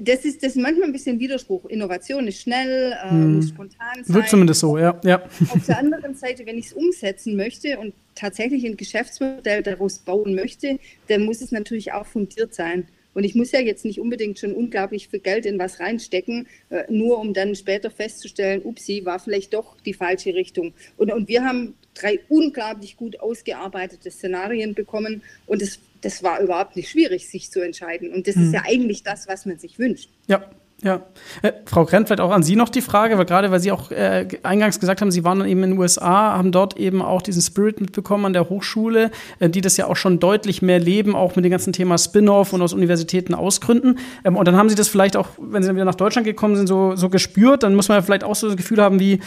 das 0.00 0.24
ist, 0.24 0.42
das 0.42 0.56
ist 0.56 0.62
manchmal 0.62 0.88
ein 0.88 0.92
bisschen 0.92 1.20
Widerspruch. 1.20 1.66
Innovation 1.66 2.26
ist 2.26 2.40
schnell, 2.40 2.92
äh, 2.92 3.10
hm. 3.10 3.36
muss 3.36 3.48
spontan 3.48 4.02
sein. 4.02 4.14
Wird 4.14 4.28
zumindest 4.28 4.60
so, 4.60 4.78
ja. 4.78 4.98
ja. 5.04 5.22
Auf 5.50 5.66
der 5.66 5.78
anderen 5.78 6.14
Seite, 6.14 6.46
wenn 6.46 6.56
ich 6.56 6.66
es 6.66 6.72
umsetzen 6.72 7.36
möchte 7.36 7.78
und 7.78 7.92
tatsächlich 8.14 8.64
ein 8.64 8.76
Geschäftsmodell 8.76 9.62
daraus 9.62 9.98
bauen 9.98 10.34
möchte, 10.34 10.78
dann 11.08 11.24
muss 11.24 11.42
es 11.42 11.52
natürlich 11.52 11.92
auch 11.92 12.06
fundiert 12.06 12.54
sein. 12.54 12.86
Und 13.14 13.24
ich 13.24 13.34
muss 13.34 13.52
ja 13.52 13.60
jetzt 13.60 13.84
nicht 13.84 14.00
unbedingt 14.00 14.38
schon 14.38 14.52
unglaublich 14.52 15.08
viel 15.08 15.20
Geld 15.20 15.46
in 15.46 15.58
was 15.58 15.80
reinstecken, 15.80 16.46
äh, 16.70 16.84
nur 16.88 17.18
um 17.18 17.34
dann 17.34 17.54
später 17.54 17.90
festzustellen, 17.90 18.62
upsie, 18.64 19.04
war 19.04 19.18
vielleicht 19.18 19.54
doch 19.54 19.80
die 19.80 19.94
falsche 19.94 20.34
Richtung. 20.34 20.72
Und, 20.96 21.12
und 21.12 21.28
wir 21.28 21.44
haben 21.44 21.74
drei 21.94 22.20
unglaublich 22.28 22.96
gut 22.96 23.20
ausgearbeitete 23.20 24.10
Szenarien 24.10 24.74
bekommen 24.74 25.22
und 25.46 25.60
das, 25.60 25.78
das 26.00 26.22
war 26.22 26.40
überhaupt 26.40 26.76
nicht 26.76 26.88
schwierig, 26.88 27.28
sich 27.28 27.50
zu 27.50 27.60
entscheiden. 27.60 28.12
Und 28.12 28.26
das 28.26 28.36
hm. 28.36 28.46
ist 28.46 28.54
ja 28.54 28.62
eigentlich 28.64 29.02
das, 29.02 29.28
was 29.28 29.46
man 29.46 29.58
sich 29.58 29.78
wünscht. 29.78 30.08
Ja, 30.26 30.50
ja. 30.82 31.02
Äh, 31.42 31.52
Frau 31.66 31.86
vielleicht 31.86 32.20
auch 32.20 32.32
an 32.32 32.42
Sie 32.42 32.56
noch 32.56 32.68
die 32.68 32.80
Frage, 32.80 33.16
weil 33.16 33.24
gerade 33.24 33.52
weil 33.52 33.60
Sie 33.60 33.70
auch 33.70 33.92
äh, 33.92 34.26
eingangs 34.42 34.80
gesagt 34.80 35.00
haben, 35.00 35.12
Sie 35.12 35.22
waren 35.22 35.38
dann 35.38 35.48
eben 35.48 35.62
in 35.62 35.70
den 35.70 35.78
USA, 35.78 36.36
haben 36.36 36.50
dort 36.50 36.76
eben 36.76 37.02
auch 37.02 37.22
diesen 37.22 37.40
Spirit 37.40 37.80
mitbekommen 37.80 38.26
an 38.26 38.32
der 38.32 38.48
Hochschule, 38.48 39.12
äh, 39.38 39.48
die 39.48 39.60
das 39.60 39.76
ja 39.76 39.86
auch 39.86 39.94
schon 39.94 40.18
deutlich 40.18 40.60
mehr 40.60 40.80
leben, 40.80 41.14
auch 41.14 41.36
mit 41.36 41.44
dem 41.44 41.52
ganzen 41.52 41.72
Thema 41.72 41.98
Spin-off 41.98 42.52
und 42.52 42.62
aus 42.62 42.72
Universitäten 42.72 43.32
ausgründen. 43.32 43.98
Ähm, 44.24 44.36
und 44.36 44.48
dann 44.48 44.56
haben 44.56 44.68
Sie 44.68 44.74
das 44.74 44.88
vielleicht 44.88 45.16
auch, 45.16 45.28
wenn 45.38 45.62
Sie 45.62 45.68
dann 45.68 45.76
wieder 45.76 45.84
nach 45.84 45.94
Deutschland 45.94 46.26
gekommen 46.26 46.56
sind, 46.56 46.66
so, 46.66 46.96
so 46.96 47.08
gespürt. 47.08 47.62
Dann 47.62 47.76
muss 47.76 47.88
man 47.88 47.98
ja 47.98 48.02
vielleicht 48.02 48.24
auch 48.24 48.34
so 48.34 48.48
das 48.48 48.56
Gefühl 48.56 48.82
haben 48.82 48.98
wie, 48.98 49.20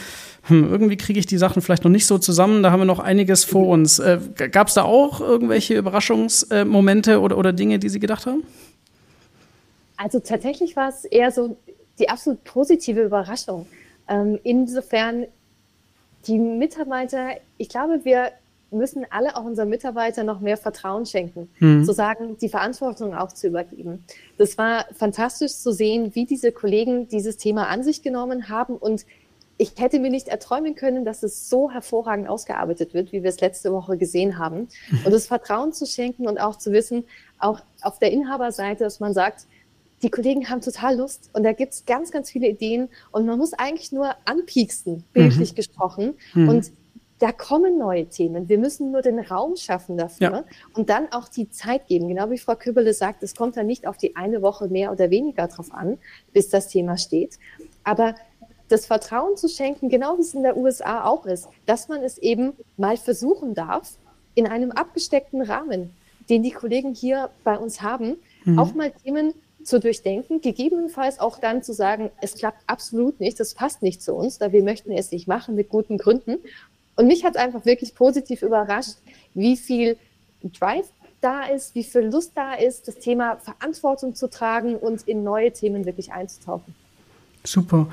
hm, 0.47 0.69
irgendwie 0.69 0.97
kriege 0.97 1.19
ich 1.19 1.25
die 1.25 1.37
Sachen 1.37 1.61
vielleicht 1.61 1.85
noch 1.85 1.91
nicht 1.91 2.05
so 2.05 2.17
zusammen, 2.17 2.63
da 2.63 2.71
haben 2.71 2.81
wir 2.81 2.85
noch 2.85 2.99
einiges 2.99 3.45
vor 3.45 3.67
uns. 3.67 3.99
Äh, 3.99 4.19
Gab 4.51 4.67
es 4.67 4.73
da 4.73 4.83
auch 4.83 5.21
irgendwelche 5.21 5.75
Überraschungsmomente 5.75 7.21
oder, 7.21 7.37
oder 7.37 7.53
Dinge, 7.53 7.79
die 7.79 7.87
Sie 7.87 7.99
gedacht 7.99 8.25
haben? 8.25 8.43
Also 9.97 10.19
tatsächlich 10.19 10.75
war 10.75 10.89
es 10.89 11.05
eher 11.05 11.31
so 11.31 11.57
die 11.99 12.09
absolut 12.09 12.43
positive 12.43 13.01
Überraschung. 13.01 13.65
Ähm, 14.07 14.39
insofern 14.43 15.25
die 16.27 16.39
Mitarbeiter, 16.39 17.29
ich 17.57 17.69
glaube, 17.69 18.03
wir 18.03 18.31
müssen 18.71 19.05
alle, 19.09 19.35
auch 19.35 19.45
unseren 19.45 19.69
Mitarbeitern, 19.69 20.25
noch 20.25 20.39
mehr 20.39 20.57
Vertrauen 20.57 21.05
schenken, 21.05 21.49
mhm. 21.59 21.85
zu 21.85 21.93
sagen, 21.93 22.37
die 22.39 22.49
Verantwortung 22.49 23.15
auch 23.15 23.31
zu 23.31 23.47
übergeben. 23.47 24.03
Das 24.37 24.57
war 24.57 24.85
fantastisch 24.93 25.53
zu 25.53 25.71
sehen, 25.71 26.13
wie 26.15 26.25
diese 26.25 26.51
Kollegen 26.51 27.07
dieses 27.07 27.37
Thema 27.37 27.67
an 27.67 27.83
sich 27.83 28.01
genommen 28.01 28.49
haben 28.49 28.75
und 28.75 29.05
ich 29.57 29.71
hätte 29.77 29.99
mir 29.99 30.09
nicht 30.09 30.27
erträumen 30.27 30.75
können, 30.75 31.05
dass 31.05 31.23
es 31.23 31.49
so 31.49 31.71
hervorragend 31.71 32.27
ausgearbeitet 32.27 32.93
wird, 32.93 33.13
wie 33.13 33.23
wir 33.23 33.29
es 33.29 33.39
letzte 33.39 33.71
Woche 33.71 33.97
gesehen 33.97 34.37
haben. 34.37 34.67
Und 35.05 35.13
das 35.13 35.27
Vertrauen 35.27 35.71
zu 35.71 35.85
schenken 35.85 36.27
und 36.27 36.39
auch 36.39 36.57
zu 36.57 36.73
wissen, 36.73 37.05
auch 37.39 37.61
auf 37.81 37.99
der 37.99 38.11
Inhaberseite, 38.11 38.83
dass 38.83 38.99
man 38.99 39.13
sagt, 39.13 39.45
die 40.05 40.11
Kollegen 40.11 40.47
haben 40.49 40.61
total 40.61 40.97
Lust 40.97 41.31
und 41.33 41.41
da 41.41 41.51
gibt 41.51 41.73
es 41.73 41.83
ganz, 41.87 42.11
ganz 42.11 42.29
viele 42.29 42.47
Ideen 42.47 42.89
und 43.11 43.25
man 43.25 43.39
muss 43.39 43.53
eigentlich 43.53 43.91
nur 43.91 44.13
anpieksten, 44.25 45.03
bildlich 45.13 45.53
mhm. 45.53 45.55
gesprochen. 45.55 46.13
Mhm. 46.35 46.47
Und 46.47 46.71
da 47.17 47.31
kommen 47.31 47.79
neue 47.79 48.05
Themen. 48.05 48.47
Wir 48.47 48.59
müssen 48.59 48.91
nur 48.91 49.01
den 49.01 49.17
Raum 49.17 49.55
schaffen 49.55 49.97
dafür 49.97 50.31
ja. 50.31 50.43
und 50.75 50.91
dann 50.91 51.11
auch 51.11 51.27
die 51.27 51.49
Zeit 51.49 51.87
geben. 51.87 52.07
Genau 52.07 52.29
wie 52.29 52.37
Frau 52.37 52.55
Kübele 52.55 52.93
sagt, 52.93 53.23
es 53.23 53.33
kommt 53.33 53.57
dann 53.57 53.65
nicht 53.65 53.87
auf 53.87 53.97
die 53.97 54.15
eine 54.15 54.43
Woche 54.43 54.67
mehr 54.67 54.91
oder 54.91 55.09
weniger 55.09 55.47
drauf 55.47 55.73
an, 55.73 55.97
bis 56.33 56.49
das 56.49 56.67
Thema 56.67 56.99
steht. 56.99 57.39
Aber 57.83 58.13
das 58.67 58.85
Vertrauen 58.85 59.37
zu 59.37 59.49
schenken, 59.49 59.89
genau 59.89 60.19
wie 60.19 60.21
es 60.21 60.35
in 60.35 60.43
der 60.43 60.55
USA 60.55 61.03
auch 61.05 61.25
ist, 61.25 61.47
dass 61.65 61.87
man 61.87 62.03
es 62.03 62.19
eben 62.19 62.53
mal 62.77 62.97
versuchen 62.97 63.55
darf, 63.55 63.97
in 64.35 64.45
einem 64.45 64.69
abgesteckten 64.69 65.41
Rahmen, 65.41 65.95
den 66.29 66.43
die 66.43 66.51
Kollegen 66.51 66.93
hier 66.93 67.31
bei 67.43 67.57
uns 67.57 67.81
haben, 67.81 68.17
mhm. 68.43 68.59
auch 68.59 68.75
mal 68.75 68.91
Themen 68.91 69.33
zu 69.65 69.79
durchdenken, 69.79 70.41
gegebenenfalls 70.41 71.19
auch 71.19 71.39
dann 71.39 71.63
zu 71.63 71.73
sagen, 71.73 72.11
es 72.21 72.35
klappt 72.35 72.61
absolut 72.67 73.19
nicht, 73.19 73.39
das 73.39 73.55
passt 73.55 73.81
nicht 73.81 74.01
zu 74.01 74.13
uns, 74.13 74.37
da 74.37 74.51
wir 74.51 74.63
möchten 74.63 74.91
es 74.91 75.11
nicht 75.11 75.27
machen 75.27 75.55
mit 75.55 75.69
guten 75.69 75.97
Gründen. 75.97 76.37
Und 76.95 77.07
mich 77.07 77.25
hat 77.25 77.35
einfach 77.35 77.65
wirklich 77.65 77.95
positiv 77.95 78.41
überrascht, 78.41 78.97
wie 79.33 79.57
viel 79.57 79.97
Drive 80.43 80.87
da 81.19 81.43
ist, 81.43 81.73
wie 81.73 81.83
viel 81.83 82.01
Lust 82.01 82.33
da 82.35 82.53
ist, 82.53 82.87
das 82.87 82.95
Thema 82.95 83.37
Verantwortung 83.37 84.15
zu 84.15 84.29
tragen 84.29 84.75
und 84.75 85.07
in 85.07 85.23
neue 85.23 85.51
Themen 85.51 85.85
wirklich 85.85 86.11
einzutauchen. 86.13 86.75
Super. 87.43 87.87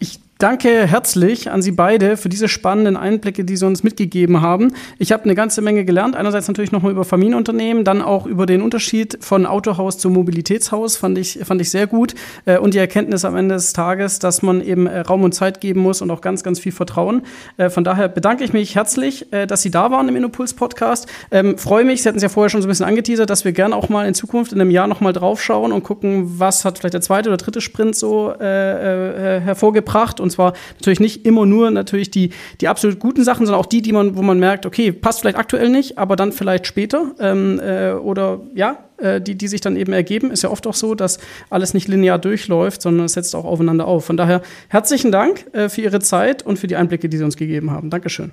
Ich 0.00 0.20
danke 0.38 0.86
herzlich 0.86 1.50
an 1.50 1.62
Sie 1.62 1.72
beide 1.72 2.16
für 2.16 2.28
diese 2.28 2.48
spannenden 2.48 2.96
Einblicke, 2.96 3.44
die 3.44 3.56
Sie 3.56 3.66
uns 3.66 3.82
mitgegeben 3.82 4.40
haben. 4.40 4.72
Ich 4.98 5.10
habe 5.10 5.24
eine 5.24 5.34
ganze 5.34 5.62
Menge 5.62 5.84
gelernt. 5.84 6.14
Einerseits 6.14 6.46
natürlich 6.46 6.70
nochmal 6.70 6.92
über 6.92 7.04
Familienunternehmen, 7.04 7.84
dann 7.84 8.02
auch 8.02 8.24
über 8.24 8.46
den 8.46 8.62
Unterschied 8.62 9.18
von 9.20 9.46
Autohaus 9.46 9.98
zu 9.98 10.10
Mobilitätshaus, 10.10 10.96
fand 10.96 11.18
ich, 11.18 11.40
fand 11.42 11.60
ich 11.60 11.70
sehr 11.70 11.88
gut. 11.88 12.14
Äh, 12.44 12.58
und 12.58 12.74
die 12.74 12.78
Erkenntnis 12.78 13.24
am 13.24 13.36
Ende 13.36 13.56
des 13.56 13.72
Tages, 13.72 14.20
dass 14.20 14.42
man 14.42 14.60
eben 14.60 14.86
äh, 14.86 15.00
Raum 15.00 15.24
und 15.24 15.32
Zeit 15.32 15.60
geben 15.60 15.80
muss 15.80 16.00
und 16.02 16.10
auch 16.10 16.20
ganz, 16.20 16.44
ganz 16.44 16.60
viel 16.60 16.72
Vertrauen. 16.72 17.22
Äh, 17.56 17.68
von 17.68 17.82
daher 17.82 18.08
bedanke 18.08 18.44
ich 18.44 18.52
mich 18.52 18.76
herzlich, 18.76 19.26
dass 19.30 19.62
Sie 19.62 19.70
da 19.70 19.90
waren 19.90 20.08
im 20.08 20.16
Innopuls-Podcast. 20.16 21.08
Ähm, 21.30 21.58
freue 21.58 21.84
mich, 21.84 22.02
Sie 22.02 22.08
hatten 22.08 22.18
es 22.18 22.22
ja 22.22 22.28
vorher 22.28 22.48
schon 22.48 22.62
so 22.62 22.68
ein 22.68 22.70
bisschen 22.70 22.86
angeteasert, 22.86 23.28
dass 23.28 23.44
wir 23.44 23.52
gerne 23.52 23.74
auch 23.74 23.88
mal 23.88 24.06
in 24.06 24.14
Zukunft 24.14 24.52
in 24.52 24.60
einem 24.60 24.70
Jahr 24.70 24.86
nochmal 24.86 25.12
draufschauen 25.12 25.72
und 25.72 25.82
gucken, 25.82 26.38
was 26.38 26.64
hat 26.64 26.78
vielleicht 26.78 26.94
der 26.94 27.00
zweite 27.00 27.28
oder 27.28 27.36
dritte 27.36 27.60
Sprint 27.60 27.96
so 27.96 28.32
äh, 28.32 29.40
hervorgebracht. 29.40 30.20
Und 30.20 30.27
und 30.28 30.32
zwar 30.32 30.52
natürlich 30.74 31.00
nicht 31.00 31.24
immer 31.26 31.46
nur 31.46 31.70
natürlich 31.70 32.10
die, 32.10 32.30
die 32.60 32.68
absolut 32.68 32.98
guten 32.98 33.24
Sachen, 33.24 33.46
sondern 33.46 33.60
auch 33.60 33.66
die, 33.66 33.82
die 33.82 33.92
man, 33.92 34.16
wo 34.16 34.22
man 34.22 34.38
merkt, 34.38 34.66
okay, 34.66 34.92
passt 34.92 35.20
vielleicht 35.20 35.38
aktuell 35.38 35.70
nicht, 35.70 35.98
aber 35.98 36.16
dann 36.16 36.32
vielleicht 36.32 36.66
später. 36.66 37.14
Ähm, 37.18 37.58
äh, 37.60 37.92
oder 37.92 38.40
ja, 38.54 38.84
äh, 38.98 39.20
die, 39.20 39.36
die 39.36 39.48
sich 39.48 39.60
dann 39.60 39.76
eben 39.76 39.92
ergeben. 39.92 40.30
Ist 40.30 40.42
ja 40.42 40.50
oft 40.50 40.66
auch 40.66 40.74
so, 40.74 40.94
dass 40.94 41.18
alles 41.50 41.72
nicht 41.72 41.88
linear 41.88 42.18
durchläuft, 42.18 42.82
sondern 42.82 43.06
es 43.06 43.14
setzt 43.14 43.34
auch 43.34 43.44
aufeinander 43.44 43.86
auf. 43.86 44.04
Von 44.04 44.16
daher 44.16 44.42
herzlichen 44.68 45.10
Dank 45.10 45.46
äh, 45.54 45.68
für 45.68 45.80
Ihre 45.80 46.00
Zeit 46.00 46.44
und 46.44 46.58
für 46.58 46.66
die 46.66 46.76
Einblicke, 46.76 47.08
die 47.08 47.16
Sie 47.16 47.24
uns 47.24 47.36
gegeben 47.36 47.70
haben. 47.70 47.90
Dankeschön. 47.90 48.32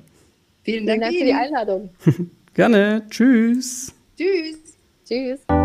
Vielen 0.63 0.85
Dank, 0.85 1.03
Vielen 1.05 1.11
Dank 1.13 1.17
für 1.17 1.25
die 1.25 1.33
Einladung. 1.33 1.89
Gerne. 2.53 3.03
Tschüss. 3.09 3.93
Tschüss. 4.17 4.77
Tschüss. 5.07 5.64